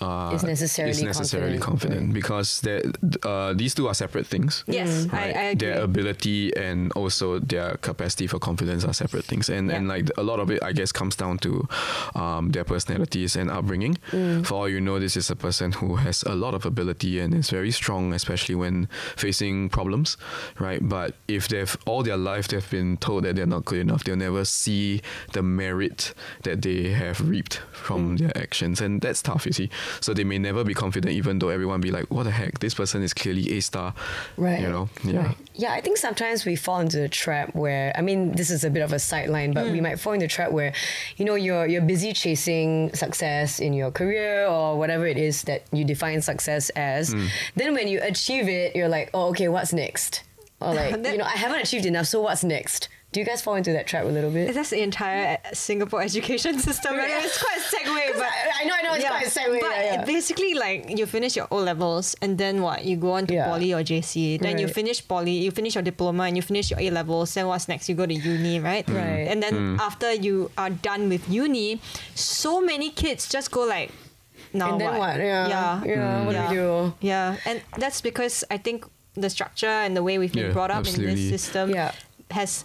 uh, 0.00 0.32
Is 0.34 0.42
necessarily 0.44 0.90
is 0.92 1.02
necessarily 1.02 1.58
confident. 1.58 2.12
confident, 2.12 2.14
because 2.14 2.60
they're- 2.60 2.92
uh, 3.24 3.52
these 3.54 3.74
two 3.74 3.88
are 3.88 3.94
separate 3.94 4.26
things. 4.26 4.64
Yes, 4.66 5.06
I, 5.12 5.16
right? 5.16 5.36
I 5.36 5.42
agree. 5.52 5.68
Their 5.68 5.82
ability 5.82 6.52
and 6.56 6.92
also 6.92 7.38
their 7.38 7.76
capacity 7.80 8.26
for 8.26 8.38
confidence 8.38 8.84
are 8.84 8.92
separate 8.94 9.24
things, 9.24 9.48
and 9.48 9.70
and 9.72 9.88
like 9.88 10.10
a 10.16 10.22
lot 10.22 10.38
of 10.40 10.50
it, 10.50 10.62
I 10.62 10.72
guess, 10.72 10.92
comes 10.92 11.16
down 11.16 11.38
to 11.38 11.66
um, 12.14 12.50
their 12.52 12.64
personalities 12.64 13.36
and 13.36 13.50
upbringing. 13.50 13.96
Mm. 14.12 14.44
For 14.46 14.54
all 14.54 14.68
you 14.68 14.80
know, 14.80 14.98
this 15.00 15.16
is 15.16 15.30
a 15.30 15.36
person 15.36 15.72
who 15.72 15.96
has 15.96 16.22
a 16.24 16.34
lot 16.34 16.54
of 16.54 16.66
ability 16.66 17.20
and 17.20 17.34
is 17.34 17.50
very 17.50 17.70
strong, 17.72 18.12
especially 18.12 18.54
when 18.54 18.88
facing 19.16 19.68
problems, 19.70 20.16
right? 20.60 20.80
But 20.86 21.14
if 21.28 21.48
they've 21.48 21.76
all 21.86 22.01
their 22.02 22.16
life 22.16 22.48
they've 22.48 22.70
been 22.70 22.96
told 22.98 23.24
that 23.24 23.36
they're 23.36 23.46
not 23.46 23.64
good 23.64 23.80
enough, 23.80 24.04
they'll 24.04 24.16
never 24.16 24.44
see 24.44 25.00
the 25.32 25.42
merit 25.42 26.14
that 26.42 26.62
they 26.62 26.88
have 26.90 27.20
reaped 27.28 27.60
Mm. 27.60 27.74
from 27.74 28.16
their 28.16 28.36
actions, 28.38 28.80
and 28.80 29.00
that's 29.00 29.22
tough, 29.22 29.44
you 29.46 29.52
see. 29.52 29.68
So 30.00 30.14
they 30.14 30.24
may 30.24 30.38
never 30.38 30.62
be 30.64 30.72
confident, 30.74 31.12
even 31.14 31.38
though 31.40 31.48
everyone 31.48 31.80
be 31.80 31.90
like, 31.90 32.06
"What 32.10 32.24
the 32.24 32.30
heck? 32.30 32.60
This 32.60 32.74
person 32.74 33.02
is 33.02 33.12
clearly 33.12 33.50
a 33.56 33.60
star." 33.60 33.92
Right. 34.36 34.60
You 34.60 34.68
know. 34.68 34.88
Yeah. 35.04 35.26
Right. 35.26 35.36
Yeah, 35.54 35.72
I 35.72 35.80
think 35.80 35.96
sometimes 35.98 36.44
we 36.46 36.54
fall 36.56 36.80
into 36.80 36.98
the 36.98 37.08
trap 37.08 37.54
where 37.54 37.92
I 37.96 38.00
mean 38.02 38.32
this 38.32 38.50
is 38.50 38.62
a 38.64 38.70
bit 38.70 38.82
of 38.82 38.92
a 38.92 38.98
sideline, 38.98 39.52
but 39.52 39.64
we 39.66 39.78
Hmm. 39.78 39.82
might 39.84 39.98
fall 40.00 40.12
into 40.14 40.24
the 40.26 40.30
trap 40.32 40.52
where, 40.52 40.72
you 41.16 41.24
know, 41.24 41.34
you're 41.34 41.66
you're 41.66 41.82
busy 41.82 42.12
chasing 42.12 42.90
success 42.94 43.58
in 43.60 43.72
your 43.72 43.90
career 43.90 44.46
or 44.46 44.78
whatever 44.78 45.06
it 45.06 45.18
is 45.18 45.42
that 45.42 45.62
you 45.72 45.84
define 45.84 46.22
success 46.22 46.70
as. 46.76 47.12
Hmm. 47.12 47.26
Then 47.56 47.74
when 47.74 47.88
you 47.88 47.98
achieve 48.02 48.48
it, 48.48 48.76
you're 48.76 48.88
like, 48.88 49.10
oh 49.12 49.28
okay, 49.30 49.48
what's 49.48 49.72
next? 49.72 50.22
Or 50.64 50.74
like, 50.74 51.02
That- 51.02 51.12
you 51.12 51.18
know, 51.18 51.24
I 51.24 51.36
haven't 51.36 51.60
achieved 51.60 51.86
enough, 51.86 52.06
so 52.06 52.20
what's 52.22 52.44
next? 52.44 52.88
Do 53.12 53.20
you 53.20 53.26
guys 53.26 53.42
fall 53.42 53.56
into 53.56 53.72
that 53.74 53.86
trap 53.86 54.04
a 54.04 54.08
little 54.08 54.30
bit? 54.30 54.54
That's 54.54 54.70
the 54.70 54.80
entire 54.80 55.36
uh, 55.44 55.52
Singapore 55.52 56.00
education 56.08 56.58
system. 56.58 56.94
I 56.94 56.96
mean, 56.96 57.06
it's 57.10 57.36
quite 57.36 57.58
a 57.58 57.60
segue, 57.60 58.12
but 58.16 58.24
I, 58.24 58.62
I 58.62 58.64
know, 58.64 58.72
I 58.74 58.82
know, 58.82 58.94
it's 58.94 59.04
quite 59.04 59.26
a 59.26 59.28
segue. 59.28 59.60
But 59.60 59.70
yeah, 59.76 59.82
yeah. 60.00 60.04
basically, 60.06 60.54
like 60.54 60.88
you 60.98 61.04
finish 61.04 61.36
your 61.36 61.46
O 61.50 61.58
levels, 61.58 62.16
and 62.22 62.38
then 62.38 62.62
what? 62.62 62.86
You 62.86 62.96
go 62.96 63.12
on 63.12 63.26
to 63.26 63.34
Yeah. 63.34 63.48
poly 63.52 63.74
or 63.74 63.82
JC. 63.84 64.40
Then 64.40 64.56
you 64.58 64.66
finish 64.66 65.06
poly, 65.06 65.32
you 65.32 65.50
finish 65.50 65.74
your 65.74 65.82
diploma, 65.84 66.22
and 66.24 66.36
you 66.36 66.42
finish 66.42 66.70
your 66.70 66.80
A 66.80 66.88
levels. 66.88 67.34
Then 67.34 67.48
what's 67.48 67.68
next? 67.68 67.86
You 67.90 67.94
go 67.96 68.06
to 68.06 68.14
uni, 68.14 68.60
right? 68.60 68.88
Right. 68.88 69.28
And 69.28 69.42
then 69.42 69.76
after 69.78 70.14
you 70.14 70.50
are 70.56 70.70
done 70.70 71.10
with 71.10 71.28
uni, 71.28 71.82
so 72.14 72.62
many 72.62 72.88
kids 72.88 73.28
just 73.28 73.50
go 73.50 73.64
like, 73.66 73.92
now 74.54 74.72
and 74.72 74.80
then 74.80 74.96
what? 74.96 75.18
Yeah. 75.18 75.48
Yeah. 75.48 75.84
Yeah. 75.84 76.24
What 76.24 76.32
do 76.32 76.36
Yeah. 76.38 76.48
we 76.48 76.56
do? 76.56 76.94
Yeah, 77.00 77.36
and 77.44 77.60
that's 77.76 78.00
because 78.00 78.42
I 78.50 78.56
think 78.56 78.86
the 79.14 79.28
structure 79.30 79.66
and 79.84 79.96
the 79.96 80.02
way 80.02 80.18
we've 80.18 80.32
been 80.32 80.46
Yeah, 80.46 80.52
brought 80.52 80.70
up 80.70 80.86
in 80.86 81.02
this 81.02 81.28
system 81.28 81.70
Yeah. 81.70 81.92
has 82.30 82.64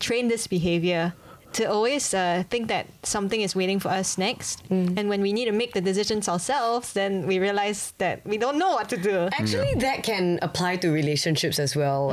trained 0.00 0.30
this 0.30 0.46
behavior 0.46 1.14
to 1.54 1.64
always 1.70 2.12
uh, 2.12 2.42
think 2.50 2.66
that 2.66 2.86
something 3.04 3.40
is 3.40 3.54
waiting 3.54 3.78
for 3.78 3.88
us 3.88 4.18
next. 4.18 4.68
Mm. 4.70 4.98
And 4.98 5.08
when 5.08 5.22
we 5.22 5.32
need 5.32 5.44
to 5.44 5.52
make 5.52 5.72
the 5.72 5.80
decisions 5.80 6.28
ourselves, 6.28 6.92
then 6.94 7.28
we 7.28 7.38
realize 7.38 7.92
that 7.98 8.26
we 8.26 8.38
don't 8.38 8.58
know 8.58 8.70
what 8.72 8.88
to 8.88 8.96
do. 8.96 9.28
Actually, 9.32 9.72
that 9.78 10.02
can 10.02 10.40
apply 10.42 10.78
to 10.78 10.90
relationships 10.90 11.60
as 11.60 11.76
well. 11.76 12.10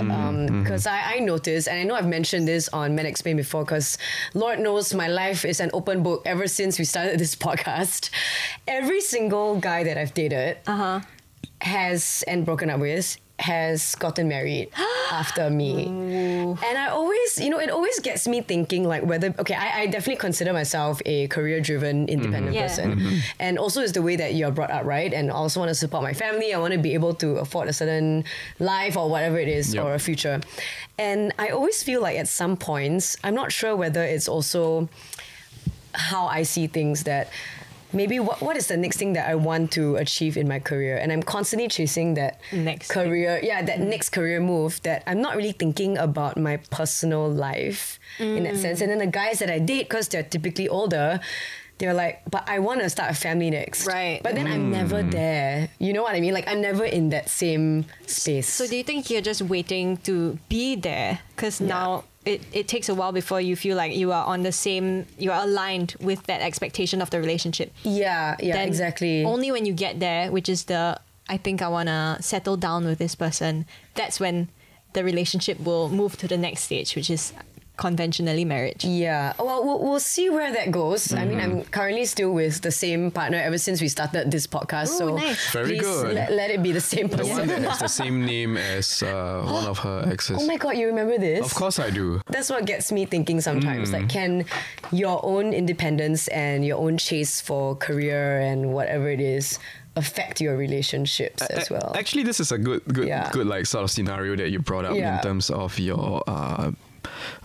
Because 0.62 0.86
I, 0.86 1.15
I 1.15 1.19
noticed, 1.19 1.67
and 1.67 1.80
I 1.80 1.84
know 1.84 1.95
I've 1.95 2.06
mentioned 2.06 2.47
this 2.47 2.69
on 2.69 2.93
Men 2.93 3.08
Explain 3.08 3.36
before, 3.38 3.63
because 3.65 3.97
Lord 4.36 4.60
knows 4.60 4.93
my 4.93 5.08
life 5.08 5.43
is 5.43 5.60
an 5.60 5.71
open 5.74 6.04
book 6.04 6.21
ever 6.26 6.45
since 6.47 6.78
we 6.78 6.86
started 6.86 7.19
this 7.19 7.36
podcast. 7.47 8.12
Every 8.67 9.02
single 9.02 9.60
guy 9.60 9.84
that 9.84 9.97
I've 9.97 10.13
dated 10.13 10.58
has, 11.62 12.24
and 12.28 12.45
broken 12.45 12.69
up 12.69 12.80
with, 12.80 13.17
has 13.41 13.95
gotten 13.95 14.27
married 14.27 14.69
after 15.12 15.49
me. 15.49 15.86
And 15.88 16.77
I 16.77 16.88
always, 16.89 17.39
you 17.39 17.49
know, 17.49 17.60
it 17.60 17.69
always 17.69 17.99
gets 17.99 18.27
me 18.27 18.41
thinking 18.41 18.84
like 18.88 19.04
whether, 19.04 19.34
okay, 19.39 19.56
I, 19.56 19.82
I 19.82 19.86
definitely 19.88 20.17
consider 20.21 20.54
myself 20.54 21.01
a 21.06 21.27
career 21.27 21.60
driven, 21.60 22.06
mm-hmm. 22.06 22.13
independent 22.13 22.56
Yeah. 22.56 22.67
person. 22.67 22.95
Mm-hmm. 22.95 23.17
And 23.39 23.58
also 23.60 23.82
is 23.82 23.93
the 23.93 24.01
way 24.01 24.15
that 24.15 24.36
you're 24.36 24.51
brought 24.51 24.71
up, 24.71 24.86
right? 24.86 25.12
And 25.13 25.32
I 25.32 25.34
also 25.34 25.60
want 25.60 25.69
to 25.69 25.75
support 25.75 26.04
my 26.04 26.13
family. 26.13 26.54
I 26.54 26.60
want 26.60 26.73
to 26.73 26.80
be 26.80 26.93
able 26.93 27.13
to 27.15 27.38
afford 27.38 27.67
a 27.67 27.73
certain 27.73 28.23
life 28.60 28.95
or 28.95 29.10
whatever 29.10 29.38
it 29.39 29.47
is 29.47 29.73
Yep. 29.73 29.84
or 29.86 29.93
a 29.95 29.99
future. 29.99 30.39
And 30.99 31.34
I 31.39 31.49
always 31.49 31.82
feel 31.84 32.01
like 32.01 32.17
at 32.17 32.27
some 32.27 32.56
points, 32.58 33.17
I'm 33.23 33.34
not 33.36 33.51
sure 33.51 33.75
whether 33.75 34.04
it's 34.04 34.27
also 34.27 34.88
how 35.93 36.27
I 36.27 36.43
see 36.43 36.67
things 36.67 37.04
that 37.04 37.30
maybe 37.93 38.19
what, 38.19 38.41
what 38.41 38.56
is 38.56 38.67
the 38.67 38.77
next 38.77 38.97
thing 38.97 39.13
that 39.13 39.30
I 39.30 39.36
want 39.36 39.71
to 39.73 39.95
achieve 39.95 40.38
in 40.38 40.47
my 40.47 40.60
career? 40.60 40.97
And 40.97 41.12
I'm 41.12 41.23
constantly 41.23 41.67
chasing 41.67 42.15
that 42.15 42.39
Next 42.51 42.91
thing. 42.91 43.04
career 43.04 43.39
yeah 43.43 43.62
that 43.62 43.80
next 43.80 44.10
career 44.10 44.39
move 44.39 44.82
that 44.84 45.04
I'm 45.08 45.21
not 45.21 45.36
really 45.36 45.51
thinking 45.51 45.97
about 45.97 46.38
my 46.38 46.58
personal 46.69 47.30
life 47.30 47.99
in 48.19 48.43
that 48.43 48.56
mm. 48.56 48.62
sense. 48.62 48.82
And 48.82 48.89
then 48.89 48.99
the 48.99 49.08
guys 49.08 49.39
that 49.39 49.49
I 49.49 49.60
date 49.60 49.89
because 49.89 50.08
they're 50.08 50.23
typically 50.23 50.67
older 50.67 51.19
they're 51.82 51.94
like 51.96 52.22
but 52.30 52.48
I 52.48 52.60
want 52.60 52.82
to 52.82 52.89
start 52.89 53.10
a 53.12 53.15
family 53.15 53.50
next. 53.50 53.88
Right. 53.88 54.22
but 54.22 54.36
then 54.36 54.48
I'm 54.48 54.72
never 54.72 55.02
mm. 55.02 55.12
there. 55.12 55.70
You 55.80 55.94
know 55.94 56.04
what 56.04 56.15
I 56.15 56.22
mean? 56.22 56.34
Like 56.34 56.48
I'm 56.48 56.62
never 56.62 56.86
in 56.86 57.10
that 57.10 57.28
same 57.28 57.86
space. 58.06 58.48
So 58.48 58.67
do 58.67 58.78
you 58.78 58.84
think 58.84 59.10
you're 59.10 59.22
just 59.22 59.41
waiting 59.41 59.98
to 60.06 60.38
be 60.48 60.76
there? 60.76 61.20
Because 61.36 61.60
now 61.60 62.06
it, 62.24 62.46
it 62.54 62.67
takes 62.67 62.88
a 62.88 62.94
while 62.94 63.12
before 63.12 63.41
you 63.41 63.56
feel 63.56 63.76
like 63.76 63.96
you 63.96 64.12
are 64.12 64.26
on 64.26 64.44
the 64.44 64.52
same, 64.52 65.08
you 65.17 65.32
are 65.32 65.44
aligned 65.44 65.96
with 66.00 66.22
that 66.28 66.41
expectation 66.41 67.02
of 67.02 67.10
the 67.10 67.20
relationship. 67.20 67.74
yeah 67.84 68.36
yeah 68.39 68.54
then 68.54 68.67
exactly. 68.67 69.26
Only 69.26 69.52
when 69.52 69.65
you 69.65 69.74
get 69.74 70.00
there, 70.00 70.32
which 70.32 70.48
is 70.48 70.65
the 70.65 71.00
I 71.28 71.38
think 71.38 71.62
I 71.62 71.67
wanna 71.67 72.17
settle 72.22 72.58
down 72.58 72.86
with 72.86 73.00
this 73.00 73.15
person, 73.15 73.65
that's 73.96 74.20
when 74.20 74.50
the 74.94 75.04
relationship 75.04 75.60
will 75.60 75.89
move 75.89 76.17
to 76.17 76.28
the 76.28 76.38
next 76.38 76.63
stage, 76.63 76.96
which 76.96 77.10
is 77.10 77.34
conventionally 77.82 78.46
marriage. 78.46 78.86
Yeah. 78.86 79.34
Well, 79.39 79.65
well, 79.65 79.80
we'll 79.82 80.00
see 80.00 80.30
where 80.30 80.54
that 80.54 80.70
goes. 80.70 81.12
I 81.12 81.26
mean, 81.26 81.39
I'm 81.41 81.63
currently 81.74 82.06
still 82.06 82.32
with 82.32 82.62
the 82.62 82.70
same 82.72 83.10
partner 83.10 83.39
ever 83.41 83.58
since 83.58 83.82
we 83.82 83.88
started 83.89 84.30
this 84.30 84.46
podcast. 84.46 84.94
Ooh, 84.94 84.98
so 85.02 85.15
nice. 85.17 85.52
Very 85.52 85.70
please 85.70 85.82
good. 85.82 86.13
Let, 86.13 86.32
let 86.32 86.50
it 86.52 86.62
be 86.62 86.72
the 86.72 86.80
same 86.94 87.08
The 87.10 87.17
person. 87.17 87.38
one 87.38 87.48
that 87.48 87.62
has 87.65 87.80
the 87.80 87.88
same 88.04 88.24
name 88.24 88.56
as 88.56 89.02
uh, 89.02 89.41
one 89.44 89.65
of 89.65 89.80
her 89.80 90.06
exes. 90.13 90.38
oh 90.39 90.46
my 90.46 90.58
god, 90.58 90.78
you 90.78 90.86
remember 90.94 91.17
this? 91.17 91.41
Of 91.44 91.56
course 91.56 91.80
I 91.80 91.89
do. 91.89 92.22
That's 92.28 92.50
what 92.54 92.65
gets 92.70 92.91
me 92.91 93.06
thinking 93.06 93.41
sometimes. 93.41 93.91
Like, 93.91 94.10
can 94.10 94.46
your 94.91 95.17
own 95.26 95.52
independence 95.52 96.28
and 96.30 96.63
your 96.63 96.78
own 96.78 96.98
chase 97.02 97.41
for 97.41 97.76
career 97.76 98.39
and 98.41 98.74
whatever 98.78 99.10
it 99.10 99.20
is 99.20 99.58
affect 99.98 100.39
your 100.39 100.56
relationships 100.56 101.41
as 101.50 101.70
well? 101.74 101.94
Actually, 101.98 102.24
this 102.30 102.39
is 102.39 102.52
a 102.52 102.58
good, 102.58 102.84
good, 102.94 103.08
Yeah. 103.08 103.30
good 103.34 103.48
like 103.48 103.65
sort 103.65 103.84
of 103.84 103.89
scenario 103.91 104.36
that 104.38 104.50
you 104.54 104.60
brought 104.60 104.86
up 104.86 104.96
Yeah. 104.96 105.17
in 105.17 105.24
terms 105.24 105.50
of 105.50 105.80
your. 105.80 106.22
Uh, 106.28 106.72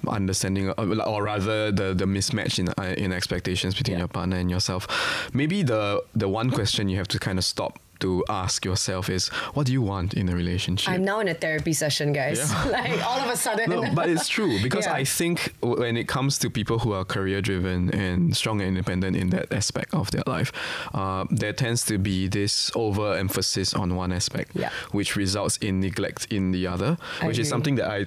understanding 0.09 0.71
or 0.71 1.23
rather 1.23 1.73
the 1.73 1.95
the 1.95 2.05
mismatch 2.05 2.59
in 2.59 2.69
uh, 2.69 2.95
in 2.97 3.13
expectations 3.13 3.75
between 3.75 3.97
Yeah. 3.97 4.03
your 4.05 4.09
partner 4.09 4.37
and 4.37 4.51
yourself 4.51 4.87
maybe 5.33 5.63
the 5.63 6.03
the 6.15 6.29
one 6.29 6.51
question 6.51 6.89
you 6.89 6.97
have 6.99 7.09
to 7.09 7.19
kind 7.19 7.39
of 7.39 7.45
stop 7.45 7.79
to 7.99 8.23
ask 8.29 8.63
yourself 8.67 9.09
is 9.09 9.29
what 9.55 9.65
do 9.67 9.73
you 9.73 9.81
want 9.81 10.13
in 10.13 10.29
a 10.29 10.35
relationship 10.37 10.93
I'm 10.93 11.03
now 11.03 11.21
in 11.21 11.29
a 11.29 11.35
therapy 11.35 11.73
session, 11.73 12.13
guys. 12.13 12.39
Yeah. 12.39 12.65
like 12.79 13.01
all 13.09 13.21
of 13.21 13.31
a 13.31 13.37
sudden. 13.37 13.71
no, 13.71 13.95
but 13.95 14.11
it's 14.11 14.29
true 14.29 14.59
because 14.67 14.85
Yeah. 14.85 15.01
I 15.01 15.05
think 15.05 15.55
when 15.63 15.97
it 15.97 16.07
comes 16.07 16.37
to 16.41 16.51
people 16.51 16.79
who 16.79 16.93
are 16.93 17.07
career 17.07 17.41
driven 17.41 17.89
and 17.95 18.37
strong 18.37 18.61
and 18.61 18.69
independent 18.69 19.17
in 19.17 19.31
that 19.31 19.51
aspect 19.51 19.95
of 19.95 20.11
their 20.11 20.25
life, 20.27 20.53
uh, 20.93 21.25
there 21.31 21.55
tends 21.55 21.87
to 21.87 21.97
be 21.97 22.29
this 22.29 22.71
overemphasis 22.75 23.73
on 23.75 23.97
one 23.97 24.13
aspect, 24.13 24.51
Yeah. 24.55 24.69
which 24.93 25.17
results 25.17 25.57
in 25.63 25.81
neglect 25.81 26.27
in 26.31 26.53
the 26.53 26.67
other, 26.67 26.99
I 27.23 27.27
which 27.29 27.39
is 27.39 27.49
something 27.49 27.77
that 27.77 27.89
I 27.91 28.07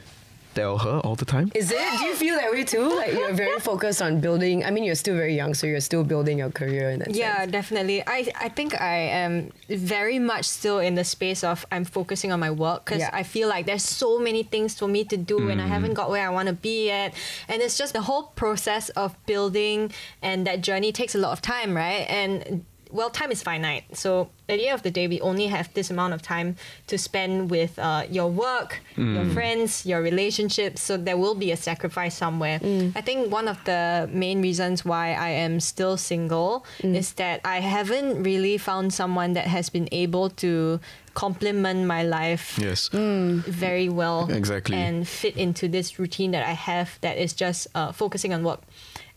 tell 0.60 0.78
her 0.78 0.98
all 1.06 1.15
the 1.15 1.30
time. 1.36 1.48
Is 1.56 1.72
it? 1.72 2.00
Do 2.00 2.06
you 2.10 2.15
feel 2.15 2.36
that 2.36 2.52
way 2.52 2.63
too? 2.63 2.88
Like 3.02 3.13
you're 3.13 3.38
very 3.45 3.60
focused 3.72 4.02
on 4.02 4.19
building. 4.19 4.58
I 4.67 4.69
mean, 4.74 4.84
you're 4.88 5.02
still 5.06 5.15
very 5.15 5.36
young, 5.41 5.54
so 5.54 5.63
you're 5.72 5.86
still 5.91 6.04
building 6.04 6.38
your 6.43 6.52
career 6.60 6.86
in 6.93 7.00
that 7.00 7.15
Yeah, 7.15 7.38
sense. 7.38 7.52
definitely. 7.52 7.98
I 8.17 8.19
I 8.48 8.50
think 8.58 8.69
I 8.80 8.98
am 9.24 9.34
very 9.69 10.19
much 10.32 10.45
still 10.60 10.80
in 10.88 10.93
the 10.95 11.04
space 11.15 11.41
of 11.52 11.65
I'm 11.74 11.86
focusing 11.86 12.32
on 12.36 12.39
my 12.39 12.52
work 12.65 12.80
because 12.86 13.04
Yeah. 13.06 13.22
I 13.22 13.24
feel 13.24 13.48
like 13.54 13.63
there's 13.69 13.88
so 14.04 14.19
many 14.19 14.43
things 14.54 14.78
for 14.80 14.88
me 14.95 15.02
to 15.13 15.17
do 15.17 15.50
and 15.52 15.60
I 15.62 15.65
mm. 15.65 15.76
haven't 15.76 15.95
got 16.00 16.08
where 16.13 16.26
I 16.30 16.32
want 16.38 16.48
to 16.54 16.58
be 16.69 16.78
yet. 16.93 17.10
And 17.50 17.58
it's 17.62 17.78
just 17.82 17.93
the 17.93 18.06
whole 18.10 18.26
process 18.43 18.89
of 19.04 19.10
building 19.26 19.91
and 20.22 20.45
that 20.48 20.58
journey 20.67 20.91
takes 20.91 21.13
a 21.15 21.22
lot 21.26 21.32
of 21.38 21.41
time, 21.41 21.72
right? 21.76 22.06
And 22.22 22.65
well, 22.91 23.10
time 23.10 23.32
is 23.32 23.43
finite. 23.43 23.84
So 23.95 24.30
at 24.47 24.58
the 24.58 24.67
end 24.67 24.75
of 24.75 24.82
the 24.84 24.89
day, 24.91 25.08
we 25.08 25.21
only 25.21 25.47
have 25.47 25.71
this 25.75 25.89
amount 25.91 26.13
of 26.13 26.21
time 26.21 26.56
to 26.88 26.97
spend 26.97 27.49
with 27.52 27.78
uh, 27.78 28.04
your 28.10 28.30
work, 28.32 28.82
your 28.97 29.25
friends, 29.25 29.86
your 29.86 30.02
relationships. 30.02 30.82
So 30.82 30.97
there 30.97 31.15
will 31.17 31.36
be 31.36 31.52
a 31.52 31.58
sacrifice 31.58 32.15
somewhere. 32.15 32.60
I 32.95 33.02
think 33.02 33.32
one 33.32 33.47
of 33.47 33.63
the 33.65 34.10
main 34.12 34.41
reasons 34.41 34.84
why 34.84 35.13
I 35.13 35.30
am 35.30 35.60
still 35.60 35.97
single 35.97 36.65
is 36.84 37.13
that 37.13 37.41
I 37.45 37.60
haven't 37.60 38.23
really 38.23 38.58
found 38.58 38.91
someone 38.93 39.34
that 39.34 39.45
has 39.47 39.69
been 39.69 39.88
able 39.91 40.30
to 40.41 40.80
complement 41.13 41.86
my 41.86 42.04
life 42.04 42.58
Yes. 42.60 42.89
very 42.91 43.89
well 43.89 44.30
Exactly. 44.32 44.75
and 44.78 45.08
fit 45.08 45.36
into 45.38 45.67
this 45.67 45.99
routine 45.99 46.32
that 46.32 46.43
I 46.47 46.54
have 46.54 46.97
that 47.02 47.17
is 47.17 47.34
just 47.34 47.67
uh, 47.75 47.91
focusing 47.91 48.34
on 48.34 48.43
work 48.43 48.62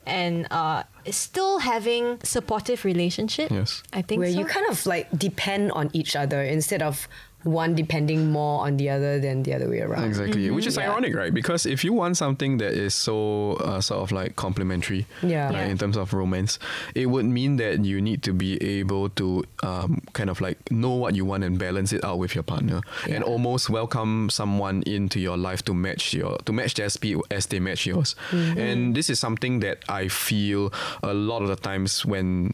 and 0.04 0.46
uh, 0.50 0.82
still 1.10 1.58
having 1.58 2.18
supportive 2.22 2.84
relationship. 2.84 3.50
Yes. 3.50 3.82
I 3.92 4.02
think 4.02 4.20
Where 4.20 4.32
so. 4.32 4.38
you 4.38 4.44
kind 4.46 4.66
of 4.70 4.84
like 4.86 5.08
depend 5.18 5.72
on 5.72 5.90
each 5.92 6.14
other 6.16 6.42
instead 6.42 6.82
of 6.82 7.08
one 7.44 7.74
depending 7.74 8.30
more 8.30 8.64
on 8.66 8.76
the 8.76 8.88
other 8.90 9.18
than 9.20 9.42
the 9.42 9.54
other 9.54 9.68
way 9.68 9.80
around. 9.80 10.04
Exactly, 10.04 10.50
which 10.50 10.66
is 10.66 10.76
Yeah. 10.76 10.90
ironic, 10.90 11.14
right? 11.14 11.32
Because 11.34 11.66
if 11.66 11.84
you 11.84 11.92
want 11.92 12.16
something 12.16 12.58
that 12.58 12.72
is 12.72 12.94
so 12.94 13.54
uh, 13.64 13.80
sort 13.80 14.00
of 14.02 14.12
like 14.12 14.36
complementary, 14.36 15.06
Yeah. 15.22 15.46
right, 15.46 15.54
Yeah. 15.66 15.66
in 15.68 15.78
terms 15.78 15.96
of 15.96 16.12
romance, 16.12 16.58
it 16.94 17.06
would 17.06 17.24
mean 17.26 17.56
that 17.56 17.84
you 17.84 18.00
need 18.00 18.22
to 18.24 18.32
be 18.32 18.62
able 18.62 19.08
to 19.10 19.44
um, 19.62 20.00
kind 20.12 20.30
of 20.30 20.40
like 20.40 20.58
know 20.70 20.90
what 20.94 21.14
you 21.14 21.24
want 21.24 21.44
and 21.44 21.58
balance 21.58 21.92
it 21.92 22.04
out 22.04 22.18
with 22.18 22.34
your 22.34 22.44
partner, 22.44 22.80
and 23.08 23.22
almost 23.24 23.70
welcome 23.70 24.28
someone 24.30 24.82
into 24.86 25.18
your 25.20 25.36
life 25.36 25.62
to 25.64 25.74
match 25.74 26.14
your 26.14 26.38
to 26.44 26.52
match 26.52 26.74
their 26.74 26.88
speed 26.88 27.16
as 27.30 27.46
they 27.46 27.60
match 27.60 27.86
yours. 27.86 28.14
Mm-hmm. 28.30 28.58
And 28.58 28.94
this 28.94 29.10
is 29.10 29.18
something 29.18 29.60
that 29.60 29.78
I 29.88 30.08
feel 30.08 30.72
a 31.02 31.12
lot 31.14 31.42
of 31.42 31.48
the 31.48 31.56
times 31.56 32.04
when 32.06 32.50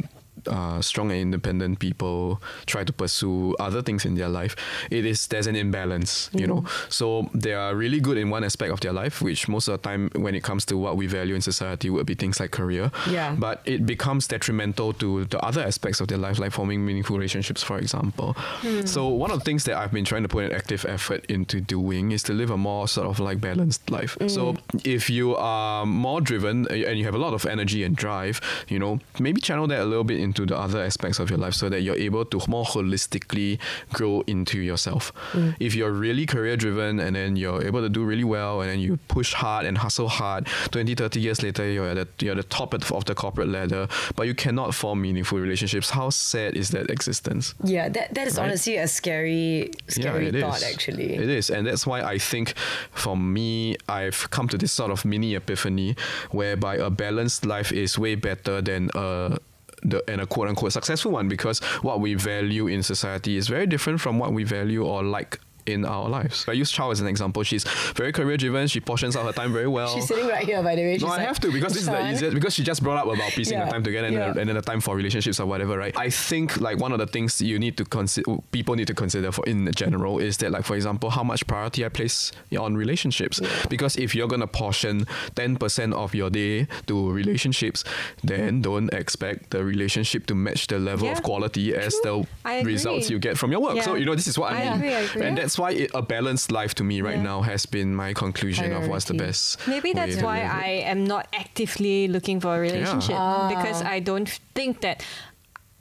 uh, 0.48 0.80
strong 0.82 1.10
and 1.10 1.20
independent 1.20 1.78
people 1.78 2.40
try 2.66 2.84
to 2.84 2.92
pursue 2.92 3.54
other 3.58 3.82
things 3.82 4.04
in 4.04 4.14
their 4.14 4.28
life, 4.28 4.56
it 4.90 5.04
is 5.04 5.26
there's 5.28 5.46
an 5.46 5.56
imbalance, 5.56 6.30
you 6.32 6.46
know. 6.46 6.62
Mm. 6.62 6.92
So 6.92 7.30
they 7.34 7.54
are 7.54 7.74
really 7.74 8.00
good 8.00 8.18
in 8.18 8.30
one 8.30 8.44
aspect 8.44 8.72
of 8.72 8.80
their 8.80 8.92
life, 8.92 9.22
which 9.22 9.48
most 9.48 9.68
of 9.68 9.80
the 9.80 9.88
time, 9.88 10.10
when 10.16 10.34
it 10.34 10.42
comes 10.42 10.64
to 10.66 10.76
what 10.76 10.96
we 10.96 11.06
value 11.06 11.34
in 11.34 11.40
society, 11.40 11.90
would 11.90 12.06
be 12.06 12.14
things 12.14 12.40
like 12.40 12.50
career. 12.50 12.90
Yeah. 13.08 13.34
But 13.38 13.62
it 13.64 13.86
becomes 13.86 14.26
detrimental 14.26 14.92
to 14.94 15.24
the 15.26 15.38
other 15.40 15.62
aspects 15.62 16.00
of 16.00 16.08
their 16.08 16.18
life, 16.18 16.38
like 16.38 16.52
forming 16.52 16.84
meaningful 16.84 17.16
relationships, 17.16 17.62
for 17.62 17.78
example. 17.78 18.32
Hmm. 18.36 18.86
So 18.86 19.08
one 19.08 19.30
of 19.30 19.38
the 19.38 19.44
things 19.44 19.64
that 19.64 19.76
I've 19.76 19.92
been 19.92 20.04
trying 20.04 20.22
to 20.22 20.28
put 20.28 20.44
an 20.44 20.52
active 20.52 20.84
effort 20.86 21.24
into 21.26 21.60
doing 21.60 22.12
is 22.12 22.22
to 22.24 22.32
live 22.32 22.50
a 22.50 22.56
more 22.56 22.88
sort 22.88 23.06
of 23.06 23.20
like 23.20 23.40
balanced 23.40 23.90
life. 23.90 24.16
Mm. 24.20 24.30
So 24.30 24.56
if 24.84 25.10
you 25.10 25.36
are 25.36 25.86
more 25.86 26.20
driven 26.20 26.66
and 26.68 26.98
you 26.98 27.04
have 27.04 27.14
a 27.14 27.18
lot 27.18 27.34
of 27.34 27.46
energy 27.46 27.84
and 27.84 27.96
drive, 27.96 28.40
you 28.68 28.78
know, 28.78 29.00
maybe 29.18 29.40
channel 29.40 29.66
that 29.66 29.80
a 29.80 29.84
little 29.84 30.04
bit 30.04 30.18
into 30.18 30.37
the 30.46 30.56
other 30.56 30.82
aspects 30.82 31.18
of 31.18 31.30
your 31.30 31.38
life 31.38 31.54
so 31.54 31.68
that 31.68 31.80
you're 31.82 31.96
able 31.96 32.24
to 32.24 32.40
more 32.48 32.64
holistically 32.64 33.58
grow 33.92 34.22
into 34.26 34.58
yourself. 34.60 35.12
Mm. 35.32 35.56
If 35.60 35.74
you're 35.74 35.92
really 35.92 36.26
career 36.26 36.56
driven 36.56 37.00
and 37.00 37.16
then 37.16 37.36
you're 37.36 37.62
able 37.64 37.80
to 37.80 37.88
do 37.88 38.04
really 38.04 38.24
well 38.24 38.60
and 38.60 38.70
then 38.70 38.80
you 38.80 38.98
push 39.08 39.32
hard 39.34 39.66
and 39.66 39.78
hustle 39.78 40.08
hard, 40.08 40.46
20, 40.70 40.94
30 40.94 41.20
years 41.20 41.42
later, 41.42 41.68
you're 41.70 41.88
at 41.88 42.18
the, 42.18 42.24
you're 42.24 42.32
at 42.32 42.36
the 42.36 42.42
top 42.48 42.74
of 42.74 43.04
the 43.04 43.14
corporate 43.14 43.48
ladder, 43.48 43.88
but 44.16 44.26
you 44.26 44.34
cannot 44.34 44.74
form 44.74 45.02
meaningful 45.02 45.38
relationships. 45.38 45.90
How 45.90 46.10
sad 46.10 46.56
is 46.56 46.70
that 46.70 46.90
existence? 46.90 47.54
Yeah, 47.62 47.88
that, 47.88 48.14
that 48.14 48.26
is 48.26 48.36
Right. 48.38 48.44
honestly 48.44 48.76
a 48.76 48.86
scary, 48.86 49.70
scary 49.88 50.28
it 50.28 50.34
is. 50.36 50.42
thought, 50.42 50.62
actually. 50.62 51.14
It 51.14 51.28
is. 51.28 51.50
And 51.50 51.66
that's 51.66 51.86
why 51.86 52.02
I 52.02 52.18
think 52.18 52.54
for 52.92 53.16
me, 53.16 53.76
I've 53.88 54.30
come 54.30 54.48
to 54.48 54.58
this 54.58 54.72
sort 54.72 54.90
of 54.90 55.04
mini 55.04 55.34
epiphany 55.34 55.96
whereby 56.30 56.76
a 56.76 56.90
balanced 56.90 57.44
life 57.44 57.72
is 57.72 57.98
way 57.98 58.14
better 58.14 58.60
than 58.60 58.90
a 58.94 59.38
the, 59.82 60.02
and 60.08 60.20
a 60.20 60.26
quote 60.26 60.48
unquote 60.48 60.72
successful 60.72 61.12
one 61.12 61.28
because 61.28 61.58
what 61.82 62.00
we 62.00 62.14
value 62.14 62.66
in 62.66 62.82
society 62.82 63.36
is 63.36 63.48
very 63.48 63.66
different 63.66 64.00
from 64.00 64.18
what 64.18 64.32
we 64.32 64.44
value 64.44 64.84
or 64.84 65.02
like 65.02 65.40
in 65.68 65.84
our 65.84 66.08
lives. 66.08 66.44
I 66.48 66.52
use 66.52 66.70
Chow 66.70 66.90
as 66.90 67.00
an 67.00 67.06
example. 67.06 67.42
She's 67.42 67.64
very 67.94 68.12
career 68.12 68.36
driven. 68.36 68.66
She 68.68 68.80
portions 68.80 69.16
out 69.16 69.24
her 69.26 69.32
time 69.32 69.52
very 69.52 69.68
well. 69.68 69.94
She's 69.94 70.06
sitting 70.08 70.26
right 70.26 70.44
here, 70.44 70.62
by 70.62 70.74
the 70.74 70.82
way. 70.82 70.94
She's 70.94 71.02
No, 71.02 71.08
I 71.08 71.16
like, 71.18 71.26
have 71.26 71.40
to 71.40 71.52
because 71.52 71.72
this 71.74 71.82
is 71.82 71.88
the 71.88 72.10
easiest. 72.10 72.34
Because 72.34 72.54
she 72.54 72.62
just 72.62 72.82
brought 72.82 72.98
up 72.98 73.06
about 73.14 73.30
piecing 73.32 73.58
Yeah, 73.58 73.66
the 73.66 73.70
time 73.70 73.82
together 73.82 74.06
and, 74.08 74.16
yeah. 74.16 74.28
then, 74.32 74.38
and 74.38 74.48
then 74.48 74.56
the 74.56 74.62
time 74.62 74.80
for 74.80 74.96
relationships 74.96 75.38
or 75.40 75.46
whatever, 75.46 75.76
right? 75.78 75.96
I 75.96 76.10
think 76.10 76.60
like 76.60 76.78
one 76.78 76.92
of 76.92 76.98
the 76.98 77.06
things 77.06 77.40
you 77.40 77.58
need 77.58 77.76
to 77.76 77.84
consider, 77.84 78.36
people 78.52 78.74
need 78.74 78.86
to 78.88 78.94
consider 78.94 79.30
for 79.32 79.44
in 79.46 79.70
general 79.72 80.18
is 80.18 80.38
that 80.38 80.50
like 80.50 80.64
for 80.64 80.74
example, 80.76 81.10
how 81.10 81.22
much 81.22 81.46
priority 81.46 81.84
I 81.84 81.88
place 81.90 82.32
on 82.58 82.76
relationships. 82.76 83.40
Because 83.68 83.96
if 83.96 84.14
you're 84.14 84.28
gonna 84.28 84.46
portion 84.46 85.06
ten 85.34 85.56
percent 85.56 85.94
of 85.94 86.14
your 86.14 86.30
day 86.30 86.66
to 86.86 87.10
relationships, 87.12 87.84
then 88.24 88.62
don't 88.62 88.92
expect 88.94 89.50
the 89.50 89.64
relationship 89.64 90.26
to 90.26 90.34
match 90.34 90.66
the 90.68 90.78
level 90.78 91.06
Yeah, 91.06 91.12
of 91.12 91.22
quality 91.22 91.74
as 91.74 91.92
the 92.02 92.26
results 92.64 93.10
you 93.10 93.18
get 93.18 93.36
from 93.36 93.52
your 93.52 93.60
work. 93.60 93.82
So 93.82 93.94
you 93.94 94.04
know 94.04 94.14
this 94.14 94.26
is 94.26 94.38
what 94.38 94.52
I, 94.52 94.56
I 94.56 94.64
mean, 94.64 94.72
agree, 94.74 94.94
I 94.94 95.00
agree. 95.00 95.22
and 95.26 95.38
that's 95.38 95.57
why 95.58 95.72
it, 95.72 95.90
a 95.94 96.02
balanced 96.02 96.50
life 96.52 96.74
to 96.76 96.84
me 96.84 97.00
right 97.02 97.16
Yeah. 97.16 97.22
now 97.22 97.42
has 97.42 97.66
been 97.66 97.94
my 97.94 98.12
conclusion 98.14 98.72
of 98.72 98.88
what's 98.88 99.06
the 99.06 99.14
best. 99.14 99.58
Maybe 99.66 99.92
that's 99.92 100.22
why. 100.22 100.40
I 100.42 100.82
am 100.86 101.04
not 101.04 101.26
actively 101.32 102.08
looking 102.08 102.40
for 102.40 102.56
a 102.56 102.60
relationship 102.60 103.16
Ah. 103.18 103.48
because 103.48 103.82
I 103.82 104.00
don't 104.00 104.28
think 104.54 104.80
that. 104.80 105.02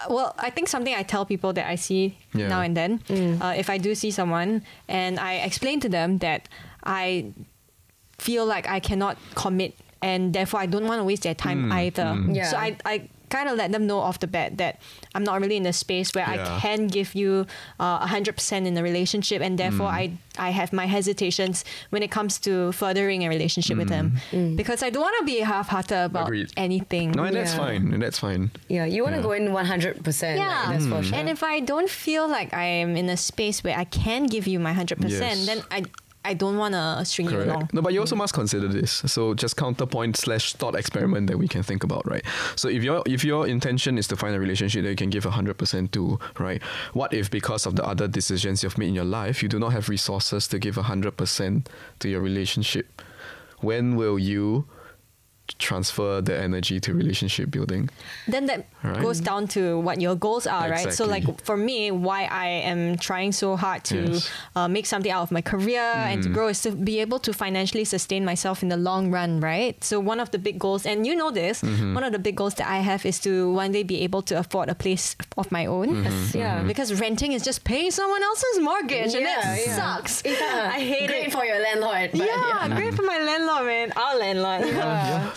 Well, 0.10 0.36
I 0.38 0.50
think 0.52 0.68
something 0.68 0.94
I 0.94 1.02
tell 1.04 1.26
people 1.26 1.54
that 1.54 1.66
I 1.66 1.76
see 1.76 2.18
Yeah. 2.34 2.50
now 2.50 2.62
and 2.62 2.78
then, 2.78 3.02
uh, 3.42 3.54
if 3.58 3.70
I 3.70 3.78
do 3.80 3.96
see 3.96 4.12
someone 4.12 4.62
and 4.88 5.20
I 5.20 5.42
explain 5.42 5.80
to 5.82 5.90
them 5.90 6.20
that 6.20 6.48
I 6.84 7.34
feel 8.20 8.46
like 8.46 8.68
I 8.70 8.80
cannot 8.80 9.18
commit 9.36 9.74
and 10.02 10.34
therefore 10.34 10.60
I 10.62 10.68
don't 10.68 10.86
want 10.86 11.00
to 11.00 11.04
waste 11.04 11.24
their 11.24 11.34
time 11.34 11.72
either. 11.72 12.14
Yeah. 12.30 12.46
So 12.50 12.58
I, 12.58 12.78
I 12.86 13.10
kind 13.30 13.50
of 13.50 13.58
let 13.58 13.72
them 13.72 13.86
know 13.88 14.00
off 14.00 14.20
the 14.20 14.28
bat 14.28 14.58
that 14.58 14.80
I'm 15.16 15.24
not 15.24 15.42
really 15.42 15.58
in 15.58 15.66
a 15.66 15.74
space 15.74 16.14
where 16.16 16.26
Yeah. 16.28 16.56
I 16.56 16.60
can 16.60 16.88
give 16.88 17.14
you 17.16 17.46
uh, 17.80 18.06
100% 18.08 18.66
in 18.66 18.78
a 18.78 18.84
relationship 18.84 19.42
and 19.42 19.58
therefore 19.58 19.88
mm. 19.90 19.94
I, 20.02 20.12
I 20.38 20.50
have 20.52 20.72
my 20.72 20.86
hesitations 20.86 21.66
when 21.90 22.04
it 22.04 22.12
comes 22.12 22.40
to 22.40 22.72
furthering 22.72 23.24
a 23.26 23.30
relationship 23.30 23.78
with 23.78 23.90
them 23.90 24.14
mm. 24.32 24.54
Mm. 24.54 24.56
because 24.56 24.84
I 24.84 24.90
don't 24.90 25.02
want 25.04 25.16
to 25.20 25.26
be 25.26 25.40
half-hearted 25.40 26.06
about 26.06 26.28
Agreed. 26.28 26.52
anything. 26.58 27.12
No, 27.12 27.24
and 27.24 27.36
that's 27.36 27.54
fine. 27.54 27.94
And 27.94 28.02
that's 28.02 28.20
fine. 28.20 28.52
Yeah, 28.70 28.86
you 28.86 29.04
want 29.04 29.16
to 29.16 29.20
Yeah. 29.22 29.24
go 29.24 29.32
in 29.34 29.48
100%. 29.52 30.38
Yeah, 30.38 30.48
like, 30.48 30.70
that's 30.70 30.86
for 30.88 31.04
sure. 31.04 31.18
and 31.18 31.30
if 31.30 31.44
I 31.44 31.60
don't 31.60 31.90
feel 31.90 32.28
like 32.28 32.54
I 32.54 32.66
am 32.84 32.96
in 32.96 33.10
a 33.10 33.18
space 33.18 33.64
where 33.64 33.78
I 33.78 33.84
can 33.86 34.26
give 34.28 34.48
you 34.48 34.60
my 34.60 34.74
100%, 34.74 35.10
Yes. 35.10 35.46
then 35.46 35.62
I, 35.72 35.84
I 36.28 36.34
don't 36.34 36.58
want 36.58 36.74
to 36.74 37.06
string 37.06 37.30
you 37.30 37.42
along. 37.42 37.70
No, 37.72 37.82
but 37.82 37.94
you 37.94 38.02
also 38.02 38.16
mm. 38.16 38.20
must 38.20 38.34
consider 38.34 38.68
this. 38.68 38.92
So 39.06 39.34
just 39.34 39.56
counterpoint 39.56 40.18
slash 40.18 40.54
thought 40.54 40.76
experiment 40.76 41.28
that 41.28 41.38
we 41.38 41.48
can 41.48 41.64
think 41.64 41.86
about, 41.86 42.06
right? 42.06 42.24
So 42.58 42.68
if 42.68 42.84
your 42.84 43.02
if 43.06 43.24
your 43.24 43.48
intention 43.48 43.98
is 43.98 44.08
to 44.10 44.18
find 44.18 44.36
a 44.36 44.40
relationship 44.40 44.84
that 44.84 44.90
you 44.90 44.98
can 44.98 45.10
give 45.10 45.24
hundred 45.24 45.58
percent 45.58 45.94
to, 45.94 46.20
right? 46.38 46.62
What 46.92 47.14
if 47.14 47.32
because 47.32 47.66
of 47.66 47.78
the 47.78 47.86
other 47.86 48.10
decisions 48.10 48.62
you've 48.62 48.78
made 48.78 48.90
in 48.90 48.96
your 48.96 49.06
life, 49.06 49.42
you 49.42 49.48
do 49.48 49.58
not 49.58 49.72
have 49.72 49.88
resources 49.88 50.50
to 50.50 50.60
give 50.60 50.76
hundred 50.76 51.16
percent 51.16 51.70
to 52.00 52.10
your 52.10 52.20
relationship? 52.20 53.02
when 53.60 53.96
will 53.96 54.20
you 54.20 54.66
transfer 55.60 56.22
the 56.22 56.36
energy 56.38 56.80
to 56.82 56.94
relationship 56.94 57.50
building? 57.52 57.90
then 58.28 58.46
that 58.48 58.66
Right. 58.84 59.02
goes 59.02 59.20
down 59.20 59.48
to 59.50 59.80
what 59.80 60.00
your 60.00 60.16
goals 60.16 60.46
are, 60.48 60.70
right? 60.70 60.94
So, 60.94 61.06
like 61.06 61.26
for 61.44 61.58
me, 61.58 61.92
why 61.92 62.26
I 62.32 62.48
am 62.72 62.96
trying 62.98 63.32
so 63.32 63.56
hard 63.58 63.84
to 63.86 63.98
Yes. 64.14 64.30
uh, 64.56 64.68
make 64.68 64.86
something 64.86 65.12
out 65.12 65.24
of 65.24 65.32
my 65.32 65.42
career 65.42 65.82
and 65.82 66.20
Mm. 66.22 66.24
to 66.24 66.30
grow 66.30 66.48
is 66.48 66.62
to 66.62 66.72
be 66.72 67.00
able 67.02 67.20
to 67.20 67.34
financially 67.34 67.84
sustain 67.86 68.24
myself 68.24 68.62
in 68.64 68.70
the 68.70 68.78
long 68.78 69.12
run, 69.12 69.40
right? 69.42 69.84
So, 69.84 70.00
one 70.00 70.20
of 70.20 70.30
the 70.32 70.38
big 70.40 70.58
goals, 70.60 70.86
and 70.86 71.06
you 71.08 71.16
know 71.16 71.32
this, 71.32 71.62
Mm-hmm. 71.62 71.96
one 71.96 72.04
of 72.04 72.12
the 72.14 72.20
big 72.20 72.36
goals 72.36 72.54
that 72.56 72.68
I 72.70 72.80
have 72.80 73.06
is 73.06 73.20
to 73.22 73.52
one 73.52 73.72
day 73.72 73.84
be 73.84 74.02
able 74.04 74.22
to 74.30 74.38
afford 74.40 74.70
a 74.70 74.76
place 74.76 75.16
of 75.38 75.52
my 75.52 75.66
own. 75.66 75.88
Mm-hmm. 76.06 76.38
Yeah. 76.38 76.64
Because 76.64 76.94
renting 77.02 77.32
is 77.34 77.44
just 77.44 77.64
paying 77.64 77.92
someone 77.92 78.24
else's 78.24 78.60
mortgage, 78.62 79.14
and 79.16 79.26
that 79.26 79.42
Yeah, 79.44 79.66
yeah. 79.66 79.76
sucks. 79.76 80.22
Yeah. 80.26 80.72
I 80.78 80.80
hate 80.80 81.08
Great 81.08 81.20
it. 81.20 81.22
Great 81.28 81.32
for 81.34 81.46
your 81.46 81.60
landlord. 81.62 82.12
But 82.14 82.28
yeah, 82.28 82.68
great 82.76 82.94
for 82.94 83.04
my 83.04 83.18
landlord, 83.20 83.66
man. 83.66 83.92
Our 83.96 84.16
landlord. 84.20 84.62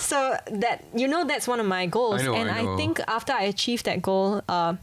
Yeah. 0.00 0.06
So 0.06 0.36
that 0.60 0.84
you 0.94 1.06
know 1.08 1.24
that's 1.24 1.46
one 1.48 1.60
of 1.60 1.66
my 1.66 1.86
goals, 1.86 2.22
I 2.22 2.24
know, 2.26 2.34
and 2.34 2.50
I 2.50 2.62
know. 2.62 2.76
think 2.76 3.00
after 3.06 3.32
I 3.32 3.42
achieve 3.44 3.82
that 3.84 4.00
goal, 4.02 4.42
uh, 4.48 4.74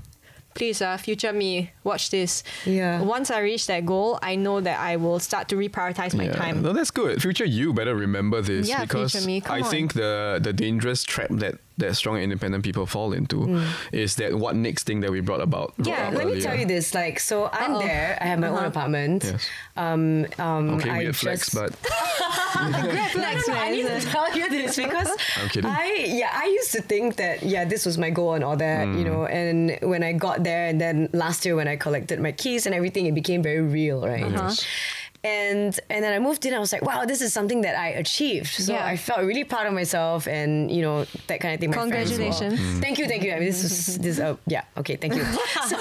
please, 0.53 0.81
uh, 0.81 0.97
future 0.97 1.31
me, 1.33 1.69
watch 1.83 2.09
this. 2.09 2.41
Yeah. 2.65 3.01
Once 3.01 3.29
I 3.29 3.39
reach 3.41 3.67
that 3.67 3.85
goal, 3.85 4.17
I 4.23 4.35
know 4.35 4.59
that 4.61 4.79
I 4.79 4.95
will 4.97 5.19
start 5.19 5.47
to 5.49 5.55
reprioritize 5.55 6.15
my 6.15 6.27
time. 6.29 6.63
No, 6.63 6.73
that's 6.73 6.89
good. 6.91 7.21
Future 7.21 7.45
you 7.45 7.73
better 7.73 7.95
remember 7.95 8.41
this 8.41 8.67
Yeah, 8.67 8.81
because 8.81 9.11
future 9.11 9.27
me, 9.27 9.41
come 9.41 9.55
I 9.55 9.61
on. 9.61 9.69
think 9.69 9.93
the 9.93 10.39
the 10.41 10.53
dangerous 10.53 11.03
trap 11.03 11.29
that 11.43 11.55
that 11.77 11.95
strong 11.95 12.15
and 12.15 12.23
independent 12.23 12.63
people 12.63 12.87
fall 12.87 13.13
into 13.13 13.61
is 13.91 14.15
that 14.15 14.33
what 14.33 14.55
next 14.55 14.85
thing 14.87 15.01
that 15.01 15.11
we 15.11 15.21
brought 15.21 15.41
about. 15.41 15.77
Mm. 15.77 15.85
Yeah, 15.87 16.07
up 16.07 16.13
let 16.15 16.25
me 16.25 16.41
tell 16.41 16.55
you 16.57 16.65
this. 16.65 16.95
Like, 16.95 17.19
so 17.19 17.49
I'm 17.53 17.73
Uh-oh. 17.75 17.85
there. 17.85 18.17
I 18.19 18.25
have 18.25 18.39
my 18.39 18.47
own 18.49 18.57
Uh-huh. 18.57 18.65
apartment. 18.73 19.23
Yes. 19.23 19.45
Um, 19.77 20.25
um, 20.39 20.69
Okay, 20.81 20.89
I 20.89 20.97
weird 20.97 21.15
flex, 21.15 21.53
just- 22.53 23.13
but 23.13 23.21
no, 23.21 23.31
no, 23.33 23.41
no, 23.47 23.53
I 23.53 23.69
need 23.71 23.87
to 23.87 23.99
tell 24.01 24.29
you 24.37 24.49
this 24.49 24.75
because 24.83 25.09
I'm 25.37 25.49
kidding. 25.49 25.69
I 25.69 26.05
yeah 26.07 26.31
I 26.33 26.45
used 26.45 26.71
to 26.73 26.81
think 26.81 27.15
that 27.17 27.43
yeah 27.43 27.65
this 27.65 27.85
was 27.85 27.97
my 27.97 28.09
goal 28.09 28.33
and 28.33 28.43
all 28.43 28.57
that 28.57 28.87
you 28.87 29.03
Mm. 29.03 29.09
know 29.09 29.25
and 29.25 29.77
when 29.81 30.03
I 30.03 30.11
got 30.13 30.43
there 30.43 30.67
and 30.67 30.79
then 30.79 31.09
last 31.13 31.45
year 31.45 31.55
when 31.55 31.67
I 31.67 31.75
collected 31.75 32.19
my 32.19 32.31
keys 32.31 32.65
and 32.65 32.73
everything 32.75 33.05
it 33.05 33.15
became 33.15 33.41
very 33.43 33.61
real 33.61 34.01
right. 34.05 34.23
Uh-huh. 34.23 34.51
Yes. 35.27 35.79
And 35.79 35.79
and 35.89 36.03
then 36.03 36.13
I 36.13 36.19
moved 36.19 36.45
in. 36.45 36.53
I 36.53 36.59
was 36.59 36.71
like, 36.73 36.83
wow, 36.83 37.05
this 37.05 37.21
is 37.21 37.33
something 37.33 37.61
that 37.61 37.75
I 37.77 37.89
achieved. 38.03 38.47
So 38.65 38.73
Yeah. 38.73 38.85
I 38.85 38.97
felt 38.97 39.19
really 39.31 39.43
proud 39.43 39.65
of 39.67 39.73
myself, 39.73 40.27
and 40.27 40.71
you 40.71 40.81
know 40.81 41.05
that 41.27 41.39
kind 41.41 41.53
of 41.53 41.59
thing. 41.59 41.69
My 41.71 41.75
friends 41.75 42.11
were- 42.11 42.17
Congratulations. 42.17 42.59
Mm. 42.59 42.81
Thank 42.81 42.97
you, 42.99 43.07
thank 43.07 43.23
you. 43.23 43.31
I 43.33 43.39
mean, 43.39 43.49
this 43.49 43.63
is 43.63 43.97
this. 43.99 44.19
Uh, 44.19 44.35
yeah, 44.47 44.63
okay, 44.77 44.95
thank 44.95 45.15
you. 45.15 45.23
so 45.71 45.77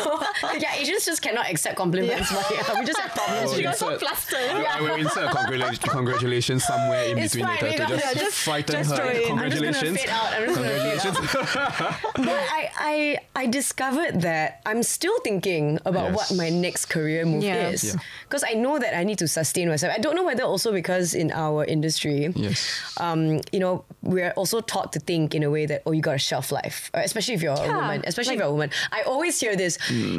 yeah, 0.59 0.75
Asians 0.81 1.05
just 1.05 1.23
cannot 1.23 1.47
accept 1.51 1.77
compliments. 1.77 2.33
But 2.33 2.47
yeah, 2.51 2.81
we 2.81 2.87
just 2.87 2.99
have 3.01 3.13
problems. 3.15 3.47
Well, 3.47 3.55
with 3.57 3.65
got 3.65 3.77
so 3.77 3.89
insert- 3.89 4.01
flustered. 4.01 4.51
I, 4.51 4.79
I 4.79 4.81
will 4.81 4.95
insert 5.05 5.25
a 5.31 5.35
congratulations, 5.35 5.93
congratulations 5.99 6.65
somewhere 6.65 7.05
in 7.11 7.19
It's 7.19 7.35
between 7.35 7.47
fine, 7.49 7.63
later 7.71 7.85
to 7.87 7.93
just, 7.97 8.07
I'll 8.07 8.15
just- 8.25 8.39
frighten 8.47 8.77
just 8.77 8.91
her. 8.91 8.97
throw 8.97 9.09
it. 9.09 9.31
I'm 9.31 9.51
just 9.51 9.63
gonna 9.63 9.73
Congratulations. 9.73 10.01
fade 10.01 10.11
out. 10.11 10.31
I'm 10.33 10.45
just 10.47 10.57
gonna 10.57 10.69
fade 10.69 10.97
out. 10.97 11.95
Congratulations. 12.15 12.17
but 12.27 12.43
I, 12.59 12.63
I 12.93 13.19
I 13.43 13.45
discovered 13.47 14.15
that 14.23 14.61
I'm 14.67 14.83
still 14.83 15.19
thinking 15.21 15.79
about 15.85 16.07
Yes. 16.11 16.17
what 16.17 16.29
my 16.37 16.49
next 16.51 16.87
career 16.87 17.25
move 17.25 17.43
Yeah. 17.43 17.69
is 17.69 17.85
Yeah. 17.85 18.01
because 18.29 18.45
I 18.47 18.55
know 18.55 18.79
that 18.79 18.93
I 18.97 19.03
need 19.05 19.19
to 19.19 19.29
sustain 19.41 19.67
myself. 19.73 19.91
I 19.99 20.01
don't 20.05 20.17
know 20.19 20.27
whether 20.31 20.45
also 20.53 20.69
because 20.81 21.07
in 21.23 21.29
our 21.45 21.61
industry, 21.77 22.21
Yes. 22.47 22.59
um, 23.05 23.21
you 23.55 23.61
know, 23.65 23.75
we're 24.13 24.33
also 24.41 24.59
taught 24.73 24.89
to 24.97 25.01
think 25.11 25.35
in 25.39 25.43
a 25.49 25.51
way 25.57 25.65
that 25.71 25.79
oh, 25.87 25.93
you 25.97 26.03
got 26.11 26.17
a 26.23 26.25
shelf 26.31 26.47
life, 26.61 26.79
uh, 26.97 27.01
especially 27.09 27.35
if 27.39 27.43
you're 27.45 27.59
a 27.71 27.73
woman. 27.81 27.99
Especially 28.11 28.35
if 28.35 28.41
you're 28.41 28.53
a 28.55 28.57
woman, 28.59 28.71
I 28.99 29.01
always 29.13 29.35
hear 29.45 29.55
this: 29.63 29.75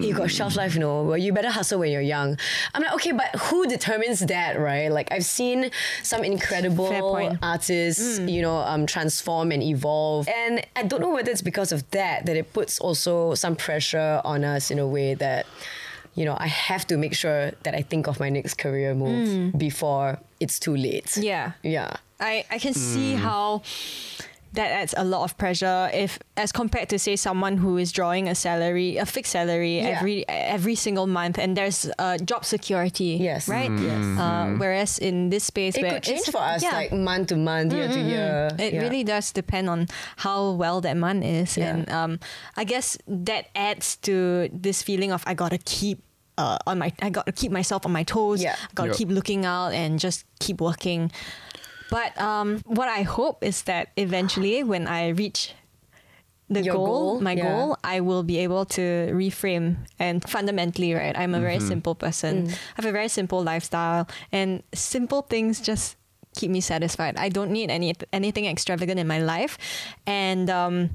you 0.05 0.11
got 0.21 0.27
a 0.31 0.35
shelf 0.39 0.53
life, 0.61 0.71
you 0.75 0.81
know. 0.85 0.95
Well, 1.07 1.17
you 1.25 1.31
better 1.39 1.53
hustle 1.59 1.79
when 1.81 1.91
you're 1.95 2.09
young. 2.17 2.29
I'm 2.73 2.81
like, 2.83 2.93
okay, 2.97 3.13
but 3.21 3.29
who 3.47 3.59
determines 3.75 4.19
that, 4.33 4.51
right? 4.69 4.89
Like 4.97 5.07
I've 5.15 5.25
seen 5.39 5.59
some 6.03 6.21
incredible 6.33 6.91
artists, 7.41 8.19
Mm. 8.19 8.31
you 8.35 8.41
know, 8.45 8.57
um, 8.71 8.83
transform 8.95 9.47
and 9.55 9.61
evolve, 9.73 10.27
and 10.43 10.53
I 10.79 10.83
don't 10.89 11.01
know 11.05 11.13
whether 11.17 11.31
it's 11.35 11.45
because 11.51 11.71
of 11.75 11.81
that 11.97 12.17
that 12.27 12.35
it 12.41 12.47
puts 12.57 12.73
also 12.85 13.13
some 13.43 13.55
pressure 13.55 14.21
on 14.33 14.39
us 14.55 14.63
in 14.73 14.77
a 14.79 14.87
way 14.95 15.09
that. 15.25 15.45
You 16.17 16.25
know, 16.25 16.35
I 16.39 16.47
have 16.47 16.83
to 16.87 16.97
make 16.97 17.13
sure 17.13 17.51
that 17.63 17.73
I 17.79 17.83
think 17.83 18.07
of 18.07 18.19
my 18.19 18.29
next 18.29 18.57
career 18.57 18.95
move 18.95 19.53
before 19.57 20.17
it's 20.39 20.57
too 20.59 20.75
late. 20.75 21.05
Mm. 21.13 21.23
Yeah. 21.23 21.51
Yeah. 21.61 21.91
I, 22.19 22.43
I 22.49 22.57
can 22.59 22.73
see 22.73 23.13
Mm. 23.13 23.19
how 23.21 23.61
that 24.53 24.71
adds 24.71 24.93
a 24.97 25.03
lot 25.03 25.21
of 25.23 25.37
pressure 25.37 25.89
if 25.93 26.17
as 26.35 26.51
compared 26.51 26.89
to 26.89 26.97
say 26.97 27.15
someone 27.15 27.57
who 27.57 27.77
is 27.77 27.91
drawing 27.91 28.27
a 28.29 28.33
salary 28.33 28.97
a 28.97 29.05
fixed 29.05 29.31
salary 29.33 29.77
Yeah. 29.77 29.99
every 29.99 30.25
every 30.27 30.73
single 30.73 31.05
month 31.05 31.37
and 31.37 31.53
there's 31.55 31.85
uh, 31.99 32.17
job 32.17 32.43
security 32.45 33.19
Yes. 33.21 33.47
right 33.47 33.69
Yes. 33.69 34.03
uh, 34.17 34.55
whereas 34.57 34.97
in 34.97 35.29
this 35.29 35.43
space 35.43 35.75
It 35.77 35.83
where 35.83 35.91
could 35.99 36.03
change 36.09 36.21
it's- 36.25 36.31
for 36.33 36.41
us 36.41 36.63
yeah. 36.63 36.73
like 36.73 36.91
month 36.95 37.27
to 37.29 37.35
month, 37.37 37.73
year 37.73 37.87
to 37.91 37.99
year. 37.99 38.49
It 38.57 38.73
Yeah. 38.73 38.81
really 38.81 39.03
does 39.03 39.31
depend 39.31 39.69
on 39.69 39.87
how 40.25 40.51
well 40.57 40.81
that 40.81 40.97
month 40.97 41.23
is, 41.25 41.57
Yeah. 41.57 41.69
and 41.75 41.89
um, 41.91 42.19
I 42.55 42.63
guess 42.63 42.97
that 43.27 43.51
adds 43.53 43.97
to 44.09 44.49
this 44.49 44.81
feeling 44.81 45.11
of 45.11 45.21
I 45.27 45.33
gotta 45.35 45.59
keep 45.59 45.99
uh, 46.37 46.57
on 46.67 46.79
my, 46.79 46.91
I 47.01 47.09
gotta 47.09 47.31
keep 47.31 47.51
myself 47.51 47.85
on 47.85 47.91
my 47.91 48.03
toes. 48.03 48.41
Yeah. 48.43 48.55
I 48.59 48.67
gotta 48.75 48.89
Yep. 48.89 48.97
keep 48.97 49.09
looking 49.09 49.45
out 49.45 49.73
and 49.73 49.99
just 49.99 50.25
keep 50.39 50.61
working. 50.61 51.11
But 51.89 52.19
um, 52.19 52.61
what 52.65 52.89
I 52.89 53.03
hope 53.03 53.43
is 53.43 53.63
that 53.63 53.89
eventually, 53.95 54.63
when 54.63 54.87
I 54.87 55.09
reach 55.09 55.53
the 56.49 56.61
goal, 56.63 56.85
goal, 56.85 57.21
my 57.21 57.33
yeah. 57.33 57.43
goal, 57.43 57.77
I 57.83 57.99
will 58.01 58.23
be 58.23 58.37
able 58.39 58.65
to 58.65 58.81
reframe. 59.11 59.77
And 59.99 60.23
fundamentally, 60.29 60.93
right, 60.93 61.17
I'm 61.17 61.33
a 61.35 61.39
very 61.39 61.57
Mm-hmm. 61.57 61.67
simple 61.67 61.95
person. 61.95 62.47
Mm. 62.47 62.53
I 62.53 62.73
have 62.75 62.85
a 62.85 62.91
very 62.91 63.07
simple 63.09 63.43
lifestyle, 63.43 64.07
and 64.31 64.63
simple 64.73 65.23
things 65.23 65.59
just 65.59 65.95
keep 66.35 66.51
me 66.51 66.61
satisfied. 66.61 67.17
I 67.17 67.29
don't 67.29 67.51
need 67.51 67.69
any 67.71 67.95
anything 68.13 68.45
extravagant 68.45 68.99
in 68.99 69.07
my 69.07 69.19
life, 69.19 69.57
and 70.05 70.49
um, 70.49 70.91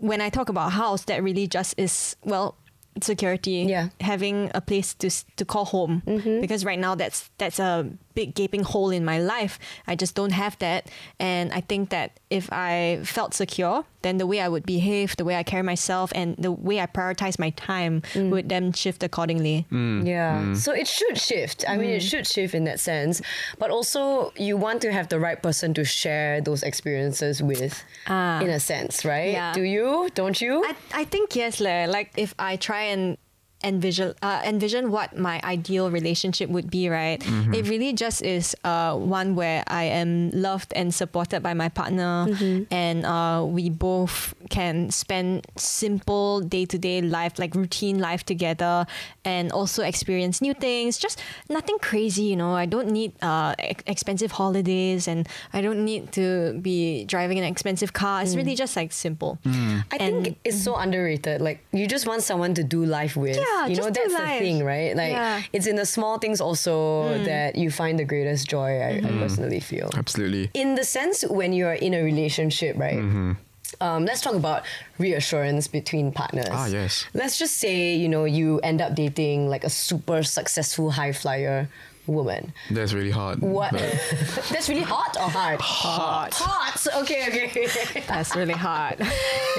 when 0.00 0.20
I 0.20 0.30
talk 0.30 0.48
about 0.48 0.72
house, 0.72 1.04
that 1.04 1.22
really 1.22 1.46
just 1.46 1.74
is 1.78 2.16
well 2.24 2.56
security. 3.00 3.66
Yeah. 3.68 3.88
having 4.00 4.50
a 4.54 4.60
place 4.60 4.94
to 4.94 5.10
to 5.36 5.44
call 5.44 5.64
home 5.64 6.02
mm-hmm. 6.06 6.40
because 6.40 6.64
right 6.64 6.78
now 6.78 6.94
that's 6.94 7.30
that's 7.38 7.58
a 7.58 7.88
big 8.14 8.34
gaping 8.34 8.62
hole 8.62 8.90
in 8.90 9.04
my 9.04 9.18
life. 9.18 9.58
I 9.86 9.94
just 9.96 10.14
don't 10.14 10.32
have 10.32 10.58
that, 10.58 10.88
and 11.18 11.52
I 11.52 11.60
think 11.60 11.90
that 11.90 12.20
if 12.30 12.48
I 12.52 13.00
felt 13.04 13.34
secure, 13.34 13.84
then 14.02 14.18
the 14.18 14.26
way 14.26 14.40
I 14.40 14.48
would 14.48 14.66
behave, 14.66 15.16
the 15.16 15.24
way 15.24 15.36
I 15.36 15.42
carry 15.44 15.62
myself, 15.62 16.10
and 16.14 16.36
the 16.36 16.50
way 16.50 16.80
I 16.80 16.86
prioritize 16.86 17.38
my 17.38 17.50
time 17.50 18.02
would 18.14 18.48
then 18.48 18.72
shift 18.72 19.02
accordingly. 19.02 19.66
Mm. 19.70 20.06
Yeah. 20.06 20.54
So 20.54 20.72
it 20.72 20.88
should 20.88 21.18
shift. 21.18 21.64
I 21.68 21.76
mean, 21.76 21.90
it 21.90 22.02
should 22.02 22.26
shift 22.26 22.54
in 22.54 22.64
that 22.64 22.80
sense. 22.80 23.22
But 23.58 23.70
also, 23.70 24.32
you 24.36 24.56
want 24.56 24.82
to 24.82 24.92
have 24.92 25.08
the 25.08 25.20
right 25.20 25.40
person 25.40 25.72
to 25.74 25.84
share 25.84 26.40
those 26.40 26.62
experiences 26.64 27.42
with, 27.42 27.82
Ah. 28.08 28.40
in 28.40 28.50
a 28.50 28.58
sense, 28.58 29.04
right? 29.04 29.32
Yeah. 29.32 29.52
Do 29.52 29.62
you? 29.62 30.10
Don't 30.14 30.40
you? 30.40 30.64
I, 30.66 30.74
I 31.02 31.04
think 31.04 31.36
yes, 31.36 31.60
leh. 31.60 31.86
Like 31.86 32.10
if 32.16 32.34
I 32.38 32.56
try 32.56 32.82
and 32.90 33.16
envision 33.64 34.14
uh, 34.22 34.40
envision 34.44 34.90
what 34.90 35.16
my 35.18 35.40
ideal 35.44 35.90
relationship 35.90 36.50
would 36.50 36.70
be, 36.70 36.88
right? 36.88 37.22
It 37.54 37.68
really 37.68 37.92
just 37.92 38.22
is 38.22 38.56
uh, 38.64 38.94
one 38.96 39.34
where 39.34 39.62
I 39.68 39.84
am 39.84 40.30
loved 40.32 40.72
and 40.74 40.92
supported 40.94 41.42
by 41.42 41.54
my 41.54 41.68
partner, 41.68 42.26
and 42.70 43.04
uh, 43.06 43.44
we 43.46 43.70
both 43.70 44.34
can 44.50 44.90
spend 44.90 45.46
simple 45.56 46.40
day 46.40 46.64
to 46.66 46.78
day 46.78 47.00
life, 47.02 47.38
like 47.38 47.54
routine 47.54 47.98
life 47.98 48.24
together, 48.24 48.86
and 49.24 49.52
also 49.52 49.82
experience 49.82 50.40
new 50.42 50.54
things. 50.54 50.98
Just 50.98 51.20
nothing 51.48 51.78
crazy, 51.80 52.24
you 52.24 52.36
know. 52.36 52.54
I 52.54 52.66
don't 52.66 52.90
need 52.90 53.12
uh, 53.22 53.54
ex- 53.58 53.84
expensive 53.86 54.32
holidays, 54.32 55.08
and 55.08 55.28
I 55.52 55.60
don't 55.60 55.84
need 55.84 56.12
to 56.12 56.58
be 56.60 57.04
driving 57.04 57.38
an 57.38 57.44
expensive 57.44 57.92
car. 57.92 58.22
It's 58.22 58.36
really 58.36 58.54
just 58.54 58.76
like 58.76 58.92
simple. 58.92 59.38
I 59.92 59.98
think 59.98 60.26
And- 60.26 60.36
it's 60.44 60.60
so 60.62 60.76
underrated. 60.76 61.40
Like 61.40 61.58
you 61.72 61.86
just 61.86 62.06
want 62.06 62.22
someone 62.22 62.54
to 62.54 62.64
do 62.64 62.84
life 62.84 63.16
with. 63.16 63.36
Yeah, 63.36 63.51
you 63.68 63.76
know 63.76 63.88
just 63.88 63.94
do 63.94 64.00
that's 64.02 64.14
life. 64.14 64.38
the 64.40 64.44
thing, 64.46 64.64
right? 64.64 64.92
Like 64.96 65.12
Yeah. 65.12 65.42
It's 65.52 65.66
in 65.66 65.76
the 65.76 65.86
small 65.86 66.18
things 66.18 66.40
also 66.40 66.74
that 67.24 67.56
you 67.56 67.70
find 67.70 67.98
the 67.98 68.04
greatest 68.04 68.48
joy. 68.48 68.72
I, 68.80 68.92
Mm-hmm. 68.92 69.18
I 69.18 69.22
personally 69.22 69.60
feel. 69.60 69.88
Absolutely. 69.96 70.50
in 70.54 70.74
the 70.74 70.84
sense 70.84 71.24
when 71.38 71.52
you're 71.52 71.74
in 71.86 71.92
a 71.94 72.02
relationship, 72.02 72.76
right? 72.78 72.98
Um, 73.80 74.04
let's 74.04 74.20
talk 74.20 74.34
about 74.34 74.64
reassurance 74.98 75.66
between 75.66 76.12
partners. 76.12 76.48
Ah, 76.50 76.66
yes. 76.66 77.06
Let's 77.14 77.38
just 77.38 77.56
say 77.56 77.94
you 77.96 78.08
know 78.08 78.24
you 78.38 78.60
end 78.60 78.80
up 78.84 78.94
dating 78.94 79.48
like 79.48 79.64
a 79.64 79.70
super 79.70 80.22
successful 80.22 80.90
high 80.90 81.12
flyer 81.12 81.68
woman. 82.06 82.52
That's 82.70 82.92
really 82.92 83.10
hard. 83.10 83.40
What? 83.40 83.72
That's 84.50 84.68
really 84.68 84.82
hot 84.82 85.16
or 85.16 85.30
hard? 85.30 85.60
Hot. 85.60 86.34
Hot. 86.34 87.02
Okay, 87.02 87.26
okay. 87.28 88.02
That's 88.08 88.34
really 88.34 88.54
hot. 88.54 88.96
yeah, 88.98 89.08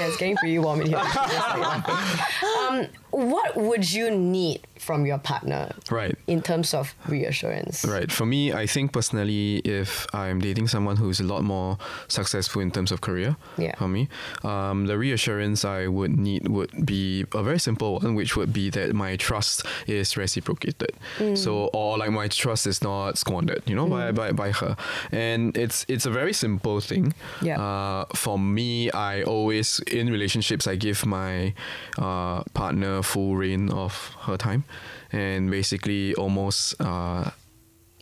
it's 0.06 0.16
getting 0.16 0.36
pretty 0.36 0.58
warm 0.58 0.80
in 0.80 0.88
here. 0.88 0.98
um, 2.68 2.86
what 3.10 3.56
would 3.56 3.90
you 3.90 4.10
need 4.10 4.60
from 4.84 5.06
your 5.06 5.18
partner 5.18 5.72
Right. 5.90 6.16
in 6.26 6.40
terms 6.42 6.74
of 6.74 6.94
reassurance? 7.08 7.84
Right. 7.84 8.10
For 8.12 8.26
me, 8.26 8.52
I 8.52 8.66
think 8.66 8.92
personally, 8.92 9.58
if 9.64 10.06
I'm 10.12 10.40
dating 10.40 10.68
someone 10.68 10.96
who's 10.96 11.20
a 11.20 11.24
lot 11.34 11.42
more 11.42 11.78
successful 12.08 12.60
in 12.62 12.70
terms 12.70 12.92
of 12.92 13.00
career, 13.00 13.36
Yeah. 13.56 13.74
for 13.78 13.88
me, 13.88 14.08
um, 14.44 14.86
the 14.86 14.96
reassurance 14.98 15.64
I 15.64 15.86
would 15.88 16.14
need 16.18 16.48
would 16.48 16.84
be 16.86 17.24
a 17.32 17.42
very 17.42 17.58
simple 17.58 17.98
one, 18.00 18.14
which 18.14 18.36
would 18.36 18.52
be 18.52 18.70
that 18.70 18.94
my 18.94 19.16
trust 19.16 19.62
is 19.86 20.16
reciprocated. 20.16 20.92
Mm. 21.18 21.36
So, 21.36 21.70
or 21.72 21.98
like 21.98 22.10
my 22.10 22.28
trust 22.28 22.66
is 22.66 22.82
not 22.82 23.16
squandered, 23.18 23.62
you 23.66 23.74
know, 23.74 23.86
by, 23.88 24.12
by, 24.12 24.32
by 24.32 24.50
her. 24.52 24.76
And 25.12 25.56
it's 25.56 25.84
it's 25.88 26.06
a 26.06 26.10
very 26.10 26.32
simple 26.32 26.80
thing. 26.80 27.14
Yeah. 27.42 27.60
Uh, 27.60 28.04
for 28.14 28.38
me, 28.38 28.90
I 28.90 29.22
always 29.22 29.80
in 29.90 30.10
relationships 30.10 30.66
I 30.66 30.76
give 30.76 31.06
my 31.06 31.54
uh, 31.98 32.42
partner 32.54 33.02
full 33.02 33.36
rein 33.36 33.70
of 33.70 33.92
her 34.26 34.36
time, 34.36 34.64
and 35.12 35.50
basically 35.50 36.14
almost. 36.14 36.74
Uh, 36.80 37.30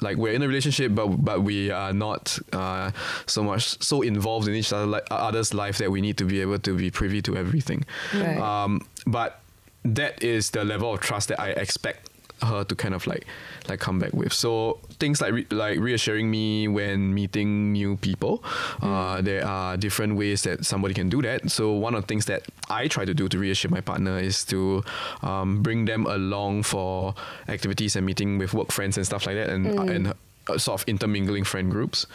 like 0.01 0.17
we're 0.17 0.33
in 0.33 0.43
a 0.43 0.49
relationship, 0.49 0.95
but 0.95 1.07
but 1.25 1.43
we 1.43 1.71
are 1.71 1.93
not 1.93 2.37
uh, 2.53 2.91
so 3.27 3.45
much 3.45 3.81
so 3.81 4.03
involved 4.03 4.49
in 4.49 4.55
each 4.55 4.73
other 4.73 5.01
other's 5.11 5.55
life 5.55 5.79
that 5.79 5.93
we 5.93 6.01
need 6.01 6.17
to 6.17 6.25
be 6.25 6.41
able 6.41 6.59
to 6.59 6.77
be 6.77 6.91
privy 6.91 7.23
to 7.23 7.37
everything. 7.37 7.85
Right. 8.13 8.39
Um, 8.39 8.81
but 9.07 9.41
that 9.85 10.23
is 10.23 10.51
the 10.51 10.65
level 10.65 10.93
of 10.93 11.01
trust 11.01 11.29
that 11.29 11.41
I 11.41 11.51
expect 11.51 12.11
her 12.43 12.65
to 12.65 12.75
kind 12.75 12.95
of 12.95 13.07
like 13.07 13.27
like 13.69 13.81
come 13.81 13.99
back 13.99 14.13
with. 14.13 14.33
So 14.33 14.79
things 14.99 15.21
like 15.21 15.33
re- 15.33 15.47
like 15.51 15.79
reassuring 15.79 16.31
me 16.31 16.69
when 16.69 17.15
meeting 17.15 17.73
new 17.73 17.97
people. 17.97 18.43
Uh, 18.81 19.21
there 19.23 19.47
are 19.47 19.77
different 19.77 20.17
ways 20.17 20.43
that 20.43 20.65
somebody 20.65 20.95
can 20.95 21.09
do 21.09 21.23
that. 21.23 21.51
So 21.51 21.73
one 21.73 21.95
of 21.95 22.03
the 22.03 22.07
things 22.07 22.27
that 22.27 22.43
I 22.69 22.89
try 22.89 23.05
to 23.05 23.15
do 23.15 23.29
to 23.29 23.39
reassure 23.39 23.71
my 23.71 23.81
partner 23.81 24.19
is 24.19 24.45
to 24.47 24.83
um, 25.23 25.63
bring 25.63 25.85
them 25.85 26.07
along 26.07 26.65
for 26.65 27.15
activities 27.49 27.97
and 27.97 28.07
meeting 28.07 28.39
with 28.39 28.55
work 28.55 28.73
friends 28.73 28.97
and 28.97 29.07
stuff 29.07 29.27
like 29.27 29.37
that, 29.37 29.49
and 29.49 29.67
and 29.67 30.15
uh, 30.49 30.59
sort 30.59 30.81
of 30.81 30.89
intermingling 30.89 31.45
friend 31.45 31.71
groups. 31.71 32.07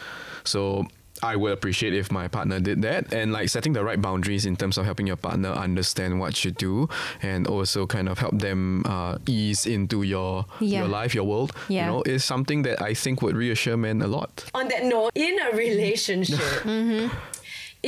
So 0.44 0.86
I 1.20 1.34
would 1.34 1.50
appreciate 1.52 1.94
if 1.94 2.12
my 2.12 2.28
partner 2.28 2.60
did 2.60 2.82
that 2.82 3.12
and 3.12 3.32
like 3.32 3.48
setting 3.48 3.72
the 3.72 3.82
right 3.82 4.00
boundaries 4.00 4.46
in 4.46 4.54
terms 4.56 4.78
of 4.78 4.84
helping 4.84 5.08
your 5.08 5.16
partner 5.16 5.48
understand 5.50 6.20
what 6.20 6.44
you 6.44 6.52
do 6.52 6.88
and 7.22 7.48
also 7.48 7.86
kind 7.86 8.08
of 8.08 8.18
help 8.20 8.38
them 8.38 8.84
uh, 8.86 9.18
ease 9.26 9.66
into 9.66 10.02
your 10.04 10.46
Yeah. 10.60 10.80
your 10.80 10.88
life, 10.88 11.14
your 11.16 11.24
world. 11.24 11.50
Yeah. 11.68 11.86
You 11.86 11.90
know, 11.92 12.02
is 12.06 12.24
something 12.24 12.62
that 12.62 12.80
I 12.80 12.94
think 12.94 13.20
would 13.22 13.34
reassure 13.36 13.76
men 13.76 14.00
a 14.00 14.06
lot. 14.06 14.44
On 14.54 14.68
that 14.68 14.84
note, 14.84 15.10
in 15.16 15.36
a 15.40 15.56
relationship, 15.56 16.38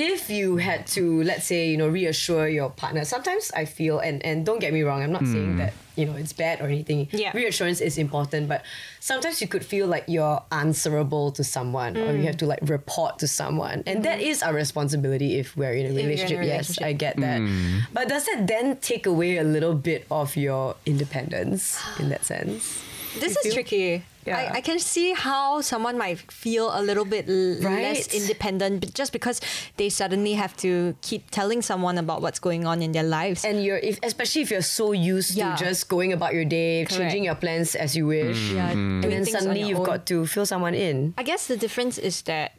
if 0.00 0.30
you 0.30 0.56
had 0.56 0.86
to, 0.88 1.22
let's 1.22 1.46
say, 1.46 1.70
you 1.70 1.76
know, 1.76 1.88
reassure 1.88 2.48
your 2.48 2.70
partner, 2.70 3.04
sometimes 3.04 3.50
I 3.54 3.64
feel, 3.64 3.98
and, 3.98 4.24
and 4.24 4.46
don't 4.46 4.58
get 4.58 4.72
me 4.72 4.82
wrong, 4.82 5.02
I'm 5.02 5.12
not 5.12 5.26
saying 5.26 5.52
hmm. 5.52 5.58
that, 5.58 5.74
you 5.96 6.06
know, 6.06 6.14
it's 6.14 6.32
bad 6.32 6.60
or 6.60 6.66
anything. 6.66 7.08
Yeah. 7.12 7.32
Reassurance 7.34 7.80
is 7.80 7.98
important, 7.98 8.48
but 8.48 8.64
sometimes 9.00 9.40
you 9.40 9.48
could 9.48 9.64
feel 9.64 9.86
like 9.86 10.04
you're 10.08 10.42
answerable 10.50 11.32
to 11.32 11.44
someone 11.44 11.96
or 11.96 12.12
you 12.12 12.18
hmm. 12.18 12.24
have 12.24 12.36
to 12.38 12.46
like 12.46 12.60
report 12.62 13.18
to 13.20 13.28
someone. 13.28 13.82
And 13.86 14.04
that 14.04 14.18
hmm. 14.18 14.26
is 14.26 14.42
our 14.42 14.54
responsibility 14.54 15.38
if 15.38 15.56
we're 15.56 15.72
in 15.72 15.86
a 15.86 15.90
you're 15.90 16.10
in 16.10 16.32
a 16.32 16.38
relationship. 16.38 16.78
Yes. 16.78 16.82
I 16.82 16.92
get 16.92 17.16
that. 17.18 17.40
But 17.92 18.08
does 18.08 18.26
that 18.26 18.46
then 18.46 18.76
take 18.78 19.06
away 19.06 19.36
a 19.38 19.44
little 19.44 19.74
bit 19.74 20.06
of 20.10 20.36
your 20.36 20.76
independence 20.86 21.80
in 21.98 22.08
that 22.08 22.24
sense? 22.24 22.82
This 23.18 23.34
You 23.34 23.38
is 23.38 23.42
feel? 23.42 23.52
tricky. 23.52 24.04
Yeah. 24.26 24.36
I, 24.52 24.58
I 24.58 24.60
can 24.60 24.78
see 24.78 25.12
how 25.16 25.62
someone 25.62 25.96
might 25.96 26.18
feel 26.30 26.68
a 26.76 26.82
little 26.82 27.06
bit 27.06 27.24
l- 27.26 27.56
less 27.64 28.12
independent 28.12 28.80
but 28.80 28.92
just 28.92 29.12
because 29.12 29.40
they 29.78 29.88
suddenly 29.88 30.34
have 30.34 30.54
to 30.58 30.94
keep 31.00 31.30
telling 31.30 31.62
someone 31.62 31.96
about 31.96 32.20
what's 32.20 32.38
going 32.38 32.66
on 32.66 32.82
in 32.82 32.92
their 32.92 33.02
lives. 33.02 33.44
and 33.44 33.64
you're 33.64 33.78
if, 33.78 33.98
especially 34.02 34.42
if 34.42 34.50
you're 34.50 34.60
so 34.60 34.92
used 34.92 35.34
Yeah. 35.34 35.56
to 35.56 35.64
just 35.64 35.88
going 35.88 36.12
about 36.12 36.34
your 36.34 36.44
day, 36.44 36.84
Correct. 36.84 37.00
changing 37.00 37.24
your 37.24 37.34
plans 37.34 37.74
as 37.74 37.96
you 37.96 38.06
wish, 38.06 38.52
yeah, 38.52 38.70
and 38.70 39.02
then 39.04 39.24
suddenly 39.24 39.62
you've 39.62 39.80
own. 39.80 39.86
got 39.86 40.04
to 40.12 40.26
fill 40.26 40.44
someone 40.44 40.74
in. 40.74 41.14
I 41.16 41.22
guess 41.24 41.46
the 41.48 41.56
difference 41.56 41.96
is 41.96 42.20
that 42.28 42.52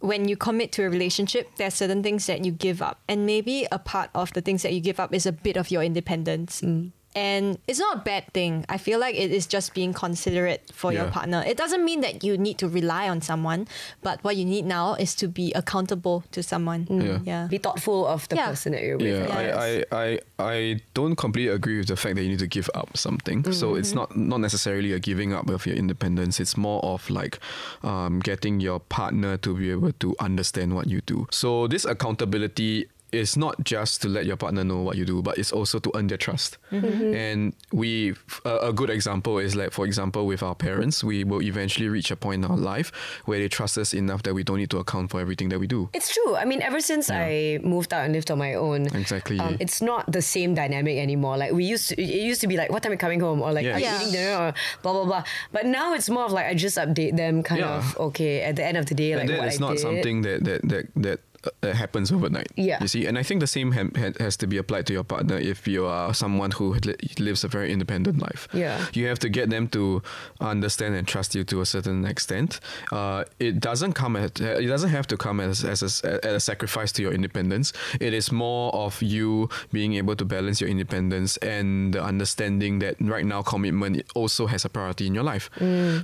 when 0.00 0.28
you 0.28 0.36
commit 0.36 0.72
to 0.72 0.84
a 0.84 0.90
relationship, 0.90 1.50
there 1.56 1.66
are 1.68 1.70
certain 1.70 2.02
things 2.02 2.26
that 2.26 2.44
you 2.44 2.52
give 2.52 2.80
up. 2.82 3.00
And 3.08 3.26
maybe 3.26 3.66
a 3.72 3.78
part 3.78 4.10
of 4.14 4.32
the 4.34 4.40
things 4.40 4.62
that 4.62 4.72
you 4.72 4.80
give 4.80 5.00
up 5.00 5.12
is 5.14 5.26
a 5.26 5.32
bit 5.32 5.56
of 5.56 5.70
your 5.70 5.82
independence. 5.82 6.60
Mm. 6.60 6.92
And 7.16 7.58
it's 7.66 7.78
not 7.80 7.96
a 7.96 8.00
bad 8.00 8.24
thing. 8.34 8.66
I 8.68 8.76
feel 8.76 8.98
like 9.00 9.14
it 9.16 9.30
is 9.32 9.46
just 9.46 9.72
being 9.72 9.94
considerate 9.94 10.70
for 10.72 10.92
your 10.92 11.08
partner. 11.10 11.42
It 11.46 11.56
doesn't 11.56 11.82
mean 11.82 12.02
that 12.02 12.22
you 12.22 12.36
need 12.36 12.58
to 12.58 12.68
rely 12.68 13.08
on 13.08 13.22
someone, 13.22 13.66
but 14.02 14.22
what 14.22 14.36
you 14.36 14.44
need 14.44 14.66
now 14.66 14.94
is 14.94 15.14
to 15.16 15.26
be 15.26 15.50
accountable 15.54 16.24
to 16.32 16.42
someone. 16.42 16.86
Yeah. 16.90 17.18
Yeah. 17.24 17.46
Be 17.48 17.56
thoughtful 17.56 18.06
of 18.06 18.28
the 18.28 18.36
Yeah. 18.36 18.48
person 18.48 18.72
that 18.72 18.82
you're 18.82 18.98
with. 18.98 19.28
Yeah, 19.28 19.34
I. 19.34 19.42
I, 19.42 19.84
I, 19.90 20.04
I, 20.04 20.20
I 20.38 20.80
don't 20.92 21.16
completely 21.16 21.54
agree 21.54 21.78
with 21.78 21.88
the 21.88 21.96
fact 21.96 22.16
that 22.16 22.22
you 22.22 22.28
need 22.28 22.38
to 22.40 22.46
give 22.46 22.68
up 22.74 22.96
something. 22.96 23.50
So 23.52 23.74
it's 23.76 23.94
not 23.94 24.14
not 24.16 24.40
necessarily 24.40 24.92
a 24.92 24.98
giving 24.98 25.32
up 25.32 25.48
of 25.48 25.64
your 25.66 25.76
independence. 25.76 26.38
It's 26.38 26.56
more 26.56 26.84
of 26.84 27.08
like 27.08 27.38
um, 27.82 28.20
getting 28.20 28.60
your 28.60 28.78
partner 28.80 29.38
to 29.38 29.56
be 29.56 29.70
able 29.70 29.92
to 29.92 30.14
understand 30.20 30.74
what 30.74 30.86
you 30.88 31.00
do. 31.00 31.26
So 31.30 31.66
this 31.66 31.86
accountability 31.86 32.88
is 33.12 33.36
not 33.36 33.62
just 33.64 34.02
to 34.02 34.08
let 34.08 34.26
your 34.26 34.36
partner 34.36 34.64
know 34.64 34.80
what 34.82 34.96
you 34.96 35.04
do, 35.04 35.22
but 35.22 35.38
it's 35.38 35.52
also 35.52 35.78
to 35.78 35.90
earn 35.94 36.06
their 36.08 36.18
trust. 36.18 36.58
And 36.72 37.54
we, 37.72 38.14
a, 38.44 38.56
a 38.68 38.72
good 38.72 38.90
example 38.90 39.38
is 39.38 39.54
like, 39.54 39.72
for 39.72 39.86
example, 39.86 40.26
with 40.26 40.42
our 40.42 40.54
parents, 40.54 41.04
we 41.04 41.24
will 41.24 41.40
eventually 41.42 41.88
reach 41.88 42.10
a 42.10 42.16
point 42.16 42.44
in 42.44 42.50
our 42.50 42.56
life 42.56 42.92
where 43.24 43.38
they 43.38 43.48
trust 43.48 43.78
us 43.78 43.94
enough 43.94 44.22
that 44.24 44.34
we 44.34 44.42
don't 44.42 44.58
need 44.58 44.70
to 44.70 44.78
account 44.78 45.10
for 45.10 45.20
everything 45.20 45.48
that 45.50 45.58
we 45.60 45.66
do. 45.66 45.88
It's 45.94 46.12
true. 46.12 46.34
I 46.36 46.44
mean, 46.44 46.60
ever 46.62 46.80
since 46.80 47.08
I 47.10 47.58
moved 47.62 47.92
out 47.92 48.04
and 48.04 48.12
lived 48.12 48.30
on 48.30 48.38
my 48.38 48.54
own, 48.54 48.86
Exactly. 48.94 49.38
um, 49.38 49.56
it's 49.60 49.80
not 49.80 50.10
the 50.10 50.22
same 50.22 50.54
dynamic 50.54 50.98
anymore. 50.98 51.36
Like 51.36 51.52
we 51.52 51.64
used 51.64 51.88
to, 51.90 52.00
it 52.02 52.06
used 52.22 52.40
to 52.42 52.48
be 52.48 52.56
like, 52.56 52.70
what 52.70 52.82
time 52.82 52.90
are 52.90 52.94
you 52.94 52.98
coming 52.98 53.20
home, 53.20 53.40
or 53.40 53.52
like, 53.52 53.64
Yes. 53.64 53.76
are 53.76 53.78
you 53.80 53.86
Yeah. 53.86 54.00
eating 54.00 54.12
dinner, 54.12 54.36
or 54.36 54.54
blah 54.82 54.92
blah 54.92 55.04
blah. 55.04 55.24
But 55.52 55.66
now 55.66 55.94
it's 55.94 56.10
more 56.10 56.24
of 56.24 56.32
like 56.32 56.46
I 56.46 56.54
just 56.54 56.76
update 56.76 57.16
them, 57.16 57.42
kind 57.42 57.60
Yeah. 57.60 57.76
of 57.78 57.96
okay. 57.98 58.42
At 58.42 58.56
the 58.56 58.64
end 58.64 58.76
of 58.76 58.86
the 58.86 58.94
day, 58.94 59.14
like 59.14 59.20
and 59.22 59.30
that 59.30 59.38
what 59.38 59.48
is 59.48 59.60
I 59.60 59.64
not 59.64 59.70
did. 59.72 59.80
something 59.80 60.22
that 60.22 60.44
that 60.44 60.60
that 60.68 60.86
that 60.96 61.20
uh, 61.62 61.72
happens 61.72 62.12
overnight. 62.12 62.48
Yeah. 62.56 62.78
You 62.80 62.88
see, 62.88 63.06
and 63.06 63.18
I 63.18 63.22
think 63.22 63.40
the 63.40 63.46
same 63.46 63.72
ha- 63.72 63.90
ha- 63.96 64.12
has 64.20 64.36
to 64.38 64.46
be 64.46 64.56
applied 64.58 64.86
to 64.86 64.92
your 64.92 65.04
partner 65.04 65.36
if 65.38 65.66
you 65.68 65.86
are 65.86 66.14
someone 66.14 66.50
who 66.52 66.74
li- 66.84 66.96
lives 67.18 67.44
a 67.44 67.48
very 67.48 67.72
independent 67.72 68.18
life. 68.18 68.48
Yeah. 68.52 68.84
You 68.92 69.06
have 69.08 69.18
to 69.20 69.28
get 69.28 69.50
them 69.50 69.68
to 69.68 70.02
understand 70.40 70.94
and 70.94 71.06
trust 71.06 71.34
you 71.34 71.44
to 71.44 71.60
a 71.60 71.66
certain 71.66 72.04
extent. 72.04 72.60
Uh, 72.92 73.24
it 73.38 73.60
doesn't 73.60 73.92
come 73.94 74.16
at 74.16 74.40
it 74.40 74.66
doesn't 74.66 74.90
have 74.90 75.06
to 75.08 75.16
come 75.16 75.40
as 75.40 75.64
as 75.64 75.82
a, 75.82 76.24
as 76.24 76.34
a 76.34 76.40
sacrifice 76.40 76.92
to 76.92 77.02
your 77.02 77.12
independence. 77.12 77.72
It 78.00 78.12
is 78.14 78.30
more 78.32 78.74
of 78.74 79.02
you 79.02 79.48
being 79.72 79.94
able 79.94 80.16
to 80.16 80.24
balance 80.24 80.60
your 80.60 80.70
independence 80.70 81.36
and 81.38 81.94
the 81.94 82.02
understanding 82.02 82.78
that 82.80 82.96
right 83.00 83.24
now 83.24 83.42
commitment 83.42 84.02
also 84.14 84.46
has 84.46 84.64
a 84.64 84.68
priority 84.68 85.06
in 85.06 85.14
your 85.14 85.24
life. 85.24 85.50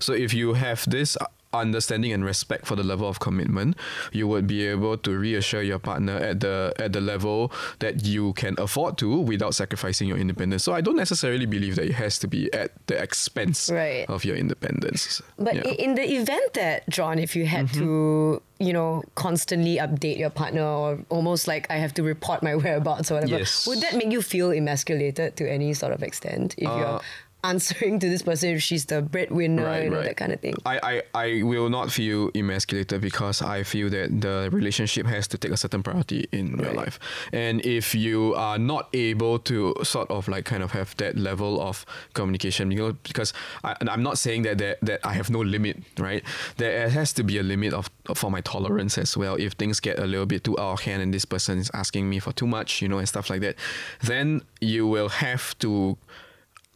So 0.01 0.13
if 0.13 0.33
you 0.35 0.55
have 0.55 0.89
this 0.89 1.17
understanding 1.53 2.13
and 2.13 2.25
respect 2.25 2.67
for 2.67 2.77
the 2.77 2.83
level 2.83 3.09
of 3.09 3.21
commitment, 3.21 3.77
you 4.13 4.27
would 4.29 4.47
be 4.47 4.67
able 4.67 4.97
to 4.99 5.17
reassure 5.19 5.63
your 5.63 5.79
partner 5.79 6.17
at 6.17 6.41
the 6.41 6.73
at 6.79 6.93
the 6.93 7.01
level 7.01 7.53
that 7.81 8.05
you 8.07 8.33
can 8.35 8.55
afford 8.59 8.97
to 8.99 9.21
without 9.21 9.55
sacrificing 9.55 10.09
your 10.09 10.17
independence. 10.19 10.65
So 10.65 10.73
I 10.73 10.81
don't 10.81 10.97
necessarily 10.97 11.47
believe 11.47 11.77
that 11.77 11.87
it 11.87 11.95
has 11.95 12.19
to 12.21 12.27
be 12.29 12.53
at 12.53 12.73
the 12.87 13.01
expense 13.01 13.71
Right. 13.71 14.07
of 14.09 14.25
your 14.25 14.37
independence. 14.37 15.21
But 15.39 15.55
Yeah. 15.57 15.73
in 15.79 15.95
the 15.95 16.05
event 16.17 16.55
that 16.55 16.89
John, 16.89 17.19
if 17.19 17.37
you 17.37 17.47
had 17.47 17.73
to, 17.75 17.81
mm-hmm. 17.81 18.65
you 18.67 18.73
know, 18.73 19.03
constantly 19.15 19.77
update 19.77 20.19
your 20.19 20.31
partner, 20.31 20.63
or 20.63 20.99
almost 21.09 21.47
like 21.49 21.67
I 21.71 21.77
have 21.77 21.93
to 21.95 22.03
report 22.03 22.43
my 22.43 22.55
whereabouts 22.63 23.11
or 23.11 23.15
whatever, 23.15 23.39
Yes. 23.39 23.67
would 23.67 23.81
that 23.81 23.95
make 23.95 24.11
you 24.13 24.23
feel 24.23 24.51
emasculated 24.53 25.37
to 25.37 25.51
any 25.51 25.75
sort 25.75 25.93
of 25.93 26.03
extent 26.03 26.55
if 26.59 26.65
you're 26.65 26.97
uh, 26.99 27.03
answering 27.45 27.99
to 27.99 28.09
this 28.09 28.23
person 28.23 28.51
if 28.51 28.63
she's 28.63 28.87
the 28.87 29.03
breadwinner, 29.03 29.83
you 29.83 29.91
know, 29.91 30.03
that 30.03 30.17
kind 30.17 30.33
of 30.33 30.41
thing? 30.41 30.55
I, 30.65 31.03
I, 31.15 31.25
I 31.25 31.43
will 31.43 31.69
not 31.69 31.91
feel 31.91 32.31
emasculated 32.35 33.01
because 33.01 33.43
I 33.43 33.63
feel 33.63 33.91
that 33.91 34.21
the 34.21 34.49
relationship 34.53 35.07
has 35.07 35.27
to 35.29 35.39
take 35.39 35.53
a 35.53 35.57
certain 35.57 35.83
priority 35.83 36.29
in 36.33 36.59
your 36.59 36.73
life. 36.73 36.99
And 37.33 37.65
if 37.65 37.95
you 37.95 38.35
are 38.35 38.59
not 38.59 38.89
able 38.93 39.39
to 39.41 39.75
sort 39.83 40.11
of 40.11 40.29
like 40.29 40.45
kind 40.45 40.63
of 40.63 40.73
have 40.73 40.97
that 40.99 41.17
level 41.17 41.61
of 41.61 41.85
communication, 42.15 42.71
you 42.71 42.79
know, 42.79 42.93
because 43.03 43.33
I, 43.65 43.77
and 43.81 43.91
I'm 43.91 44.03
not 44.03 44.19
saying 44.19 44.43
that, 44.43 44.59
that 44.59 44.79
that 44.83 45.01
I 45.05 45.13
have 45.13 45.31
no 45.31 45.41
limit, 45.41 45.83
right? 45.99 46.23
There 46.57 46.89
has 46.89 47.13
to 47.15 47.23
be 47.23 47.39
a 47.39 47.43
limit 47.43 47.73
of 47.73 47.91
for 48.15 48.31
my 48.31 48.41
tolerance 48.41 48.99
as 48.99 49.17
well. 49.17 49.37
If 49.37 49.53
things 49.55 49.81
get 49.81 49.99
a 49.99 50.07
little 50.07 50.27
bit 50.27 50.45
too 50.45 50.59
out 50.59 50.73
of 50.73 50.81
hand 50.81 51.03
and 51.03 51.13
this 51.13 51.25
person 51.25 51.59
is 51.59 51.71
asking 51.75 52.09
me 52.09 52.19
for 52.19 52.33
too 52.33 52.47
much, 52.47 52.83
you 52.83 52.89
know, 52.89 52.99
and 52.99 53.09
stuff 53.09 53.31
like 53.31 53.41
that, 53.41 53.57
then 54.03 54.43
you 54.61 54.87
will 54.87 55.09
have 55.09 55.59
to 55.59 55.97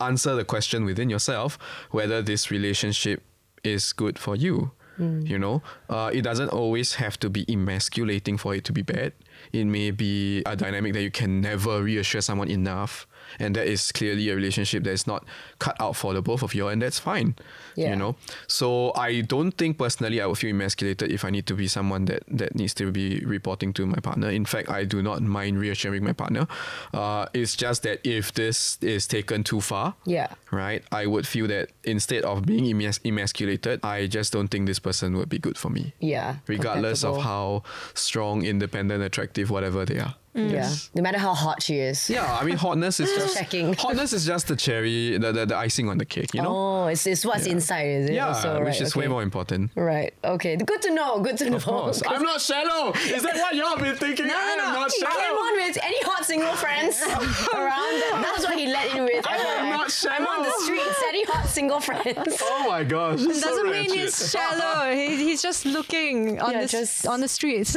answer 0.00 0.34
the 0.34 0.44
question 0.44 0.84
within 0.84 1.08
yourself 1.10 1.58
whether 1.90 2.22
this 2.22 2.50
relationship 2.50 3.22
is 3.64 3.92
good 3.92 4.18
for 4.18 4.36
you. 4.36 4.70
You 4.98 5.38
know, 5.38 5.62
uh, 5.90 6.10
it 6.10 6.22
doesn't 6.22 6.48
always 6.48 6.94
have 6.94 7.20
to 7.20 7.28
be 7.28 7.44
emasculating 7.52 8.38
for 8.38 8.54
it 8.54 8.64
to 8.64 8.72
be 8.72 8.80
bad. 8.80 9.12
it 9.52 9.66
may 9.66 9.90
be 9.90 10.42
a 10.46 10.56
dynamic 10.56 10.94
that 10.94 11.02
you 11.02 11.10
can 11.10 11.42
never 11.42 11.82
reassure 11.82 12.22
someone 12.22 12.48
enough. 12.48 13.06
And 13.38 13.54
that 13.56 13.66
is 13.66 13.92
clearly 13.92 14.28
a 14.30 14.34
relationship 14.36 14.84
that 14.84 14.90
is 14.92 15.06
not 15.06 15.24
cut 15.58 15.76
out 15.80 15.96
for 15.96 16.14
the 16.14 16.22
both 16.22 16.42
of 16.42 16.54
you, 16.54 16.68
and 16.68 16.80
that's 16.82 16.98
fine. 16.98 17.34
Yeah. 17.76 17.90
You 17.90 17.96
know? 17.96 18.16
So 18.46 18.92
I 18.94 19.20
don't 19.20 19.52
think 19.52 19.78
personally 19.78 20.20
I 20.20 20.26
would 20.26 20.38
feel 20.38 20.50
emasculated 20.50 21.10
if 21.12 21.24
I 21.24 21.30
need 21.30 21.46
to 21.46 21.54
be 21.54 21.66
someone 21.68 22.06
that, 22.06 22.22
that 22.28 22.54
needs 22.54 22.72
to 22.74 22.90
be 22.90 23.20
reporting 23.26 23.72
to 23.74 23.86
my 23.86 23.98
partner. 23.98 24.30
In 24.30 24.44
fact, 24.46 24.68
I 24.70 24.84
do 24.84 25.02
not 25.02 25.20
mind 25.22 25.58
reassuring 25.58 26.02
my 26.04 26.12
partner. 26.12 26.46
Uh, 26.94 27.26
it's 27.34 27.54
just 27.56 27.82
that 27.82 28.00
if 28.06 28.32
this 28.32 28.78
is 28.80 29.06
taken 29.06 29.44
too 29.44 29.60
far, 29.60 29.94
Yeah. 30.06 30.28
right, 30.50 30.82
I 30.90 31.06
would 31.06 31.26
feel 31.26 31.46
that 31.48 31.70
instead 31.84 32.24
of 32.24 32.46
being 32.46 32.64
emas- 32.64 33.00
emasculated, 33.04 33.80
I 33.84 34.06
just 34.06 34.32
don't 34.32 34.48
think 34.48 34.66
this 34.66 34.78
person 34.78 35.16
would 35.16 35.28
be 35.28 35.38
good 35.38 35.58
for 35.58 35.68
me. 35.70 35.92
Yeah. 36.00 36.36
Regardless 36.46 37.04
of 37.04 37.22
how 37.22 37.62
strong, 37.94 38.44
independent, 38.44 39.02
attractive, 39.02 39.50
whatever 39.50 39.84
they 39.84 39.98
are. 39.98 40.14
Yeah. 40.36 40.70
No 40.94 41.02
matter 41.02 41.18
how 41.18 41.34
hot 41.34 41.62
she 41.62 41.76
is. 41.78 42.08
Yeah, 42.10 42.38
I 42.40 42.44
mean 42.44 42.56
hotness 42.56 43.00
is 43.00 43.10
just 43.14 43.36
Checking. 43.36 43.72
hotness 43.74 44.12
is 44.12 44.26
just 44.26 44.48
the 44.48 44.56
cherry, 44.56 45.16
the, 45.18 45.32
the, 45.32 45.46
the 45.46 45.56
icing 45.56 45.88
on 45.88 45.98
the 45.98 46.04
cake, 46.04 46.34
you 46.34 46.42
know? 46.42 46.54
Oh, 46.84 46.86
it's, 46.88 47.06
it's 47.06 47.24
what's 47.24 47.46
inside, 47.46 47.86
is 47.86 48.10
it? 48.10 48.14
yeah, 48.14 48.28
Also, 48.28 48.58
which 48.60 48.66
right, 48.66 48.80
is 48.82 48.94
way 48.94 49.06
more 49.08 49.22
important. 49.22 49.70
Right. 49.74 50.12
Okay. 50.24 50.56
Good 50.56 50.82
to 50.82 50.90
know. 50.94 51.20
Good 51.20 51.38
to 51.38 51.50
know. 51.50 51.56
Of 51.56 51.64
course. 51.64 52.02
I'm 52.08 52.22
not 52.22 52.40
shallow. 52.40 52.92
Is 52.92 53.22
that 53.22 53.34
what 53.36 53.54
y'all 53.54 53.76
been 53.78 53.96
thinking? 53.96 54.26
No, 54.28 54.34
I 54.36 54.56
no, 54.56 54.64
am 54.64 54.72
no. 54.74 54.80
not 54.80 54.92
He 54.92 55.00
came 55.00 55.10
shallow. 55.10 55.38
on 55.40 55.54
with 55.56 55.78
any 55.82 56.02
hot 56.02 56.24
single 56.24 56.52
friends 56.54 57.00
around. 57.54 58.22
That's 58.22 58.44
what 58.44 58.58
he 58.58 58.66
let 58.66 58.94
in 58.94 59.04
with. 59.04 59.26
I 59.26 59.36
am 59.36 59.70
not 59.70 59.90
shallow. 59.90 60.16
I'm 60.16 60.26
on 60.26 60.42
the 60.42 60.50
shallow. 60.50 60.64
streets. 60.64 61.02
Any 61.08 61.24
hot 61.24 61.48
single 61.48 61.80
friends? 61.80 62.42
Oh 62.48 62.68
my 62.68 62.84
gosh. 62.84 63.20
It 63.20 63.40
Doesn't 63.40 63.70
mean 63.70 63.90
he's 63.92 64.30
shallow. 64.30 64.92
He, 64.94 65.16
he's 65.16 65.40
just 65.42 65.64
looking 65.66 66.40
on 66.40 66.52
Yeah, 66.52 66.58
the 66.58 66.64
s- 66.64 66.70
just- 66.72 67.06
on 67.06 67.20
the 67.20 67.28
streets. 67.28 67.76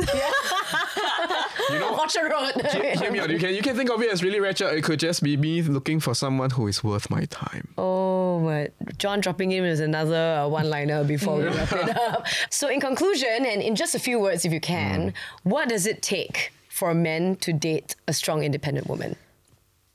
You 1.72 1.80
know, 1.80 1.92
Watch 2.00 2.16
a 2.16 2.24
road. 2.24 2.66
hear 2.98 3.12
me 3.12 3.20
out. 3.20 3.30
You 3.30 3.40
can 3.40 3.54
you 3.54 3.62
can 3.62 3.76
think 3.76 3.90
of 3.90 4.02
it 4.02 4.10
as 4.12 4.24
really 4.24 4.40
ratchet. 4.40 4.74
It 4.74 4.84
could 4.84 5.00
just 5.00 5.22
be 5.24 5.36
me 5.38 5.62
looking 5.62 6.00
for 6.00 6.14
someone 6.16 6.50
who 6.52 6.68
is 6.68 6.84
worth 6.84 7.10
my 7.10 7.26
time. 7.26 7.68
Oh, 7.78 8.40
but 8.44 8.98
John 8.98 9.20
dropping 9.20 9.52
in 9.52 9.64
is 9.66 9.80
another 9.80 10.44
uh, 10.46 10.48
one-liner 10.48 11.04
before 11.04 11.38
we 11.38 11.44
wrap 11.46 11.72
it 11.72 11.98
up. 12.14 12.26
So, 12.50 12.70
in 12.70 12.80
conclusion, 12.80 13.46
and 13.46 13.62
in 13.62 13.76
just 13.76 13.96
a 13.96 14.00
few 14.00 14.20
words, 14.20 14.46
if 14.46 14.52
you 14.54 14.60
can, 14.62 15.14
what 15.44 15.70
does 15.70 15.86
it 15.86 16.02
take 16.02 16.52
for 16.70 16.94
men 16.94 17.36
to 17.38 17.52
date 17.54 17.96
a 18.08 18.14
strong, 18.14 18.44
independent 18.44 18.88
woman? 18.88 19.16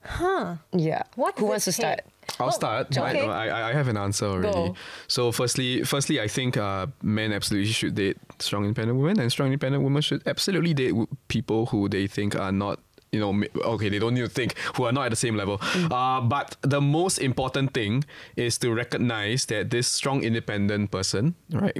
Huh? 0.04 0.56
Yeah. 0.72 1.04
What 1.16 1.38
Who 1.38 1.46
wants 1.46 1.66
it 1.66 1.72
to 1.72 1.72
start? 1.72 2.00
I'll 2.40 2.50
start. 2.52 2.96
I, 2.98 3.10
okay. 3.10 3.26
I, 3.28 3.70
I 3.70 3.72
have 3.72 3.88
an 3.88 3.96
answer 3.96 4.26
already. 4.26 4.52
Go. 4.52 4.74
So 5.08 5.32
firstly, 5.32 5.84
firstly, 5.84 6.20
I 6.20 6.28
think 6.28 6.56
uh, 6.56 6.86
men 7.02 7.32
absolutely 7.32 7.70
should 7.70 7.94
date 7.94 8.16
strong 8.38 8.64
independent 8.64 8.98
women, 8.98 9.20
and 9.20 9.30
strong 9.30 9.48
independent 9.48 9.82
women 9.84 10.02
should 10.02 10.22
absolutely 10.26 10.74
date 10.74 10.90
w- 10.90 11.06
people 11.28 11.66
who 11.66 11.88
they 11.88 12.06
think 12.06 12.34
are 12.36 12.52
not. 12.52 12.80
You 13.12 13.20
know, 13.20 13.44
okay, 13.74 13.88
they 13.88 14.00
don't 14.00 14.14
need 14.14 14.22
to 14.22 14.28
think 14.28 14.58
who 14.74 14.86
are 14.86 14.92
not 14.92 15.04
at 15.06 15.10
the 15.10 15.16
same 15.16 15.36
level. 15.36 15.60
Uh, 15.88 16.20
but 16.20 16.56
the 16.62 16.80
most 16.80 17.18
important 17.18 17.72
thing 17.72 18.02
is 18.34 18.58
to 18.58 18.74
recognize 18.74 19.46
that 19.46 19.70
this 19.70 19.86
strong 19.86 20.24
independent 20.24 20.90
person, 20.90 21.36
right, 21.52 21.78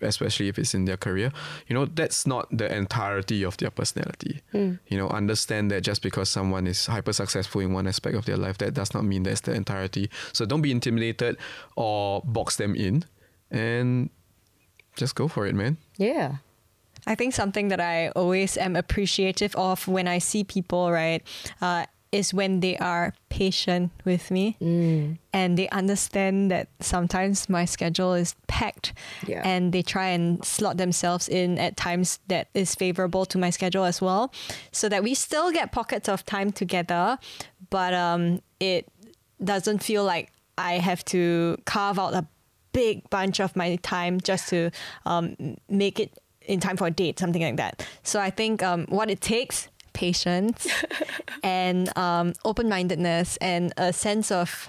especially 0.00 0.48
if 0.48 0.58
it's 0.58 0.74
in 0.74 0.84
their 0.84 0.96
career, 0.96 1.32
you 1.68 1.74
know, 1.74 1.86
that's 1.86 2.26
not 2.26 2.48
the 2.56 2.74
entirety 2.74 3.42
of 3.42 3.56
their 3.56 3.70
personality. 3.70 4.40
You 4.52 4.98
know, 4.98 5.08
understand 5.08 5.70
that 5.70 5.82
just 5.82 6.02
because 6.02 6.28
someone 6.28 6.66
is 6.66 6.86
hyper 6.86 7.12
successful 7.12 7.60
in 7.60 7.72
one 7.72 7.86
aspect 7.86 8.16
of 8.16 8.24
their 8.24 8.36
life, 8.36 8.58
that 8.58 8.74
does 8.74 8.94
not 8.94 9.04
mean 9.04 9.22
that's 9.22 9.42
the 9.42 9.52
entirety. 9.52 10.10
So 10.32 10.46
don't 10.46 10.62
be 10.62 10.70
intimidated 10.70 11.36
or 11.76 12.22
box 12.24 12.56
them 12.56 12.74
in 12.74 13.04
and 13.50 14.10
just 14.96 15.14
go 15.14 15.28
for 15.28 15.46
it, 15.46 15.54
man. 15.54 15.76
Yeah. 15.96 16.36
I 17.06 17.14
think 17.14 17.34
something 17.34 17.68
that 17.68 17.80
I 17.80 18.08
always 18.08 18.56
am 18.56 18.74
appreciative 18.74 19.54
of 19.54 19.86
when 19.86 20.08
I 20.08 20.18
see 20.18 20.42
people, 20.42 20.90
right, 20.90 21.22
uh, 21.60 21.86
is 22.18 22.32
when 22.34 22.60
they 22.60 22.76
are 22.78 23.12
patient 23.28 23.90
with 24.04 24.30
me 24.30 24.56
and 25.32 25.58
they 25.58 25.68
understand 25.70 26.50
that 26.50 26.66
sometimes 26.80 27.48
my 27.48 27.64
schedule 27.66 28.14
is 28.14 28.34
packed 28.46 28.92
Yeah. 29.26 29.42
and 29.44 29.72
they 29.74 29.82
try 29.82 30.08
and 30.16 30.44
slot 30.44 30.76
themselves 30.76 31.28
in 31.28 31.58
at 31.58 31.76
times 31.76 32.18
that 32.28 32.48
is 32.54 32.74
favorable 32.74 33.24
to 33.26 33.38
my 33.38 33.50
schedule 33.50 33.84
as 33.84 34.00
well 34.00 34.32
so 34.72 34.88
that 34.88 35.02
we 35.02 35.14
still 35.14 35.50
get 35.52 35.72
pockets 35.72 36.08
of 36.08 36.24
time 36.24 36.50
together 36.52 37.18
but 37.70 37.92
um, 37.94 38.40
it 38.60 38.86
doesn't 39.42 39.80
feel 39.82 40.04
like 40.04 40.32
I 40.58 40.78
have 40.78 41.04
to 41.06 41.56
carve 41.66 41.98
out 41.98 42.14
a 42.14 42.24
big 42.72 43.08
bunch 43.10 43.40
of 43.40 43.54
my 43.56 43.76
time 43.82 44.20
just 44.20 44.48
to 44.48 44.70
um, 45.04 45.36
make 45.68 46.00
it 46.00 46.10
in 46.40 46.60
time 46.60 46.76
for 46.76 46.86
a 46.86 46.90
date, 46.90 47.18
something 47.18 47.42
like 47.42 47.56
that. 47.56 47.84
So 48.04 48.20
I 48.20 48.30
think 48.30 48.62
um, 48.62 48.86
what 48.88 49.10
it 49.10 49.20
takes 49.20 49.68
patience 49.96 50.68
and 51.42 51.96
um, 51.96 52.34
open 52.44 52.68
mindedness 52.68 53.36
and 53.38 53.72
a 53.76 53.92
sense 53.92 54.30
of 54.30 54.68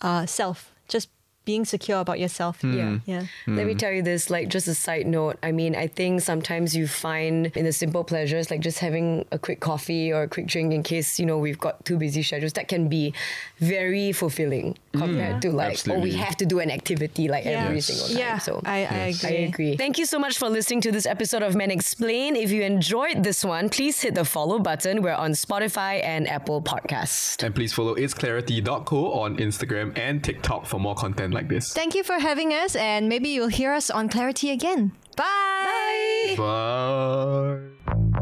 uh, 0.00 0.26
self, 0.26 0.74
just 0.88 1.08
being 1.44 1.64
secure 1.64 2.00
about 2.00 2.18
yourself. 2.20 2.60
Hmm. 2.60 2.76
Yeah. 2.76 2.98
Yeah. 3.06 3.24
Hmm. 3.44 3.56
Let 3.56 3.66
me 3.66 3.74
tell 3.74 3.90
you 3.92 4.02
this, 4.02 4.30
like 4.30 4.48
just 4.48 4.68
a 4.68 4.74
side 4.74 5.06
note. 5.06 5.38
I 5.42 5.52
mean, 5.52 5.74
I 5.74 5.86
think 5.86 6.20
sometimes 6.20 6.76
you 6.76 6.86
find 6.86 7.46
in 7.56 7.64
the 7.64 7.72
simple 7.72 8.04
pleasures, 8.04 8.50
like 8.50 8.60
just 8.60 8.78
having 8.78 9.24
a 9.32 9.38
quick 9.38 9.60
coffee 9.60 10.12
or 10.12 10.22
a 10.22 10.28
quick 10.28 10.46
drink 10.46 10.72
in 10.72 10.82
case, 10.82 11.18
you 11.18 11.26
know, 11.26 11.38
we've 11.38 11.58
got 11.58 11.84
too 11.84 11.96
busy 11.96 12.22
schedules, 12.22 12.52
that 12.54 12.68
can 12.68 12.88
be 12.88 13.12
very 13.58 14.12
fulfilling 14.12 14.76
hmm. 14.92 14.98
compared 15.00 15.42
to 15.42 15.50
like, 15.50 15.78
oh, 15.88 15.98
we 15.98 16.12
have 16.12 16.36
to 16.36 16.46
do 16.46 16.60
an 16.60 16.70
activity 16.70 17.28
like 17.28 17.46
every 17.46 17.76
Yes. 17.76 17.86
single 17.86 18.08
time. 18.08 18.16
Yeah, 18.18 18.38
So 18.38 18.60
I, 18.64 18.78
I 18.78 18.82
agree. 19.14 19.28
I 19.28 19.32
agree. 19.50 19.76
Thank 19.76 19.98
you 19.98 20.06
so 20.06 20.18
much 20.18 20.38
for 20.38 20.48
listening 20.48 20.80
to 20.82 20.92
this 20.92 21.06
episode 21.06 21.42
of 21.42 21.54
Men 21.56 21.70
Explain. 21.70 22.36
If 22.36 22.50
you 22.50 22.62
enjoyed 22.62 23.22
this 23.22 23.44
one, 23.44 23.68
please 23.68 24.00
hit 24.00 24.14
the 24.14 24.24
follow 24.24 24.58
button. 24.58 25.02
We're 25.02 25.14
on 25.14 25.32
Spotify 25.32 26.02
and 26.04 26.28
Apple 26.28 26.62
Podcasts. 26.62 27.42
And 27.42 27.54
please 27.54 27.72
follow 27.72 27.94
itsclarity.co 27.94 29.12
on 29.12 29.36
Instagram 29.38 29.96
and 29.98 30.22
TikTok 30.22 30.66
for 30.66 30.78
more 30.78 30.94
content 31.30 31.34
like 31.34 31.48
this. 31.48 31.72
Thank 31.72 31.94
you 31.94 32.02
for 32.02 32.18
having 32.18 32.52
us, 32.52 32.76
and 32.76 33.08
maybe 33.08 33.30
you'll 33.30 33.48
hear 33.48 33.72
us 33.72 33.90
on 33.90 34.08
Clarity 34.08 34.50
again. 34.50 34.92
Bye. 35.16 36.34
Bye. 36.36 37.60
Bye. 37.86 38.19